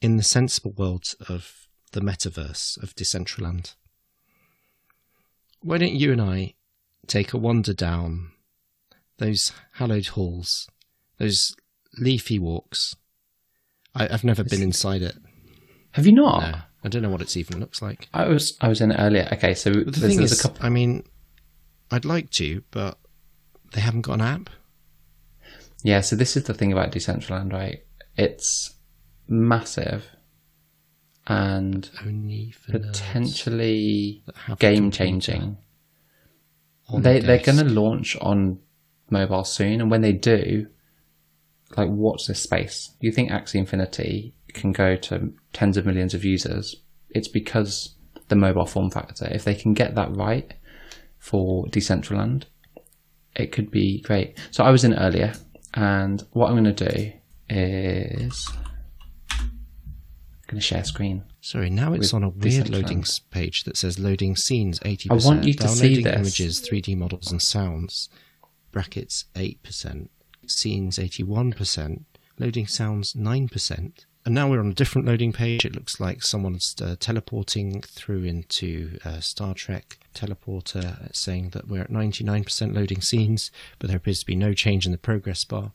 In 0.00 0.16
the 0.16 0.22
sensible 0.22 0.72
world 0.72 1.14
of 1.28 1.68
the 1.92 2.00
metaverse 2.00 2.82
of 2.82 2.94
Decentraland. 2.94 3.74
Why 5.62 5.78
don't 5.78 5.94
you 5.94 6.12
and 6.12 6.20
I 6.20 6.54
take 7.06 7.32
a 7.32 7.38
wander 7.38 7.74
down 7.74 8.32
those 9.18 9.52
hallowed 9.72 10.08
halls, 10.08 10.68
those 11.18 11.54
leafy 11.98 12.38
walks? 12.38 12.96
I, 13.94 14.08
I've 14.08 14.24
never 14.24 14.44
been 14.44 14.62
inside 14.62 15.02
it. 15.02 15.16
have 15.92 16.06
you 16.06 16.12
not? 16.12 16.40
No, 16.40 16.58
I 16.84 16.88
don't 16.88 17.02
know 17.02 17.10
what 17.10 17.20
it 17.20 17.36
even 17.36 17.60
looks 17.60 17.82
like. 17.82 18.08
I 18.14 18.26
was 18.28 18.56
I 18.60 18.68
was 18.68 18.80
in 18.80 18.92
it 18.92 18.98
earlier. 18.98 19.28
Okay, 19.32 19.54
so 19.54 19.70
the 19.70 19.84
there's, 19.84 20.00
thing 20.00 20.16
there's 20.18 20.32
is, 20.32 20.40
a 20.40 20.42
couple. 20.42 20.64
I 20.64 20.70
mean, 20.70 21.04
I'd 21.90 22.04
like 22.04 22.30
to, 22.32 22.62
but 22.70 22.98
they 23.72 23.80
haven't 23.80 24.02
got 24.02 24.14
an 24.14 24.20
app. 24.22 24.50
Yeah, 25.82 26.00
so 26.00 26.16
this 26.16 26.36
is 26.36 26.44
the 26.44 26.54
thing 26.54 26.72
about 26.72 26.92
Decentraland, 26.92 27.52
right? 27.52 27.82
It's 28.16 28.74
massive 29.28 30.04
and 31.30 31.88
Only 32.04 32.50
for 32.50 32.72
potentially 32.72 34.24
that 34.26 34.36
have 34.36 34.56
a 34.56 34.58
game 34.58 34.90
changing. 34.90 35.58
They 36.92 37.20
the 37.20 37.26
they're 37.26 37.38
going 37.38 37.58
to 37.58 37.72
launch 37.72 38.16
on 38.20 38.58
mobile 39.10 39.44
soon, 39.44 39.80
and 39.80 39.92
when 39.92 40.00
they 40.00 40.12
do, 40.12 40.66
like 41.76 41.88
watch 41.88 42.26
this 42.26 42.42
space. 42.42 42.96
You 43.00 43.12
think 43.12 43.30
Axie 43.30 43.60
Infinity 43.60 44.34
can 44.48 44.72
go 44.72 44.96
to 44.96 45.32
tens 45.52 45.76
of 45.76 45.86
millions 45.86 46.14
of 46.14 46.24
users? 46.24 46.74
It's 47.10 47.28
because 47.28 47.94
the 48.26 48.34
mobile 48.34 48.66
form 48.66 48.90
factor. 48.90 49.28
If 49.30 49.44
they 49.44 49.54
can 49.54 49.72
get 49.72 49.94
that 49.94 50.16
right 50.16 50.52
for 51.18 51.66
Decentraland, 51.66 52.46
it 53.36 53.52
could 53.52 53.70
be 53.70 54.00
great. 54.02 54.36
So 54.50 54.64
I 54.64 54.70
was 54.70 54.82
in 54.82 54.94
earlier, 54.94 55.34
and 55.74 56.24
what 56.32 56.48
I'm 56.48 56.60
going 56.60 56.74
to 56.74 56.90
do 56.92 57.12
is 57.48 58.48
going 60.50 60.60
to 60.60 60.66
share 60.66 60.84
screen. 60.84 61.22
Sorry, 61.40 61.70
now 61.70 61.92
it's 61.92 62.12
on 62.12 62.24
a 62.24 62.28
weird 62.28 62.68
loading 62.68 63.04
page 63.30 63.64
that 63.64 63.76
says 63.76 63.98
loading 63.98 64.36
scenes 64.36 64.80
80%. 64.80 65.10
I 65.10 65.26
want 65.26 65.44
you 65.44 65.54
to 65.54 65.68
see 65.68 66.02
this. 66.02 66.14
images, 66.14 66.60
3D 66.60 66.96
models 66.96 67.30
and 67.30 67.40
sounds, 67.40 68.08
brackets 68.72 69.26
8%, 69.36 70.08
scenes 70.46 70.98
81%, 70.98 72.04
loading 72.38 72.66
sounds 72.66 73.14
9%. 73.14 74.04
And 74.26 74.34
now 74.34 74.50
we're 74.50 74.60
on 74.60 74.70
a 74.70 74.74
different 74.74 75.06
loading 75.06 75.32
page. 75.32 75.64
It 75.64 75.74
looks 75.74 75.98
like 75.98 76.22
someone's 76.22 76.74
uh, 76.82 76.96
teleporting 77.00 77.80
through 77.80 78.24
into 78.24 78.98
uh, 79.02 79.20
Star 79.20 79.54
Trek 79.54 79.98
teleporter, 80.14 81.14
saying 81.14 81.50
that 81.50 81.68
we're 81.68 81.82
at 81.82 81.90
99% 81.90 82.74
loading 82.74 83.00
scenes, 83.00 83.50
but 83.78 83.88
there 83.88 83.96
appears 83.96 84.20
to 84.20 84.26
be 84.26 84.36
no 84.36 84.52
change 84.52 84.84
in 84.84 84.92
the 84.92 84.98
progress 84.98 85.44
bar. 85.44 85.72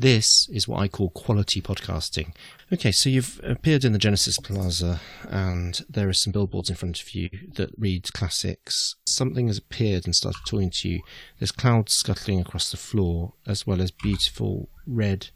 This 0.00 0.48
is 0.50 0.68
what 0.68 0.78
I 0.78 0.86
call 0.86 1.10
quality 1.10 1.60
podcasting. 1.60 2.32
Okay, 2.72 2.92
so 2.92 3.10
you've 3.10 3.40
appeared 3.42 3.84
in 3.84 3.92
the 3.92 3.98
Genesis 3.98 4.38
Plaza, 4.38 5.00
and 5.28 5.80
there 5.90 6.08
are 6.08 6.12
some 6.12 6.32
billboards 6.32 6.70
in 6.70 6.76
front 6.76 7.02
of 7.02 7.14
you 7.16 7.28
that 7.54 7.76
read 7.76 8.12
classics. 8.12 8.94
Something 9.06 9.48
has 9.48 9.58
appeared 9.58 10.04
and 10.04 10.14
started 10.14 10.40
talking 10.46 10.70
to 10.70 10.88
you. 10.88 11.00
There's 11.40 11.50
clouds 11.50 11.94
scuttling 11.94 12.40
across 12.40 12.70
the 12.70 12.76
floor, 12.76 13.32
as 13.44 13.66
well 13.66 13.82
as 13.82 13.90
beautiful 13.90 14.68
red. 14.86 15.30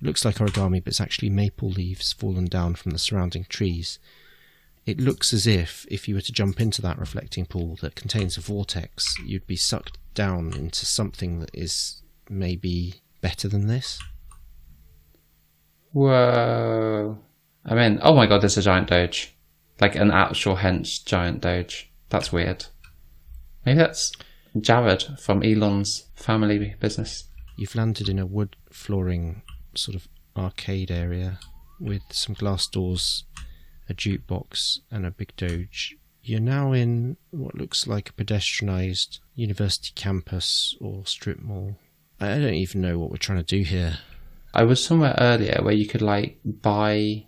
It 0.00 0.04
looks 0.04 0.24
like 0.24 0.38
origami, 0.38 0.82
but 0.82 0.88
it's 0.88 1.00
actually 1.00 1.30
maple 1.30 1.70
leaves 1.70 2.12
fallen 2.12 2.46
down 2.46 2.74
from 2.74 2.90
the 2.90 2.98
surrounding 2.98 3.44
trees. 3.44 4.00
It 4.84 4.98
looks 4.98 5.32
as 5.32 5.46
if, 5.46 5.86
if 5.88 6.08
you 6.08 6.16
were 6.16 6.22
to 6.22 6.32
jump 6.32 6.60
into 6.60 6.82
that 6.82 6.98
reflecting 6.98 7.46
pool 7.46 7.78
that 7.82 7.94
contains 7.94 8.36
a 8.36 8.40
vortex, 8.40 9.14
you'd 9.24 9.46
be 9.46 9.54
sucked 9.54 9.96
down 10.14 10.54
into 10.54 10.86
something 10.86 11.38
that 11.38 11.50
is 11.54 12.02
maybe 12.28 13.02
better 13.20 13.48
than 13.48 13.66
this. 13.66 13.98
Whoa. 15.92 17.18
I 17.64 17.74
mean, 17.74 17.98
oh 18.02 18.14
my 18.14 18.26
god, 18.26 18.42
there's 18.42 18.58
a 18.58 18.62
giant 18.62 18.88
doge. 18.88 19.34
Like 19.80 19.94
an 19.94 20.10
actual 20.10 20.56
hench 20.56 21.04
giant 21.04 21.40
doge. 21.40 21.90
That's 22.08 22.32
weird. 22.32 22.66
Maybe 23.64 23.78
that's 23.78 24.12
Jared 24.60 25.04
from 25.18 25.42
Elon's 25.42 26.06
family 26.14 26.74
business. 26.80 27.24
You've 27.56 27.74
landed 27.74 28.08
in 28.08 28.18
a 28.18 28.26
wood 28.26 28.56
flooring 28.70 29.42
sort 29.74 29.94
of 29.94 30.08
arcade 30.36 30.90
area 30.90 31.38
with 31.80 32.02
some 32.10 32.34
glass 32.34 32.66
doors, 32.66 33.24
a 33.88 33.94
jukebox, 33.94 34.78
and 34.90 35.04
a 35.04 35.10
big 35.10 35.34
doge. 35.36 35.96
You're 36.22 36.40
now 36.40 36.72
in 36.72 37.16
what 37.30 37.54
looks 37.54 37.86
like 37.86 38.10
a 38.10 38.12
pedestrianised 38.12 39.20
university 39.34 39.92
campus 39.94 40.76
or 40.80 41.06
strip 41.06 41.40
mall. 41.40 41.76
I 42.20 42.38
don't 42.38 42.54
even 42.54 42.80
know 42.80 42.98
what 42.98 43.10
we're 43.10 43.16
trying 43.16 43.38
to 43.38 43.44
do 43.44 43.62
here. 43.62 43.98
I 44.54 44.64
was 44.64 44.82
somewhere 44.84 45.14
earlier 45.18 45.58
where 45.62 45.74
you 45.74 45.86
could 45.86 46.02
like 46.02 46.38
buy 46.44 47.26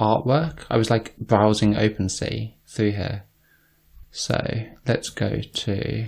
artwork. 0.00 0.60
I 0.70 0.76
was 0.76 0.90
like 0.90 1.16
browsing 1.18 1.74
OpenSea 1.74 2.54
through 2.66 2.92
here. 2.92 3.24
So 4.10 4.42
let's 4.86 5.10
go 5.10 5.40
to. 5.40 6.06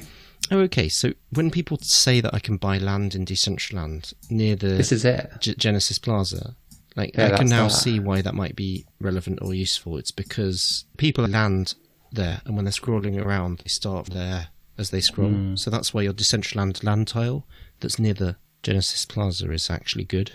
Oh, 0.50 0.60
okay. 0.60 0.88
So 0.88 1.12
when 1.30 1.50
people 1.50 1.78
say 1.82 2.20
that 2.20 2.34
I 2.34 2.38
can 2.38 2.56
buy 2.56 2.78
land 2.78 3.14
in 3.14 3.24
Decentraland 3.24 4.14
near 4.30 4.56
the 4.56 4.68
This 4.68 4.92
is 4.92 5.04
it. 5.04 5.30
G- 5.40 5.54
Genesis 5.56 5.98
Plaza. 5.98 6.56
Like 6.96 7.14
Yeah, 7.16 7.34
I 7.34 7.36
can 7.36 7.48
now 7.48 7.64
that. 7.64 7.70
see 7.74 8.00
why 8.00 8.22
that 8.22 8.34
might 8.34 8.56
be 8.56 8.86
relevant 9.00 9.40
or 9.42 9.54
useful. 9.54 9.98
It's 9.98 10.10
because 10.10 10.84
people 10.96 11.26
land 11.28 11.74
there, 12.10 12.40
and 12.46 12.56
when 12.56 12.64
they're 12.64 12.72
scrolling 12.72 13.22
around, 13.22 13.58
they 13.58 13.68
start 13.68 14.06
there 14.06 14.48
as 14.78 14.90
they 14.90 15.00
scroll. 15.00 15.30
Hmm. 15.30 15.56
So 15.56 15.70
that's 15.70 15.92
why 15.92 16.02
your 16.02 16.12
Decentraland 16.12 16.82
land 16.84 17.08
tile 17.08 17.46
that's 17.80 17.98
near 17.98 18.14
the 18.14 18.36
Genesis 18.62 19.04
Plaza 19.04 19.50
is 19.50 19.68
actually 19.70 20.04
good. 20.04 20.32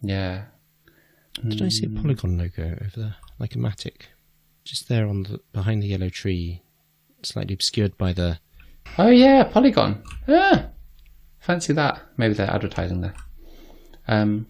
Yeah. 0.00 0.44
Did 1.46 1.62
I 1.62 1.68
see 1.68 1.86
a 1.86 1.88
Hmm. 1.88 2.02
polygon 2.02 2.38
logo 2.38 2.64
over 2.80 2.90
there, 2.96 3.16
like 3.38 3.54
a 3.54 3.58
matic, 3.58 4.02
just 4.64 4.88
there 4.88 5.06
on 5.08 5.22
the 5.24 5.40
behind 5.52 5.82
the 5.82 5.86
yellow 5.88 6.08
tree, 6.10 6.62
slightly 7.22 7.54
obscured 7.54 7.96
by 7.96 8.12
the 8.12 8.38
Oh 8.98 9.08
yeah, 9.08 9.44
Polygon. 9.44 10.02
Ah, 10.28 10.66
fancy 11.38 11.72
that. 11.72 12.02
Maybe 12.16 12.34
they're 12.34 12.50
advertising 12.50 13.00
there. 13.00 13.14
Um, 14.08 14.48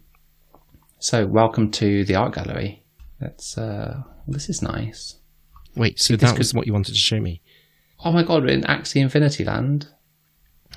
so 0.99 1.27
welcome 1.27 1.71
to 1.73 2.05
the 2.05 2.15
art 2.17 2.35
gallery. 2.35 2.83
That's 3.21 3.57
uh, 3.57 4.03
this 4.27 4.49
is 4.49 4.63
nice. 4.63 5.17
Wait, 5.77 6.01
so 6.01 6.17
this 6.17 6.31
that 6.31 6.39
was 6.39 6.53
what 6.55 6.67
you 6.67 6.73
wanted 6.73 6.93
to 6.93 6.99
show 6.99 7.21
me. 7.21 7.43
Oh 8.05 8.11
my 8.11 8.25
god, 8.25 8.43
we're 8.43 8.51
in 8.51 8.63
Axie 8.63 9.01
Infinity 9.01 9.45
Land. 9.45 9.89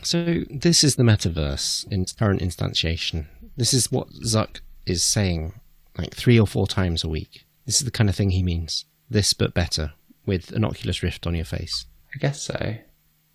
So 0.04 0.44
this 0.50 0.84
is 0.84 0.96
the 0.96 1.04
metaverse 1.04 1.92
in 1.92 2.02
its 2.02 2.14
current 2.14 2.42
instantiation. 2.42 3.26
This 3.58 3.74
is 3.74 3.92
what 3.92 4.10
Zuck 4.24 4.60
is 4.86 5.02
saying 5.04 5.54
like 5.98 6.14
three 6.14 6.40
or 6.40 6.46
four 6.46 6.68
times 6.68 7.04
a 7.04 7.10
week. 7.10 7.46
This 7.66 7.78
is 7.78 7.86
the 7.86 7.92
kind 7.92 8.10
of 8.10 8.16
thing 8.16 8.30
he 8.30 8.44
means. 8.44 8.86
This 9.10 9.34
but 9.34 9.56
better, 9.56 9.94
with 10.26 10.52
an 10.52 10.66
Oculus 10.66 11.02
Rift 11.02 11.26
on 11.26 11.34
your 11.34 11.46
face. 11.46 11.86
I 12.14 12.20
guess 12.20 12.42
so. 12.42 12.76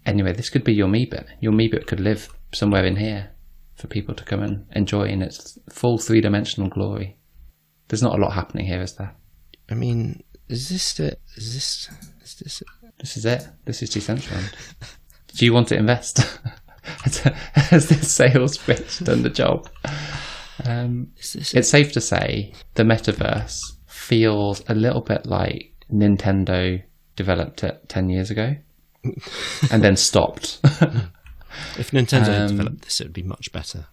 Anyway, 0.06 0.32
this 0.34 0.50
could 0.50 0.64
be 0.64 0.74
your 0.74 0.88
Meebit. 0.88 1.26
Your 1.40 1.52
Meebit 1.52 1.86
could 1.86 2.00
live 2.00 2.28
somewhere 2.52 2.84
in 2.84 2.96
here 2.96 3.30
for 3.74 3.88
people 3.88 4.14
to 4.14 4.24
come 4.24 4.42
and 4.42 4.66
enjoy 4.72 5.04
in 5.04 5.22
its 5.22 5.58
full 5.68 5.98
three 5.98 6.20
dimensional 6.20 6.68
glory. 6.68 7.16
There's 7.88 8.02
not 8.02 8.16
a 8.16 8.22
lot 8.22 8.34
happening 8.34 8.66
here, 8.66 8.82
is 8.82 8.94
there? 8.94 9.16
I 9.68 9.74
mean, 9.74 10.22
is 10.48 10.68
this 10.68 11.00
it? 11.00 11.20
Is 11.36 11.54
this 11.54 11.88
is 12.22 12.34
this? 12.36 12.62
This 13.00 13.16
is 13.16 13.24
it. 13.24 13.48
This 13.64 13.82
is 13.82 13.90
Decentraland. 13.90 14.54
Do 15.28 15.44
you 15.44 15.54
want 15.54 15.68
to 15.68 15.76
invest? 15.76 16.18
Has 16.82 17.88
this 17.88 18.12
sales 18.12 18.58
pitch 18.58 18.98
done 19.00 19.22
the 19.22 19.30
job? 19.30 19.68
Um, 20.64 21.12
it's 21.16 21.68
safe 21.68 21.92
to 21.92 22.00
say 22.00 22.52
the 22.74 22.82
metaverse 22.82 23.60
feels 23.86 24.62
a 24.68 24.74
little 24.74 25.00
bit 25.00 25.24
like 25.24 25.72
Nintendo 25.90 26.82
developed 27.16 27.64
it 27.64 27.88
10 27.88 28.10
years 28.10 28.30
ago 28.30 28.56
and 29.70 29.82
then 29.82 29.96
stopped. 29.96 30.58
if 31.78 31.90
Nintendo 31.92 32.26
had 32.26 32.42
um, 32.42 32.48
developed 32.48 32.82
this, 32.82 33.00
it 33.00 33.04
would 33.04 33.12
be 33.12 33.22
much 33.22 33.50
better. 33.52 33.86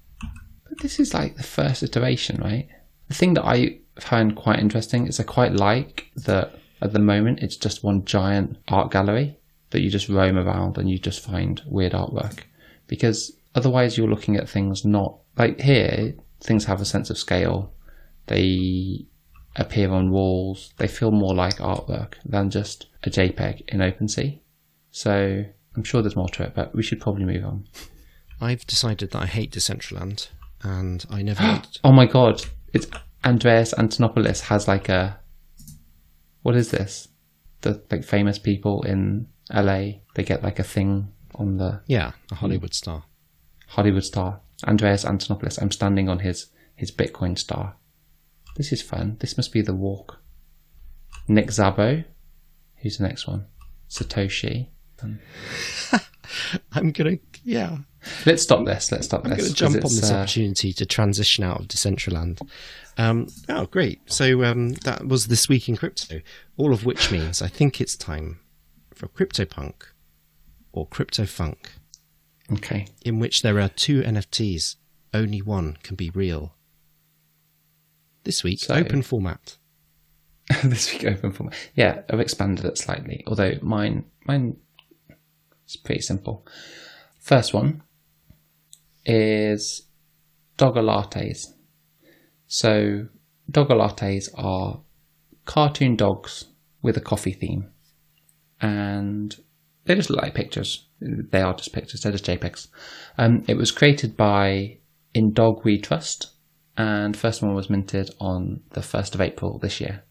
But 0.68 0.80
this 0.82 1.00
is 1.00 1.14
like 1.14 1.38
the 1.38 1.44
first 1.44 1.84
iteration, 1.84 2.42
right? 2.42 2.68
The 3.08 3.14
thing 3.14 3.36
that 3.36 3.46
I 3.46 3.80
find 4.00 4.36
quite 4.36 4.60
interesting 4.60 5.08
is 5.08 5.20
I 5.20 5.24
quite 5.24 5.54
like 5.54 6.12
that 6.18 6.60
at 6.82 6.94
the 6.94 7.00
moment 7.00 7.40
it's 7.40 7.58
just 7.58 7.84
one 7.84 8.06
giant 8.06 8.58
art 8.68 8.92
gallery 8.92 9.38
that 9.72 9.82
you 9.82 9.90
just 9.90 10.10
roam 10.10 10.38
around 10.38 10.78
and 10.78 10.90
you 10.90 10.98
just 10.98 11.24
find 11.24 11.62
weird 11.66 11.94
artwork. 11.94 12.40
Because 12.88 13.34
otherwise 13.56 13.98
you're 13.98 14.10
looking 14.10 14.38
at 14.38 14.50
things 14.50 14.86
not 14.86 15.18
like 15.38 15.60
here, 15.60 16.14
things 16.42 16.66
have 16.66 16.82
a 16.82 16.86
sense 16.86 17.10
of 17.10 17.18
scale. 17.18 17.74
They 18.28 19.06
appear 19.56 19.92
on 19.92 20.12
walls. 20.12 20.74
They 20.78 20.88
feel 20.88 21.12
more 21.12 21.36
like 21.36 21.58
artwork 21.58 22.14
than 22.26 22.50
just 22.50 22.88
a 23.04 23.10
JPEG 23.10 23.68
in 23.70 23.80
OpenSea. 23.80 24.40
So 24.92 25.46
I'm 25.76 25.84
sure 25.84 26.02
there's 26.02 26.16
more 26.16 26.30
to 26.30 26.44
it, 26.44 26.54
but 26.56 26.74
we 26.74 26.84
should 26.84 27.02
probably 27.02 27.26
move 27.26 27.46
on. 27.46 27.66
I've 28.42 28.68
decided 28.68 29.12
that 29.12 29.22
I 29.22 29.26
hate 29.26 29.52
Decentraland, 29.52 30.30
and 30.62 31.06
I 31.10 31.24
never. 31.24 31.62
Oh 31.84 31.92
my 31.92 32.06
god, 32.06 32.44
it's 32.72 32.88
Andreas 33.26 33.74
Antonopoulos 33.74 34.42
has 34.42 34.68
like 34.68 34.90
a 34.90 35.20
what 36.48 36.56
is 36.56 36.72
this? 36.72 37.10
The 37.60 37.84
like 37.92 38.06
famous 38.06 38.40
people 38.40 38.82
in 38.84 39.28
LA, 39.54 40.00
they 40.16 40.24
get 40.24 40.44
like 40.44 40.60
a 40.60 40.64
thing 40.64 41.12
on 41.36 41.58
the 41.58 41.82
yeah, 41.88 42.14
a 42.32 42.36
Hollywood 42.36 42.74
star. 42.74 43.04
Hollywood 43.68 44.06
star. 44.06 44.40
Andreas 44.66 45.04
Antonopoulos. 45.04 45.62
I'm 45.62 45.72
standing 45.72 46.08
on 46.08 46.20
his 46.20 46.48
his 46.74 46.90
Bitcoin 46.90 47.38
star. 47.38 47.76
This 48.56 48.72
is 48.72 48.82
fun. 48.82 49.18
This 49.20 49.36
must 49.36 49.52
be 49.52 49.62
the 49.62 49.74
walk. 49.74 50.22
Nick 51.28 51.48
Szabo. 51.48 52.06
Who's 52.78 52.98
the 52.98 53.08
next 53.10 53.28
one? 53.28 53.48
Satoshi. 53.90 54.70
I'm 56.72 56.94
gonna. 56.94 57.18
Yeah, 57.44 57.80
Let's 58.26 58.44
stop 58.44 58.66
this. 58.66 58.92
Let's 58.92 59.06
stop 59.06 59.24
I'm 59.26 59.32
this. 59.32 59.38
going 59.40 59.54
to 59.54 59.64
'cause 59.64 59.74
jump 59.74 59.76
on 59.86 59.96
this 59.96 60.12
uh, 60.12 60.16
opportunity 60.16 60.74
to 60.74 60.86
transition 60.86 61.44
out 61.44 61.60
of 61.62 61.68
Decentraland. 61.68 62.42
Um, 62.98 63.28
oh, 63.50 63.66
great. 63.68 64.02
So 64.12 64.44
um, 64.44 64.72
that 64.84 65.08
was 65.08 65.28
This 65.28 65.48
Week 65.50 65.70
in 65.70 65.78
Crypto, 65.78 66.22
all 66.58 66.74
of 66.74 66.86
which 66.86 67.12
means 67.12 67.42
I 67.42 67.48
think 67.48 67.80
it's 67.80 67.96
time 67.96 68.40
for 68.94 69.08
CryptoPunk 69.08 69.74
or 70.72 70.88
CryptoFunk, 70.88 71.58
Okay. 72.52 72.88
in 73.06 73.20
which 73.20 73.42
there 73.44 73.60
are 73.60 73.70
two 73.70 74.02
NFTs 74.02 74.76
only 75.14 75.42
one 75.42 75.78
can 75.84 75.96
be 75.96 76.10
real. 76.10 76.56
This 78.24 78.44
week, 78.44 78.60
So- 78.60 78.76
open 78.76 79.02
format. 79.02 79.58
this 80.64 80.92
week 80.94 81.04
open 81.06 81.32
format. 81.34 81.56
Yeah, 81.76 82.02
I've 82.10 82.20
expanded 82.22 82.66
it 82.66 82.78
slightly. 82.78 83.24
Although 83.28 83.56
mine, 83.62 84.06
mine 84.26 84.58
is 85.68 85.76
pretty 85.76 86.02
simple. 86.02 86.46
First 87.20 87.54
one 87.54 87.84
is 89.08 89.84
dogger 90.58 90.82
lattes. 90.82 91.48
So 92.46 93.08
dogger 93.50 93.76
lattes 93.76 94.30
are 94.36 94.82
cartoon 95.46 95.96
dogs 95.96 96.46
with 96.82 96.98
a 96.98 97.02
coffee 97.02 97.32
theme, 97.32 97.70
and 98.62 99.36
they 99.86 99.96
just 99.96 100.10
look 100.10 100.22
like 100.22 100.36
pictures. 100.36 100.88
They 101.00 101.42
are 101.42 101.54
just 101.54 101.74
pictures. 101.74 102.02
They're 102.02 102.12
just 102.12 102.26
JPEGs. 102.26 102.68
Um, 103.18 103.44
it 103.48 103.56
was 103.56 103.72
created 103.72 104.18
by 104.18 104.78
In 105.14 105.32
Dog 105.32 105.64
We 105.64 105.80
Trust, 105.80 106.32
and 106.76 107.16
first 107.16 107.42
one 107.42 107.56
was 107.56 107.70
minted 107.70 108.12
on 108.20 108.62
the 108.72 108.82
first 108.82 109.16
of 109.16 109.22
April 109.22 109.58
this 109.58 109.80
year. 109.80 110.04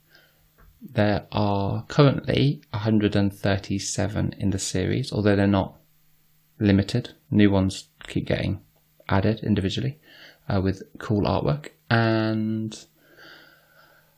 There 0.80 1.26
are 1.32 1.84
currently 1.88 2.62
137 2.70 4.34
in 4.38 4.50
the 4.50 4.58
series, 4.58 5.12
although 5.12 5.36
they're 5.36 5.46
not 5.46 5.76
limited. 6.58 7.10
New 7.30 7.50
ones 7.50 7.88
keep 8.06 8.26
getting 8.26 8.60
added 9.08 9.40
individually 9.42 9.98
uh, 10.48 10.60
with 10.60 10.82
cool 10.98 11.22
artwork. 11.22 11.68
And 11.90 12.74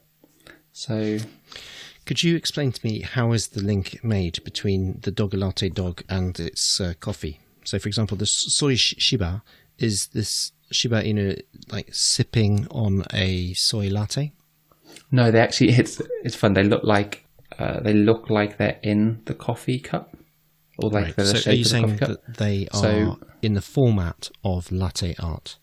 So 0.72 1.18
Could 2.06 2.22
you 2.22 2.36
explain 2.36 2.72
to 2.72 2.86
me 2.86 3.02
how 3.02 3.32
is 3.32 3.48
the 3.48 3.62
link 3.62 4.02
made 4.02 4.42
between 4.42 5.00
the 5.02 5.10
dog 5.10 5.34
latte 5.34 5.68
dog 5.68 6.02
and 6.08 6.40
its 6.40 6.80
uh, 6.80 6.94
coffee? 6.98 7.40
So, 7.64 7.78
for 7.78 7.88
example, 7.88 8.16
the 8.16 8.26
soy 8.26 8.74
shiba 8.74 9.42
is 9.78 10.08
this 10.08 10.52
shiba 10.70 11.02
inu 11.02 11.40
like 11.70 11.88
sipping 11.92 12.66
on 12.70 13.04
a 13.12 13.52
soy 13.54 13.88
latte? 13.88 14.32
No, 15.10 15.30
they 15.30 15.40
actually 15.40 15.70
it's 15.70 16.00
it's 16.24 16.36
fun. 16.36 16.54
They 16.54 16.62
look 16.64 16.84
like 16.84 17.24
uh, 17.58 17.80
they 17.80 17.94
look 17.94 18.30
like 18.30 18.56
they're 18.58 18.78
in 18.82 19.22
the 19.26 19.34
coffee 19.34 19.78
cup, 19.80 20.16
or 20.78 20.90
like 20.90 21.16
they're 21.16 21.24
the 21.26 21.30
So, 21.32 21.36
are 21.36 21.40
shape 21.40 21.54
you 21.54 21.60
of 21.60 21.64
the 21.64 21.70
saying 21.70 21.84
coffee 21.84 21.98
cup. 21.98 22.08
that 22.08 22.36
they 22.38 22.68
are 22.72 22.80
So- 22.80 23.18
in 23.42 23.54
the 23.54 23.62
format 23.62 24.30
of 24.44 24.70
latte 24.70 25.14
art? 25.18 25.56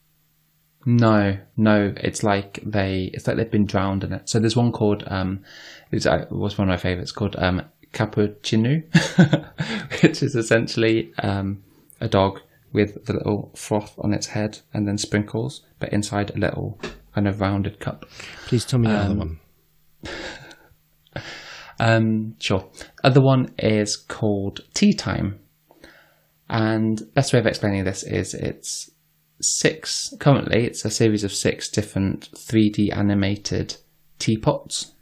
No, 0.86 1.38
no, 1.58 1.94
it's 1.98 2.24
like 2.24 2.60
they 2.66 3.12
it's 3.14 3.28
like 3.28 3.36
they've 3.38 3.52
been 3.52 3.66
drowned 3.66 4.04
in 4.06 4.14
it. 4.14 4.30
So 4.30 4.40
there's 4.40 4.56
one 4.56 4.72
called 4.72 5.04
um, 5.08 5.44
it's, 5.92 6.06
uh, 6.06 6.26
it 6.30 6.32
was 6.32 6.58
one 6.58 6.70
of 6.70 6.72
my 6.72 6.78
favorites 6.78 7.12
called 7.12 7.36
um 7.38 7.62
cappuccino, 7.94 8.84
which 10.04 10.24
is 10.24 10.36
essentially 10.36 11.12
um 11.20 11.64
a 12.00 12.08
dog 12.08 12.40
with 12.72 13.06
the 13.06 13.14
little 13.14 13.52
froth 13.56 13.96
on 14.00 14.14
its 14.14 14.28
head 14.28 14.60
and 14.74 14.88
then 14.88 14.98
sprinkles, 14.98 15.64
but 15.80 15.92
inside 15.94 16.32
a 16.32 16.40
little 16.40 16.80
kind 17.14 17.28
of 17.28 17.42
rounded 17.42 17.80
cup. 17.80 18.06
Please 18.46 18.66
tell 18.66 18.80
me 18.80 18.88
the 18.88 18.96
other 18.96 19.16
one. 19.16 19.40
Um, 21.80 22.36
sure. 22.40 22.70
Other 23.04 23.22
one 23.22 23.54
is 23.60 23.96
called 23.96 24.62
Tea 24.74 24.94
Time. 24.94 25.40
And 26.50 27.02
best 27.14 27.34
way 27.34 27.40
of 27.40 27.46
explaining 27.46 27.84
this 27.84 28.04
is 28.04 28.34
it's 28.34 28.90
six, 29.42 30.14
currently 30.20 30.66
it's 30.66 30.86
a 30.86 30.90
series 30.90 31.24
of 31.24 31.34
six 31.34 31.70
different 31.70 32.32
3D 32.32 32.96
animated 32.96 33.78
teapots. 34.18 34.94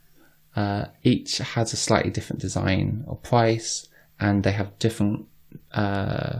Uh, 0.55 0.85
each 1.03 1.37
has 1.37 1.73
a 1.73 1.77
slightly 1.77 2.09
different 2.09 2.41
design 2.41 3.03
or 3.07 3.17
price, 3.17 3.87
and 4.19 4.43
they 4.43 4.53
have 4.53 4.79
different 4.79 5.27
uh, 5.73 6.39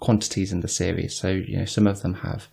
quantities 0.00 0.52
in 0.52 0.60
the 0.60 0.68
series. 0.68 1.14
So, 1.14 1.28
you 1.30 1.58
know, 1.58 1.64
some 1.64 1.86
of 1.86 2.02
them 2.02 2.14
have 2.14 2.48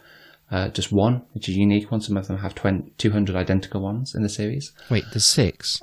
uh, 0.51 0.67
just 0.69 0.91
one, 0.91 1.23
which 1.33 1.49
is 1.49 1.55
a 1.55 1.59
unique 1.59 1.91
one. 1.91 2.01
Some 2.01 2.17
of 2.17 2.27
them 2.27 2.37
have 2.39 2.53
20, 2.55 2.91
200 2.97 3.35
identical 3.35 3.81
ones 3.81 4.13
in 4.15 4.21
the 4.23 4.29
series 4.29 4.71
Wait, 4.89 5.03
there's 5.11 5.25
six. 5.25 5.81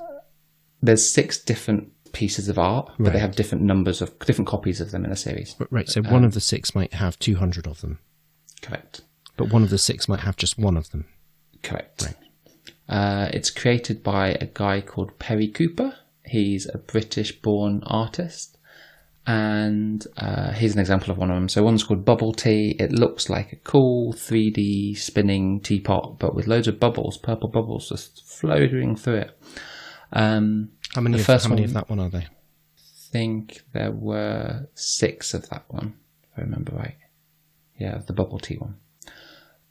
there's 0.81 1.07
six 1.09 1.37
different 1.37 1.91
pieces 2.13 2.49
of 2.49 2.59
art, 2.59 2.91
but 2.99 3.13
they 3.13 3.19
have 3.19 3.35
different 3.35 3.63
numbers 3.63 4.01
of 4.01 4.17
different 4.19 4.47
copies 4.47 4.81
of 4.81 4.91
them 4.91 5.05
in 5.05 5.11
a 5.11 5.15
series. 5.15 5.55
Right, 5.69 5.87
so 5.87 6.01
Um, 6.03 6.11
one 6.11 6.23
of 6.25 6.33
the 6.33 6.41
six 6.41 6.75
might 6.75 6.93
have 6.93 7.17
200 7.19 7.65
of 7.67 7.79
them, 7.81 7.99
Correct. 8.61 9.01
but 9.37 9.49
one 9.51 9.63
of 9.63 9.69
the 9.69 9.77
six 9.77 10.07
might 10.09 10.19
have 10.21 10.35
just 10.37 10.57
one 10.57 10.75
of 10.77 10.91
them. 10.91 11.05
Correct. 11.63 12.13
Uh, 12.89 13.29
it's 13.31 13.49
created 13.49 14.03
by 14.03 14.29
a 14.41 14.49
guy 14.53 14.81
called 14.81 15.17
Perry 15.19 15.47
Cooper. 15.47 15.95
He's 16.25 16.65
a 16.73 16.77
British-born 16.77 17.83
artist, 17.85 18.50
and 19.27 20.05
uh, 20.17 20.51
here's 20.51 20.73
an 20.73 20.79
example 20.79 21.11
of 21.11 21.17
one 21.17 21.29
of 21.29 21.35
them. 21.35 21.49
So 21.49 21.63
one's 21.63 21.83
called 21.83 22.03
Bubble 22.05 22.33
Tea. 22.33 22.75
It 22.79 22.91
looks 22.91 23.29
like 23.29 23.53
a 23.53 23.57
cool 23.57 24.13
3D 24.13 24.97
spinning 24.97 25.59
teapot, 25.61 26.17
but 26.19 26.33
with 26.35 26.47
loads 26.47 26.67
of 26.67 26.79
bubbles, 26.79 27.17
purple 27.17 27.49
bubbles, 27.49 27.89
just 27.89 28.23
floating 28.25 28.95
through 28.95 29.17
it. 29.17 29.39
Um, 30.11 30.69
How 30.95 31.01
many, 31.01 31.17
The 31.17 31.21
of, 31.21 31.25
first 31.27 31.45
how 31.45 31.49
many 31.49 31.61
one- 31.61 31.69
of 31.69 31.73
that 31.75 31.89
one 31.89 31.99
are 31.99 32.09
there? 32.09 32.27
think 33.11 33.61
there 33.73 33.91
were 33.91 34.69
six 34.73 35.33
of 35.33 35.49
that 35.49 35.65
one, 35.67 35.95
if 36.23 36.29
I 36.37 36.41
remember 36.41 36.73
right. 36.75 36.95
Yeah, 37.77 37.97
the 38.05 38.13
bubble 38.13 38.39
tea 38.39 38.55
one. 38.55 38.77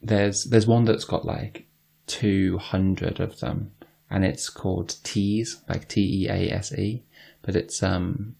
There's 0.03 0.44
there's 0.44 0.66
one 0.66 0.84
that's 0.84 1.05
got 1.05 1.24
like 1.24 1.66
two 2.07 2.59
hundred 2.59 3.18
of 3.20 3.40
them, 3.40 3.72
and 4.11 4.24
it's 4.24 4.48
called 4.51 4.96
Tease, 5.05 5.62
like 5.70 5.88
T 5.88 6.24
E 6.24 6.28
A 6.28 6.51
S 6.55 6.72
E, 6.74 7.03
but 7.42 7.57
it's 7.57 7.82
um 7.82 8.36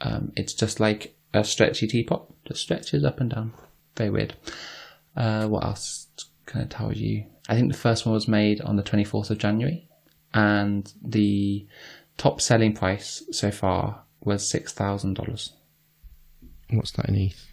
um 0.00 0.32
it's 0.36 0.54
just 0.54 0.80
like 0.80 1.14
a 1.32 1.44
stretchy 1.44 1.86
teapot, 1.86 2.32
just 2.44 2.62
stretches 2.62 3.04
up 3.04 3.20
and 3.20 3.30
down. 3.30 3.52
Very 3.96 4.10
weird. 4.10 4.34
Uh, 5.16 5.46
what 5.46 5.64
else 5.64 6.06
can 6.46 6.62
I 6.62 6.64
tell 6.64 6.92
you? 6.92 7.26
I 7.48 7.54
think 7.54 7.70
the 7.70 7.78
first 7.78 8.06
one 8.06 8.14
was 8.14 8.28
made 8.28 8.60
on 8.60 8.76
the 8.76 8.82
twenty 8.82 9.04
fourth 9.04 9.30
of 9.30 9.38
January, 9.38 9.88
and 10.34 10.92
the 11.02 11.66
top 12.16 12.40
selling 12.40 12.74
price 12.74 13.22
so 13.30 13.50
far 13.50 14.02
was 14.22 14.48
six 14.48 14.72
thousand 14.72 15.14
dollars. 15.14 15.52
What's 16.70 16.92
that 16.92 17.08
in 17.08 17.16
ETH? 17.16 17.46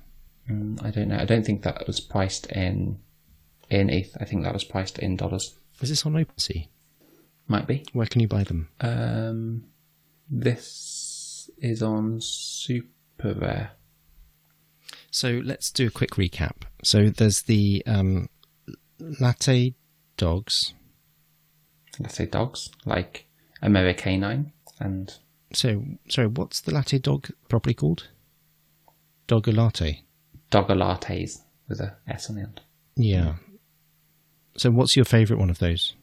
Mm, 0.50 0.84
I 0.84 0.91
don't 0.91 1.10
know. 1.10 1.18
I 1.18 1.26
don't 1.26 1.45
think 1.45 1.64
that 1.64 1.86
was 1.88 2.00
priced 2.00 2.48
in 2.48 3.00
in 3.70 3.89
ETH. 3.89 4.16
I 4.20 4.26
think 4.26 4.43
that 4.43 4.54
was 4.54 4.64
priced 4.64 5.00
in 5.00 5.18
dollars. 5.18 5.58
Is 5.82 5.89
this 5.89 6.06
on 6.06 6.14
OpenSea? 6.14 6.68
Might 7.48 7.68
be. 7.68 7.86
Where 7.93 8.08
can 8.08 8.22
you 8.22 8.28
buy 8.28 8.43
them? 8.43 8.70
Um, 8.82 9.64
this 10.30 10.68
is 11.58 11.82
on 11.82 12.20
Super 12.22 13.34
Rare. 13.34 13.72
So 15.12 15.41
let's 15.43 15.72
do 15.72 15.88
a 15.88 15.91
quick 15.91 16.12
recap. 16.12 16.64
So 16.84 17.10
there's 17.10 17.43
the 17.43 17.84
um, 17.86 18.30
latte 19.00 19.74
dogs. 20.18 20.74
Say 22.10 22.28
dogs 22.28 22.70
like 22.86 23.28
Americanine 23.64 24.52
and 24.80 25.14
So 25.54 25.84
sorry, 26.10 26.28
what's 26.28 26.62
the 26.62 26.74
latte 26.74 27.00
dog 27.00 27.30
properly 27.50 27.74
called? 27.74 28.10
Dogger 29.26 29.52
latte. 29.52 30.04
Dogger 30.52 30.76
lattes 30.76 31.39
with 31.68 31.80
a 31.80 31.98
S 32.08 32.30
on 32.30 32.36
the 32.36 32.43
end. 32.43 32.62
Yeah. 32.95 33.36
So 34.58 34.72
what's 34.72 34.95
your 34.95 35.06
favourite 35.06 35.39
one 35.39 35.50
of 35.50 35.60
those? 35.60 35.95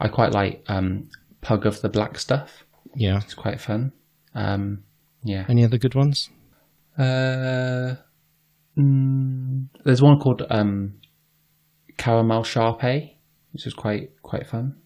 I 0.00 0.08
quite 0.08 0.32
like 0.32 0.64
um, 0.68 1.10
Pug 1.40 1.66
of 1.66 1.80
the 1.80 1.88
Black 1.88 2.18
Stuff. 2.18 2.64
Yeah. 2.94 3.20
It's 3.22 3.34
quite 3.34 3.60
fun. 3.60 3.92
Um, 4.36 4.84
yeah. 5.24 5.46
Any 5.48 5.64
other 5.64 5.78
good 5.78 5.94
ones? 5.94 6.30
Uh, 6.96 7.96
mm, 8.78 9.66
there's 9.84 10.02
one 10.02 10.20
called 10.20 10.42
um, 10.48 11.00
Caramel 11.96 12.44
Shar 12.44 12.76
Pei, 12.76 13.16
which 13.52 13.66
is 13.66 13.74
quite 13.74 14.22
quite 14.22 14.46
fun. 14.46 14.76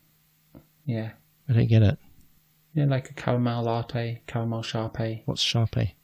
Yeah, 0.87 1.11
I 1.49 1.53
don't 1.53 1.69
get 1.69 1.83
it. 1.83 1.99
yeah, 2.75 2.87
like 2.87 3.11
a 3.11 3.15
caramel 3.15 3.65
latte, 3.65 4.23
caramel 4.27 4.63
Shar 4.63 4.89
Pei. 4.89 5.23
What's 5.27 5.43
Shar 5.43 5.67
Pei? 5.67 5.97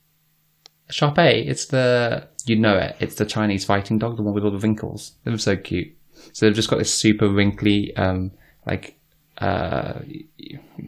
Sharpay, 0.91 1.49
it's 1.49 1.67
the 1.67 2.29
you 2.45 2.57
know 2.57 2.77
it. 2.77 2.97
It's 3.01 3.17
the 3.17 3.27
Chinese 3.27 3.65
fighting 3.65 3.99
dog, 3.99 4.17
the 4.17 4.23
one 4.23 4.35
with 4.35 4.45
all 4.45 4.53
the 4.53 4.59
wrinkles. 4.59 5.13
They're 5.25 5.37
so 5.39 5.57
cute. 5.57 5.97
So 6.33 6.47
they've 6.47 6.55
just 6.55 6.71
got 6.71 6.79
this 6.79 6.95
super 6.95 7.29
wrinkly, 7.29 7.97
um, 7.97 8.33
like 8.67 8.99
uh, 9.39 10.01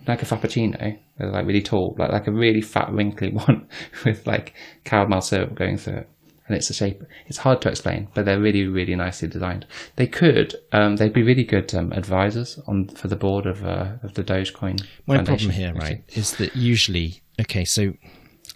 like 0.06 0.22
a 0.22 0.26
frappuccino. 0.26 0.98
They're 1.18 1.30
like 1.30 1.46
really 1.46 1.62
tall, 1.62 1.96
like 1.98 2.12
like 2.12 2.26
a 2.26 2.32
really 2.32 2.60
fat 2.60 2.90
wrinkly 2.92 3.32
one 3.46 3.68
with 4.04 4.26
like 4.26 4.54
caramel 4.84 5.20
syrup 5.20 5.54
going 5.54 5.76
through 5.76 5.98
it. 5.98 6.08
And 6.46 6.56
it's 6.56 6.70
a 6.70 6.74
shape. 6.74 7.02
It's 7.26 7.36
hard 7.36 7.60
to 7.60 7.68
explain, 7.68 8.08
but 8.14 8.24
they're 8.24 8.40
really, 8.40 8.66
really 8.66 8.94
nicely 8.96 9.28
designed. 9.28 9.66
They 9.96 10.06
could, 10.06 10.54
um, 10.72 10.96
they'd 10.96 11.12
be 11.12 11.22
really 11.22 11.44
good 11.44 11.74
um, 11.74 11.92
advisors 11.92 12.58
on 12.66 12.88
for 12.88 13.06
the 13.08 13.16
board 13.16 13.44
of 13.44 13.62
uh, 13.66 13.96
of 14.02 14.14
the 14.14 14.24
Dogecoin. 14.24 14.82
My 15.06 15.16
Foundation, 15.16 15.50
problem 15.50 15.50
here, 15.50 15.68
actually. 15.76 15.80
right, 15.96 16.04
is 16.16 16.36
that 16.36 16.56
usually 16.56 17.20
okay. 17.38 17.66
So 17.66 17.92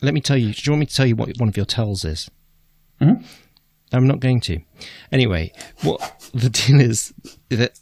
let 0.01 0.15
me 0.15 0.23
tell 0.23 0.39
you. 0.39 0.55
Do 0.55 0.61
you 0.65 0.73
want 0.73 0.81
me 0.81 0.87
to 0.87 0.95
tell 0.95 1.05
you 1.07 1.17
what 1.17 1.37
one 1.39 1.51
of 1.51 1.57
your 1.59 1.67
tells 1.67 2.05
is? 2.07 2.31
Mhm. 3.01 3.25
I'm 3.93 4.07
not 4.07 4.21
going 4.21 4.41
to. 4.43 4.59
Anyway, 5.13 5.53
what 5.83 6.01
the 6.33 6.49
deal 6.49 6.81
is 6.81 7.13
that 7.51 7.79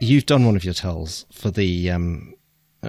you've 0.00 0.26
done 0.26 0.44
one 0.44 0.56
of 0.56 0.64
your 0.64 0.74
tells 0.74 1.26
for 1.32 1.52
the 1.52 1.92
um, 1.92 2.33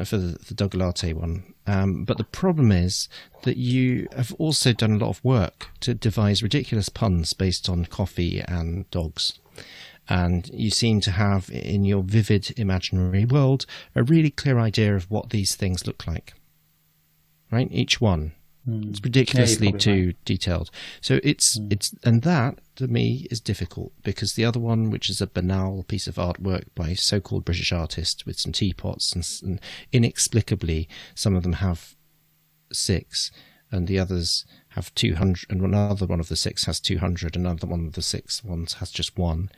for 0.03 0.17
the, 0.17 0.37
the 0.45 0.53
dog 0.53 0.73
latte 0.73 1.13
one, 1.13 1.53
um, 1.67 2.03
but 2.03 2.17
the 2.17 2.23
problem 2.23 2.71
is 2.71 3.07
that 3.43 3.57
you 3.57 4.07
have 4.15 4.33
also 4.37 4.73
done 4.73 4.93
a 4.93 4.97
lot 4.97 5.09
of 5.09 5.23
work 5.23 5.69
to 5.81 5.93
devise 5.93 6.43
ridiculous 6.43 6.89
puns 6.89 7.33
based 7.33 7.69
on 7.69 7.85
coffee 7.85 8.41
and 8.47 8.89
dogs. 8.91 9.39
And 10.07 10.47
you 10.53 10.69
seem 10.69 10.99
to 11.01 11.11
have, 11.11 11.49
in 11.49 11.83
your 11.83 12.03
vivid 12.03 12.53
imaginary 12.59 13.25
world, 13.25 13.65
a 13.95 14.03
really 14.03 14.29
clear 14.29 14.59
idea 14.59 14.95
of 14.95 15.09
what 15.09 15.31
these 15.31 15.55
things 15.55 15.87
look 15.87 16.05
like. 16.05 16.33
Right? 17.51 17.67
Each 17.71 17.99
one. 17.99 18.33
Hmm. 18.65 18.89
It's 18.89 19.01
ridiculously 19.03 19.67
probably 19.67 19.79
too 19.79 20.13
detailed. 20.25 20.71
So 21.01 21.19
it's 21.23 21.57
hmm. 21.57 21.67
it's 21.69 21.93
and 22.03 22.23
that 22.23 22.59
to 22.77 22.87
me 22.87 23.27
is 23.31 23.39
difficult 23.39 23.93
because 24.03 24.33
the 24.33 24.45
other 24.45 24.59
one, 24.59 24.89
which 24.89 25.09
is 25.09 25.21
a 25.21 25.27
banal 25.27 25.83
piece 25.83 26.07
of 26.07 26.15
artwork 26.15 26.65
by 26.75 26.93
so-called 26.93 27.45
British 27.45 27.71
artist 27.71 28.25
with 28.25 28.39
some 28.39 28.51
teapots 28.51 29.13
and, 29.13 29.25
and 29.43 29.61
inexplicably 29.91 30.89
some 31.13 31.35
of 31.35 31.43
them 31.43 31.53
have 31.53 31.95
six 32.71 33.31
and 33.71 33.87
the 33.87 33.99
others 33.99 34.45
have 34.69 34.93
two 34.95 35.15
hundred, 35.15 35.45
and 35.49 35.61
another 35.61 36.05
one 36.05 36.19
of 36.19 36.29
the 36.29 36.35
six 36.35 36.65
has 36.65 36.79
two 36.79 36.97
hundred, 36.97 37.35
another 37.35 37.67
one 37.67 37.85
of 37.87 37.93
the 37.93 38.01
six 38.01 38.43
ones 38.43 38.73
has 38.75 38.91
just 38.91 39.17
one. 39.17 39.49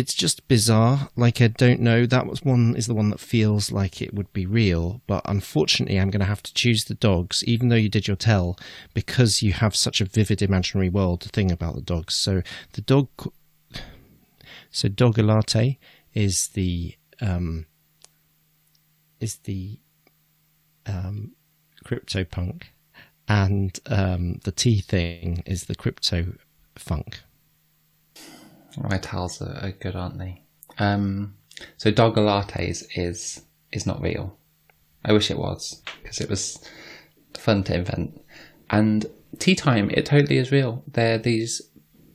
It's 0.00 0.14
just 0.14 0.48
bizarre. 0.48 1.10
Like 1.14 1.42
I 1.42 1.48
don't 1.48 1.80
know. 1.80 2.06
That 2.06 2.26
was 2.26 2.42
one 2.42 2.74
is 2.74 2.86
the 2.86 2.94
one 2.94 3.10
that 3.10 3.20
feels 3.20 3.70
like 3.70 4.00
it 4.00 4.14
would 4.14 4.32
be 4.32 4.46
real, 4.46 5.02
but 5.06 5.20
unfortunately, 5.26 6.00
I'm 6.00 6.08
going 6.08 6.20
to 6.20 6.26
have 6.26 6.42
to 6.44 6.54
choose 6.54 6.86
the 6.86 6.94
dogs, 6.94 7.44
even 7.44 7.68
though 7.68 7.76
you 7.76 7.90
did 7.90 8.08
your 8.08 8.16
tell, 8.16 8.58
because 8.94 9.42
you 9.42 9.52
have 9.52 9.76
such 9.76 10.00
a 10.00 10.06
vivid 10.06 10.40
imaginary 10.40 10.88
world 10.88 11.24
thing 11.24 11.52
about 11.52 11.74
the 11.74 11.82
dogs. 11.82 12.14
So 12.14 12.40
the 12.72 12.80
dog, 12.80 13.08
so 14.70 14.88
Dogolate 14.88 15.76
is 16.14 16.48
the 16.48 16.94
um, 17.20 17.66
is 19.20 19.36
the 19.44 19.80
um, 20.86 21.32
crypto 21.84 22.24
punk, 22.24 22.72
and 23.28 23.78
um, 23.84 24.40
the 24.44 24.52
tea 24.52 24.80
thing 24.80 25.42
is 25.44 25.64
the 25.64 25.74
crypto 25.74 26.38
funk. 26.74 27.20
My 28.76 28.98
towels 28.98 29.40
are, 29.42 29.58
are 29.62 29.72
good, 29.72 29.96
aren't 29.96 30.18
they? 30.18 30.42
Um, 30.78 31.34
so 31.76 31.90
Dogolates 31.90 32.84
is 32.96 33.42
is 33.72 33.86
not 33.86 34.00
real. 34.00 34.36
I 35.04 35.12
wish 35.12 35.30
it 35.30 35.38
was 35.38 35.82
because 36.02 36.20
it 36.20 36.28
was 36.28 36.58
fun 37.38 37.64
to 37.64 37.74
invent. 37.74 38.20
And 38.68 39.06
tea 39.38 39.54
time, 39.54 39.90
it 39.90 40.06
totally 40.06 40.38
is 40.38 40.52
real. 40.52 40.82
They're 40.86 41.18
these 41.18 41.62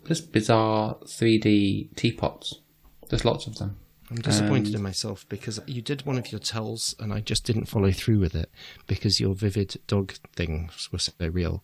just 0.08 0.32
bizarre 0.32 0.96
3D 1.06 1.96
teapots. 1.96 2.62
There's 3.10 3.26
lots 3.26 3.48
of 3.48 3.58
them. 3.58 3.78
I'm 4.12 4.18
disappointed 4.18 4.76
in 4.76 4.84
myself 4.84 5.26
because 5.30 5.60
you 5.66 5.82
did 5.82 6.06
one 6.06 6.18
of 6.18 6.32
your 6.32 6.40
tells 6.40 6.94
and 7.00 7.12
I 7.12 7.22
just 7.22 7.44
didn't 7.44 7.66
follow 7.66 7.92
through 7.92 8.20
with 8.20 8.36
it 8.36 8.52
because 8.86 9.20
your 9.20 9.34
vivid 9.34 9.78
dog 9.88 10.14
things 10.36 10.90
were 10.92 11.00
so 11.00 11.14
real. 11.20 11.64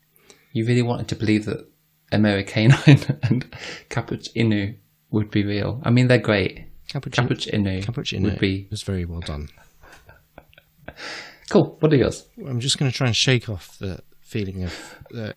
You 0.51 0.65
really 0.65 0.81
wanted 0.81 1.07
to 1.09 1.15
believe 1.15 1.45
that 1.45 1.67
Americanine 2.11 3.19
and 3.23 3.51
Cappuccino 3.89 4.75
would 5.11 5.29
be 5.29 5.45
real. 5.45 5.81
I 5.83 5.91
mean, 5.91 6.07
they're 6.07 6.17
great. 6.17 6.65
Cappuccino, 6.89 7.27
Cappuccino, 7.27 7.83
Cappuccino 7.83 8.23
would 8.23 8.39
be 8.39 8.67
was 8.69 8.83
very 8.83 9.05
well 9.05 9.21
done. 9.21 9.47
cool. 11.49 11.77
What 11.79 11.93
are 11.93 11.97
yours? 11.97 12.27
I'm 12.45 12.59
just 12.59 12.77
going 12.77 12.91
to 12.91 12.97
try 12.97 13.07
and 13.07 13.15
shake 13.15 13.49
off 13.49 13.77
the 13.79 14.01
feeling 14.19 14.63
of 14.63 14.95
uh, 15.15 15.33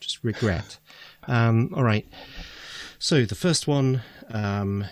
just 0.00 0.22
regret. 0.22 0.78
Um, 1.26 1.70
all 1.74 1.84
right. 1.84 2.06
So 2.98 3.24
the 3.24 3.34
first 3.34 3.66
one 3.66 4.02
um, 4.30 4.86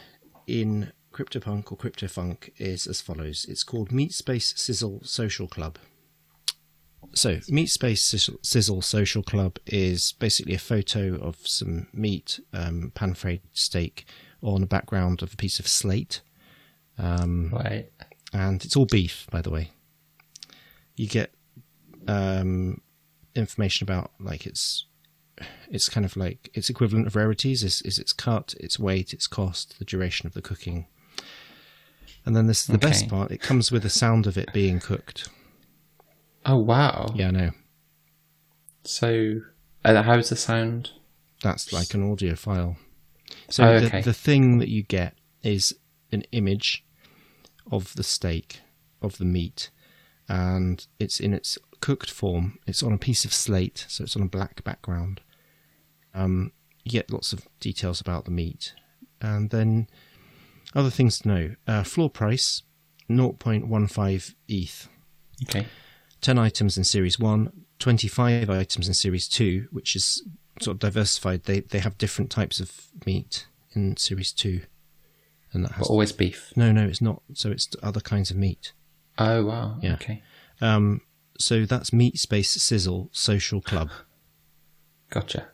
in 0.47 0.93
CryptoPunk 1.13 1.73
or 1.73 1.79
CryptoFunk 1.79 2.51
is 2.59 2.87
as 2.87 3.01
follows. 3.01 3.47
It's 3.49 3.63
called 3.63 3.91
Meat 3.91 4.13
Space 4.13 4.53
Sizzle 4.57 5.01
Social 5.03 5.49
Club. 5.49 5.79
So, 7.15 7.41
Meat 7.49 7.69
Space 7.71 8.03
Sizzle, 8.03 8.39
Sizzle 8.43 8.83
Social 8.83 9.23
Club 9.23 9.59
is 9.67 10.13
basically 10.13 10.55
a 10.55 10.59
photo 10.59 11.15
of 11.17 11.37
some 11.47 11.87
meat, 11.93 12.41
um, 12.53 12.93
pan 12.95 13.15
fried 13.15 13.41
steak, 13.53 14.05
on 14.43 14.63
a 14.63 14.67
background 14.67 15.23
of 15.23 15.33
a 15.33 15.37
piece 15.37 15.59
of 15.59 15.67
slate. 15.67 16.21
Um, 16.99 17.51
Right. 17.53 17.91
and 18.33 18.65
it's 18.65 18.77
all 18.77 18.87
beef, 18.87 19.27
by 19.31 19.41
the 19.43 19.51
way. 19.51 19.71
You 20.97 21.09
get 21.09 21.33
um, 22.09 22.81
information 23.35 23.85
about 23.85 24.13
like 24.21 24.47
its 24.47 24.87
it's 25.71 25.89
kind 25.91 26.07
of 26.07 26.17
like 26.17 26.51
its 26.55 26.71
equivalent 26.71 27.07
of 27.07 27.15
rarities 27.17 27.63
is, 27.63 27.83
is 27.83 27.99
its 27.99 28.13
cut, 28.15 28.55
its 28.59 28.79
weight, 28.79 29.13
its 29.13 29.27
cost, 29.27 29.79
the 29.79 29.85
duration 29.85 30.27
of 30.27 30.33
the 30.33 30.41
cooking. 30.41 30.87
And 32.25 32.35
then 32.35 32.47
this 32.47 32.61
is 32.63 32.67
the 32.69 32.79
best 32.79 33.09
part, 33.09 33.31
it 33.31 33.43
comes 33.43 33.71
with 33.71 33.83
the 33.83 33.91
sound 33.91 34.27
of 34.27 34.39
it 34.39 34.53
being 34.55 34.81
cooked. 34.81 35.29
Oh 36.47 36.59
wow. 36.59 37.13
Yeah, 37.15 37.29
I 37.29 37.31
know. 37.33 37.51
So, 38.85 39.41
uh, 39.85 40.03
how's 40.03 40.29
the 40.29 40.37
sound? 40.37 40.91
That's 41.43 41.73
like 41.73 41.93
an 41.93 42.11
audio 42.11 42.37
file. 42.37 42.77
So 43.51 43.65
Oh, 43.65 43.81
the, 43.81 44.03
the 44.03 44.13
thing 44.13 44.59
that 44.59 44.69
you 44.69 44.85
get 44.85 45.15
is 45.43 45.75
an 46.13 46.23
image 46.31 46.85
of 47.71 47.95
the 47.97 48.05
steak, 48.05 48.61
of 49.03 49.19
the 49.19 49.25
meat, 49.25 49.71
and 50.29 50.87
it's 51.01 51.19
in 51.19 51.35
its 51.35 51.59
cooked 51.81 52.11
form. 52.11 52.59
It's 52.67 52.83
on 52.83 52.93
a 52.93 52.99
piece 52.99 53.25
of 53.25 53.33
slate, 53.33 53.85
so 53.89 54.05
it's 54.05 54.17
on 54.17 54.23
a 54.23 54.29
black 54.29 54.63
background. 54.63 55.21
Um, 56.15 56.53
you 56.85 56.93
get 56.93 57.11
lots 57.13 57.33
of 57.33 57.49
details 57.59 58.01
about 58.01 58.25
the 58.25 58.31
meat, 58.31 58.73
and 59.21 59.51
then 59.51 59.89
other 60.75 60.91
things 60.91 61.19
to 61.21 61.29
know. 61.29 61.55
Uh, 61.67 61.83
floor 61.83 62.09
price: 62.09 62.63
0.15 63.11 64.35
ETH. 64.49 64.89
Okay. 65.43 65.67
10 66.21 66.39
items 66.39 66.77
in 66.79 66.85
series 66.85 67.19
1 67.19 67.53
25 67.79 68.49
items 68.51 68.89
in 68.89 68.95
series 68.95 69.29
2 69.29 69.69
which 69.71 69.95
is 69.95 70.27
sort 70.61 70.75
of 70.77 70.79
diversified 70.81 71.45
they 71.45 71.61
they 71.61 71.79
have 71.81 71.99
different 71.99 72.31
types 72.31 72.59
of 72.61 72.87
meat 73.05 73.47
in 73.75 73.97
series 73.97 74.33
2 74.33 74.63
and 75.53 75.65
that 75.65 75.69
But 75.71 75.77
has 75.79 75.87
always 75.89 76.13
beef. 76.13 76.53
no 76.57 76.73
no 76.73 76.87
it's 76.87 77.01
not 77.03 77.23
so 77.35 77.51
it's 77.51 77.69
other 77.83 78.01
kinds 78.01 78.31
of 78.31 78.37
meat 78.37 78.73
Oh 79.19 79.45
wow. 79.45 79.79
Yeah. 79.81 79.95
Okay. 79.95 80.23
um 80.61 81.01
so 81.39 81.65
that's 81.67 81.93
meat 81.93 82.19
space 82.19 82.51
sizzle 82.51 83.09
social 83.13 83.61
club 83.61 83.91
Gotcha. 85.11 85.49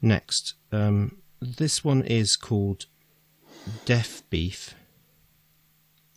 next 0.00 0.54
um 0.72 1.18
this 1.40 1.84
one 1.84 2.02
is 2.02 2.36
called 2.36 2.86
deaf 3.84 4.22
beef 4.30 4.74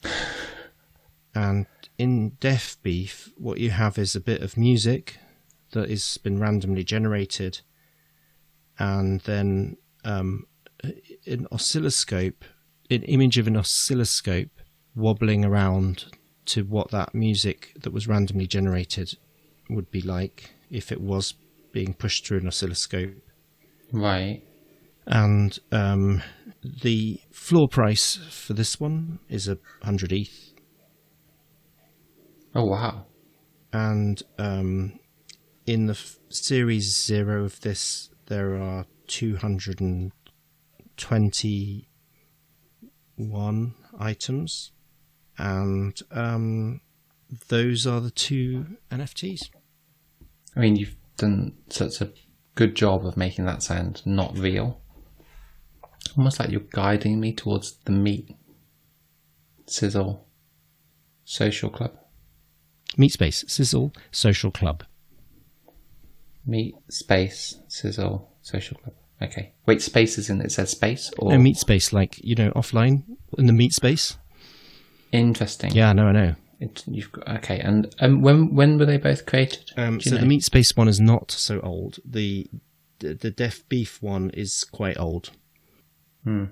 and 1.36 1.66
in 2.00 2.30
deaf 2.40 2.78
beef 2.82 3.32
what 3.38 3.60
you 3.60 3.70
have 3.70 3.98
is 4.00 4.16
a 4.16 4.20
bit 4.22 4.42
of 4.42 4.58
music 4.58 5.18
that 5.74 5.90
has 5.90 6.18
been 6.24 6.40
randomly 6.40 6.84
generated 6.84 7.62
and 8.80 9.20
then 9.22 9.76
um, 10.06 10.46
an 11.28 11.46
oscilloscope 11.52 12.44
an 12.90 13.04
image 13.04 13.38
of 13.38 13.46
an 13.46 13.56
oscilloscope 13.58 14.50
wobbling 14.96 15.46
around 15.46 16.06
to 16.46 16.64
what 16.64 16.90
that 16.90 17.14
music 17.14 17.74
that 17.84 17.94
was 17.94 18.08
randomly 18.08 18.48
generated 18.48 19.12
would 19.70 19.92
be 19.92 20.02
like 20.02 20.52
if 20.72 20.92
it 20.92 21.02
was 21.02 21.36
being 21.72 21.94
pushed 21.94 22.26
through 22.26 22.40
an 22.40 22.48
oscilloscope 22.48 23.14
Right. 23.92 24.42
and 25.06 25.58
um, 25.72 26.22
the 26.84 27.20
floor 27.32 27.68
price 27.68 28.16
for 28.30 28.54
this 28.54 28.80
one 28.80 29.20
is 29.30 29.48
a 29.48 29.58
hundred 29.84 30.12
ETH, 30.12 30.49
Oh 32.56 32.66
wow. 32.66 33.06
and 33.72 34.22
um, 34.38 35.00
in 35.66 35.86
the 35.86 35.94
f- 35.94 36.18
series 36.30 37.06
zero 37.06 37.44
of 37.46 37.62
this, 37.62 38.10
there 38.26 38.56
are 38.56 38.86
two 39.08 39.36
hundred 39.38 39.80
and 39.82 40.12
twenty-one 40.98 41.86
items, 44.00 44.72
and 45.38 46.00
um, 46.12 46.82
those 47.50 47.86
are 47.86 48.02
the 48.02 48.10
two 48.12 48.78
NFTs. 48.92 49.50
I 50.56 50.60
mean, 50.60 50.76
you've 50.76 50.96
done 51.18 51.54
such 51.70 52.02
a 52.02 52.12
good 52.56 52.76
job 52.76 53.06
of 53.06 53.16
making 53.16 53.46
that 53.46 53.62
sound 53.62 54.02
not 54.06 54.38
real. 54.38 54.82
Almost 56.18 56.40
like 56.40 56.50
you're 56.50 56.62
guiding 56.62 57.20
me 57.20 57.34
towards 57.34 57.78
the 57.86 57.92
meat 57.92 58.36
sizzle 59.68 60.28
social 61.24 61.70
club. 61.70 61.99
Meat 62.98 63.12
Space 63.12 63.46
Sizzle 63.48 63.94
Social 64.12 64.52
Club. 64.52 64.84
Meat 66.46 66.76
space 66.90 67.60
sizzle 67.68 68.30
social 68.42 68.78
club. 68.78 68.96
Okay. 69.22 69.54
Wait, 69.66 69.82
spaces 69.82 70.30
in 70.30 70.42
it 70.42 70.52
says 70.52 70.72
space 70.72 71.12
or 71.18 71.32
No, 71.32 71.38
Meat 71.38 71.58
Space, 71.58 71.94
like 71.94 72.18
you 72.24 72.34
know, 72.36 72.52
offline 72.52 73.04
in 73.38 73.46
the 73.46 73.54
Meat 73.54 73.74
Space. 73.74 74.18
interesting. 75.12 75.72
Yeah, 75.74 75.94
no, 75.94 76.08
I 76.08 76.12
know. 76.12 76.36
It, 76.60 76.84
you've 76.88 77.12
got, 77.12 77.28
okay. 77.38 77.60
And 77.60 77.94
um, 78.00 78.22
when 78.22 78.54
when 78.54 78.78
were 78.78 78.86
they 78.86 78.98
both 78.98 79.26
created? 79.26 79.72
Um, 79.78 80.02
so 80.02 80.16
know? 80.16 80.22
the 80.22 80.26
meat 80.26 80.44
space 80.44 80.76
one 80.76 80.88
is 80.88 81.00
not 81.00 81.32
so 81.32 81.60
old. 81.62 82.00
The 82.04 82.48
the, 83.00 83.14
the 83.14 83.32
deaf 83.32 83.68
beef 83.70 84.02
one 84.02 84.30
is 84.32 84.66
quite 84.66 85.00
old. 85.00 85.30
Hmm. 86.24 86.46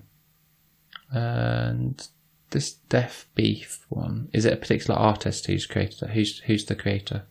And 1.12 2.08
this 2.52 2.74
Deaf 2.74 3.28
Beef 3.36 3.86
one, 3.90 4.30
is 4.34 4.46
it 4.46 4.54
a 4.54 4.58
particular 4.58 5.00
artist 5.00 5.46
who's 5.46 5.66
created 5.66 6.04
it? 6.04 6.10
Who's, 6.12 6.40
who's 6.40 6.66
the 6.66 6.76
creator? 6.76 7.24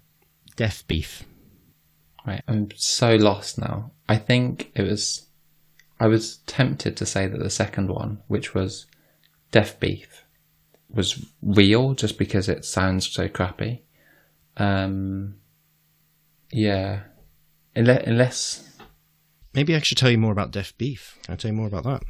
Deaf 0.56 0.86
beef. 0.86 1.24
Right, 2.26 2.42
I'm 2.48 2.68
so 2.74 3.14
lost 3.14 3.58
now. 3.58 3.92
I 4.08 4.16
think 4.16 4.72
it 4.74 4.82
was. 4.82 5.26
I 5.98 6.08
was 6.08 6.38
tempted 6.46 6.96
to 6.96 7.06
say 7.06 7.26
that 7.26 7.38
the 7.38 7.50
second 7.50 7.88
one, 7.88 8.22
which 8.26 8.54
was 8.54 8.86
Deaf 9.50 9.78
Beef, 9.80 10.24
was 10.90 11.24
real 11.40 11.94
just 11.94 12.18
because 12.18 12.48
it 12.48 12.64
sounds 12.64 13.08
so 13.08 13.28
crappy. 13.28 13.82
Um, 14.56 15.36
yeah, 16.50 17.02
unless, 17.74 18.06
unless 18.06 18.66
Maybe 19.56 19.74
I 19.74 19.80
should 19.80 19.96
tell 19.96 20.10
you 20.10 20.18
more 20.18 20.32
about 20.32 20.50
deaf 20.50 20.76
beef. 20.76 21.18
Can 21.24 21.32
I 21.32 21.36
tell 21.36 21.50
you 21.50 21.56
more 21.56 21.66
about 21.66 21.84
that? 21.84 22.02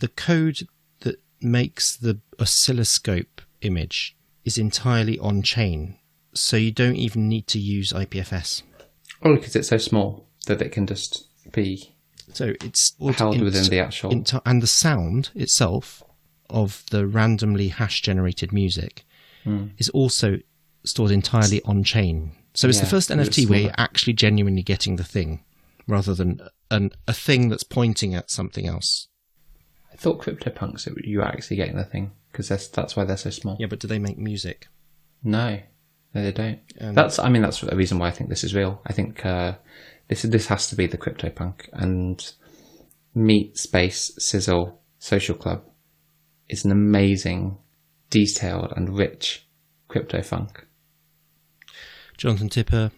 The 0.00 0.08
code 0.08 0.66
that 1.00 1.16
makes 1.40 1.96
the 1.96 2.20
oscilloscope 2.38 3.40
image 3.62 4.16
is 4.44 4.58
entirely 4.58 5.18
on 5.18 5.42
chain, 5.42 5.96
so 6.34 6.56
you 6.56 6.70
don't 6.72 6.96
even 6.96 7.28
need 7.28 7.46
to 7.48 7.58
use 7.58 7.92
IPFS. 7.92 8.62
oh, 9.22 9.34
because 9.36 9.56
it's 9.56 9.68
so 9.68 9.78
small 9.78 10.26
that 10.46 10.60
it 10.62 10.70
can 10.72 10.86
just 10.86 11.26
be 11.52 11.94
So 12.32 12.54
it's 12.62 12.94
held 13.16 13.40
within 13.40 13.64
the 13.70 13.78
actual. 13.80 14.10
and 14.44 14.62
the 14.62 14.66
sound 14.66 15.30
itself 15.34 16.02
of 16.50 16.84
the 16.90 17.06
randomly 17.06 17.68
hash 17.68 18.02
generated 18.02 18.52
music 18.52 19.04
Hmm. 19.44 19.68
is 19.78 19.88
also 19.90 20.38
stored 20.84 21.12
entirely 21.12 21.62
on 21.62 21.84
chain. 21.84 22.32
So 22.54 22.68
it's 22.68 22.80
the 22.80 22.86
first 22.86 23.10
NFT 23.10 23.46
where 23.48 23.60
you're 23.60 23.72
actually 23.78 24.12
genuinely 24.14 24.62
getting 24.62 24.96
the 24.96 25.04
thing 25.04 25.44
rather 25.86 26.14
than 26.14 26.40
an, 26.70 26.90
a 27.06 27.12
thing 27.12 27.48
that's 27.48 27.62
pointing 27.62 28.14
at 28.14 28.28
something 28.30 28.66
else. 28.66 29.06
I 29.96 29.98
thought 29.98 30.20
CryptoPunks, 30.20 30.86
it, 30.86 31.06
you 31.06 31.18
were 31.18 31.24
actually 31.24 31.56
getting 31.56 31.76
the 31.76 31.84
thing 31.84 32.12
because 32.30 32.48
that's 32.48 32.68
that's 32.68 32.96
why 32.96 33.04
they're 33.04 33.16
so 33.16 33.30
small. 33.30 33.56
Yeah, 33.58 33.66
but 33.68 33.80
do 33.80 33.88
they 33.88 33.98
make 33.98 34.18
music? 34.18 34.68
No, 35.24 35.58
no, 36.14 36.22
they 36.22 36.32
don't. 36.32 36.60
And- 36.76 36.94
that's, 36.94 37.18
I 37.18 37.30
mean, 37.30 37.40
that's 37.40 37.60
the 37.60 37.74
reason 37.74 37.98
why 37.98 38.08
I 38.08 38.10
think 38.10 38.28
this 38.28 38.44
is 38.44 38.54
real. 38.54 38.82
I 38.86 38.92
think 38.92 39.24
uh, 39.24 39.54
this 40.08 40.22
this 40.22 40.48
has 40.48 40.68
to 40.68 40.76
be 40.76 40.86
the 40.86 40.98
CryptoPunk 40.98 41.68
and 41.72 42.32
Meat 43.14 43.56
Space 43.56 44.12
Sizzle 44.18 44.82
Social 44.98 45.34
Club 45.34 45.64
is 46.48 46.64
an 46.66 46.70
amazing, 46.70 47.56
detailed 48.10 48.74
and 48.76 48.98
rich 48.98 49.48
crypto 49.88 50.20
funk. 50.20 50.66
Jonathan 52.18 52.50
Tipper, 52.50 52.90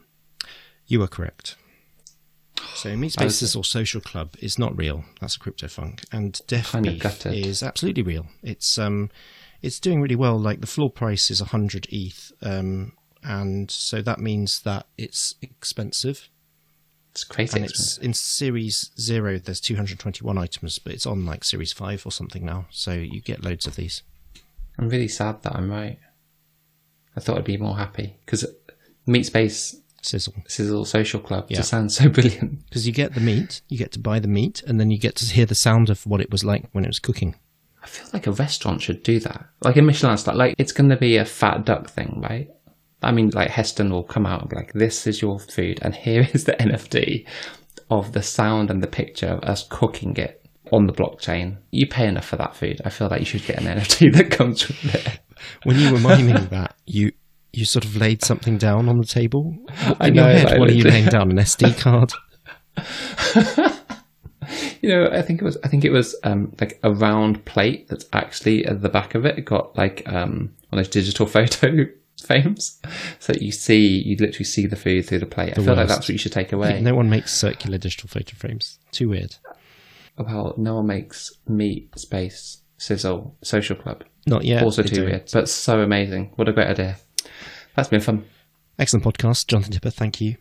you 0.86 1.00
are 1.02 1.08
correct. 1.08 1.54
So 2.78 2.96
Meat 2.96 3.16
I 3.18 3.24
was- 3.24 3.36
Spaces 3.36 3.56
or 3.56 3.64
Social 3.64 4.00
Club 4.00 4.36
is 4.38 4.56
not 4.56 4.76
real. 4.76 5.04
That's 5.20 5.34
a 5.34 5.40
crypto 5.40 5.66
funk, 5.66 6.04
and 6.12 6.40
Kind 6.48 6.84
Beef 6.84 7.26
is 7.26 7.60
absolutely 7.60 8.04
real. 8.04 8.26
It's 8.40 8.78
um, 8.78 9.10
it's 9.62 9.80
doing 9.80 10.00
really 10.00 10.14
well. 10.14 10.38
Like 10.38 10.60
the 10.60 10.68
floor 10.68 10.88
price 10.88 11.28
is 11.28 11.40
hundred 11.40 11.88
ETH, 11.90 12.30
um, 12.40 12.92
and 13.24 13.68
so 13.68 14.00
that 14.02 14.20
means 14.20 14.60
that 14.62 14.86
it's 14.96 15.34
expensive. 15.42 16.28
It's 17.10 17.24
crazy. 17.24 17.56
And 17.56 17.64
expensive. 17.64 17.98
it's 17.98 18.06
in 18.06 18.14
Series 18.14 18.92
Zero. 18.96 19.38
There's 19.40 19.60
221 19.60 20.38
items, 20.38 20.78
but 20.78 20.92
it's 20.92 21.04
on 21.06 21.26
like 21.26 21.42
Series 21.42 21.72
Five 21.72 22.06
or 22.06 22.12
something 22.12 22.44
now. 22.44 22.66
So 22.70 22.92
you 22.92 23.20
get 23.20 23.42
loads 23.42 23.66
of 23.66 23.74
these. 23.74 24.04
I'm 24.78 24.88
really 24.88 25.08
sad 25.08 25.42
that 25.42 25.56
I'm 25.56 25.68
right. 25.68 25.98
I 27.16 27.20
thought 27.20 27.38
I'd 27.38 27.44
be 27.44 27.56
more 27.56 27.76
happy 27.76 28.14
because 28.24 28.46
Meat 29.04 29.26
Space 29.26 29.74
Sizzle. 30.02 30.34
Sizzle 30.46 30.84
Social 30.84 31.20
Club 31.20 31.46
Yeah. 31.48 31.58
just 31.58 31.70
sounds 31.70 31.96
so 31.96 32.08
brilliant. 32.10 32.64
Because 32.66 32.86
you 32.86 32.92
get 32.92 33.14
the 33.14 33.20
meat, 33.20 33.62
you 33.68 33.76
get 33.78 33.92
to 33.92 33.98
buy 33.98 34.18
the 34.20 34.28
meat, 34.28 34.62
and 34.66 34.78
then 34.80 34.90
you 34.90 34.98
get 34.98 35.16
to 35.16 35.26
hear 35.26 35.46
the 35.46 35.54
sound 35.54 35.90
of 35.90 36.06
what 36.06 36.20
it 36.20 36.30
was 36.30 36.44
like 36.44 36.64
when 36.72 36.84
it 36.84 36.88
was 36.88 36.98
cooking. 36.98 37.34
I 37.82 37.86
feel 37.86 38.06
like 38.12 38.26
a 38.26 38.32
restaurant 38.32 38.82
should 38.82 39.02
do 39.02 39.18
that. 39.20 39.46
Like 39.62 39.76
a 39.76 39.82
Michelin 39.82 40.16
star, 40.18 40.34
like 40.34 40.54
it's 40.58 40.72
going 40.72 40.90
to 40.90 40.96
be 40.96 41.16
a 41.16 41.24
fat 41.24 41.64
duck 41.64 41.88
thing, 41.90 42.20
right? 42.28 42.48
I 43.02 43.12
mean, 43.12 43.30
like 43.30 43.50
Heston 43.50 43.90
will 43.90 44.02
come 44.02 44.26
out 44.26 44.40
and 44.42 44.50
be 44.50 44.56
like, 44.56 44.72
"This 44.72 45.06
is 45.06 45.22
your 45.22 45.38
food, 45.38 45.78
and 45.82 45.94
here 45.94 46.28
is 46.34 46.44
the 46.44 46.52
NFT 46.60 47.26
of 47.90 48.12
the 48.12 48.22
sound 48.22 48.70
and 48.70 48.82
the 48.82 48.88
picture 48.88 49.28
of 49.28 49.44
us 49.44 49.64
cooking 49.70 50.16
it 50.16 50.44
on 50.72 50.86
the 50.86 50.92
blockchain." 50.92 51.58
You 51.70 51.86
pay 51.86 52.08
enough 52.08 52.26
for 52.26 52.36
that 52.36 52.56
food. 52.56 52.80
I 52.84 52.90
feel 52.90 53.08
like 53.08 53.20
you 53.20 53.26
should 53.26 53.44
get 53.46 53.60
an 53.62 53.66
NFT 53.78 54.12
that 54.16 54.30
comes 54.32 54.66
with 54.66 54.94
it. 54.94 55.20
When 55.62 55.78
you 55.78 55.92
were 55.92 56.00
miming 56.00 56.46
that, 56.48 56.74
you 56.86 57.12
you 57.58 57.64
sort 57.64 57.84
of 57.84 57.96
laid 57.96 58.24
something 58.24 58.56
down 58.56 58.88
on 58.88 58.98
the 58.98 59.06
table. 59.06 59.56
I 60.00 60.08
In 60.08 60.14
your 60.14 60.24
know, 60.24 60.30
head, 60.32 60.44
like, 60.44 60.58
what 60.58 60.70
are 60.70 60.74
you 60.74 60.84
laying 60.84 61.06
down? 61.06 61.30
An 61.30 61.38
SD 61.38 61.78
card? 61.80 62.12
You 64.80 64.88
know, 64.88 65.10
I 65.12 65.22
think 65.22 65.42
it 65.42 65.44
was. 65.44 65.58
I 65.64 65.68
think 65.68 65.84
it 65.84 65.90
was 65.90 66.16
um, 66.24 66.54
like 66.60 66.78
a 66.82 66.90
round 66.90 67.44
plate 67.44 67.88
that's 67.88 68.06
actually 68.12 68.64
at 68.64 68.80
the 68.80 68.88
back 68.88 69.14
of 69.14 69.26
it. 69.26 69.36
It 69.36 69.44
got 69.44 69.76
like 69.76 70.02
um, 70.06 70.54
one 70.70 70.78
of 70.78 70.86
those 70.86 70.88
digital 70.88 71.26
photo 71.36 71.84
frames, 72.24 72.80
so 73.18 73.34
you 73.38 73.52
see, 73.52 74.02
you 74.04 74.16
literally 74.18 74.44
see 74.44 74.66
the 74.66 74.76
food 74.76 75.04
through 75.06 75.18
the 75.18 75.26
plate. 75.26 75.58
I 75.58 75.62
feel 75.62 75.74
like 75.74 75.88
that's 75.88 76.06
what 76.06 76.10
you 76.10 76.18
should 76.18 76.32
take 76.32 76.52
away. 76.52 76.80
No 76.80 76.94
one 76.94 77.10
makes 77.10 77.34
circular 77.34 77.76
digital 77.76 78.08
photo 78.08 78.36
frames. 78.36 78.78
Too 78.92 79.08
weird. 79.10 79.36
Well, 80.16 80.54
no 80.56 80.76
one 80.76 80.86
makes 80.86 81.30
meat 81.46 81.90
space 81.98 82.62
sizzle 82.78 83.36
social 83.42 83.76
club. 83.76 84.04
Not 84.26 84.44
yet. 84.44 84.62
also 84.62 84.82
too 84.82 85.04
weird, 85.04 85.28
but 85.32 85.48
so 85.48 85.80
amazing. 85.80 86.32
What 86.36 86.48
a 86.48 86.52
great 86.52 86.68
idea. 86.68 86.96
That's 87.74 87.88
been 87.88 88.00
fun. 88.00 88.24
Excellent 88.78 89.04
podcast, 89.04 89.46
Jonathan 89.46 89.72
Tipper. 89.72 89.90
Thank 89.90 90.20
you. 90.20 90.36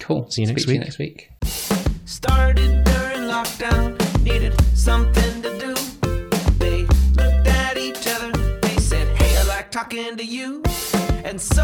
Cool. 0.00 0.30
See 0.30 0.42
you 0.42 0.48
next 0.48 0.62
Speak 0.62 0.80
to 0.80 0.98
you 0.98 1.08
week. 1.08 1.30
next 1.42 1.42
week. 1.44 2.00
Started 2.04 2.84
during 2.84 3.22
lockdown, 3.28 4.22
needed 4.22 4.54
something 4.76 5.42
to 5.42 5.58
do. 5.58 5.74
They 6.58 6.82
looked 7.14 7.46
at 7.48 7.76
each 7.76 8.06
other, 8.06 8.32
they 8.60 8.76
said, 8.76 9.06
Hey, 9.16 9.36
I 9.36 9.42
like 9.44 9.70
talking 9.70 10.16
to 10.16 10.24
you. 10.24 10.62
And 11.24 11.40
so 11.40 11.62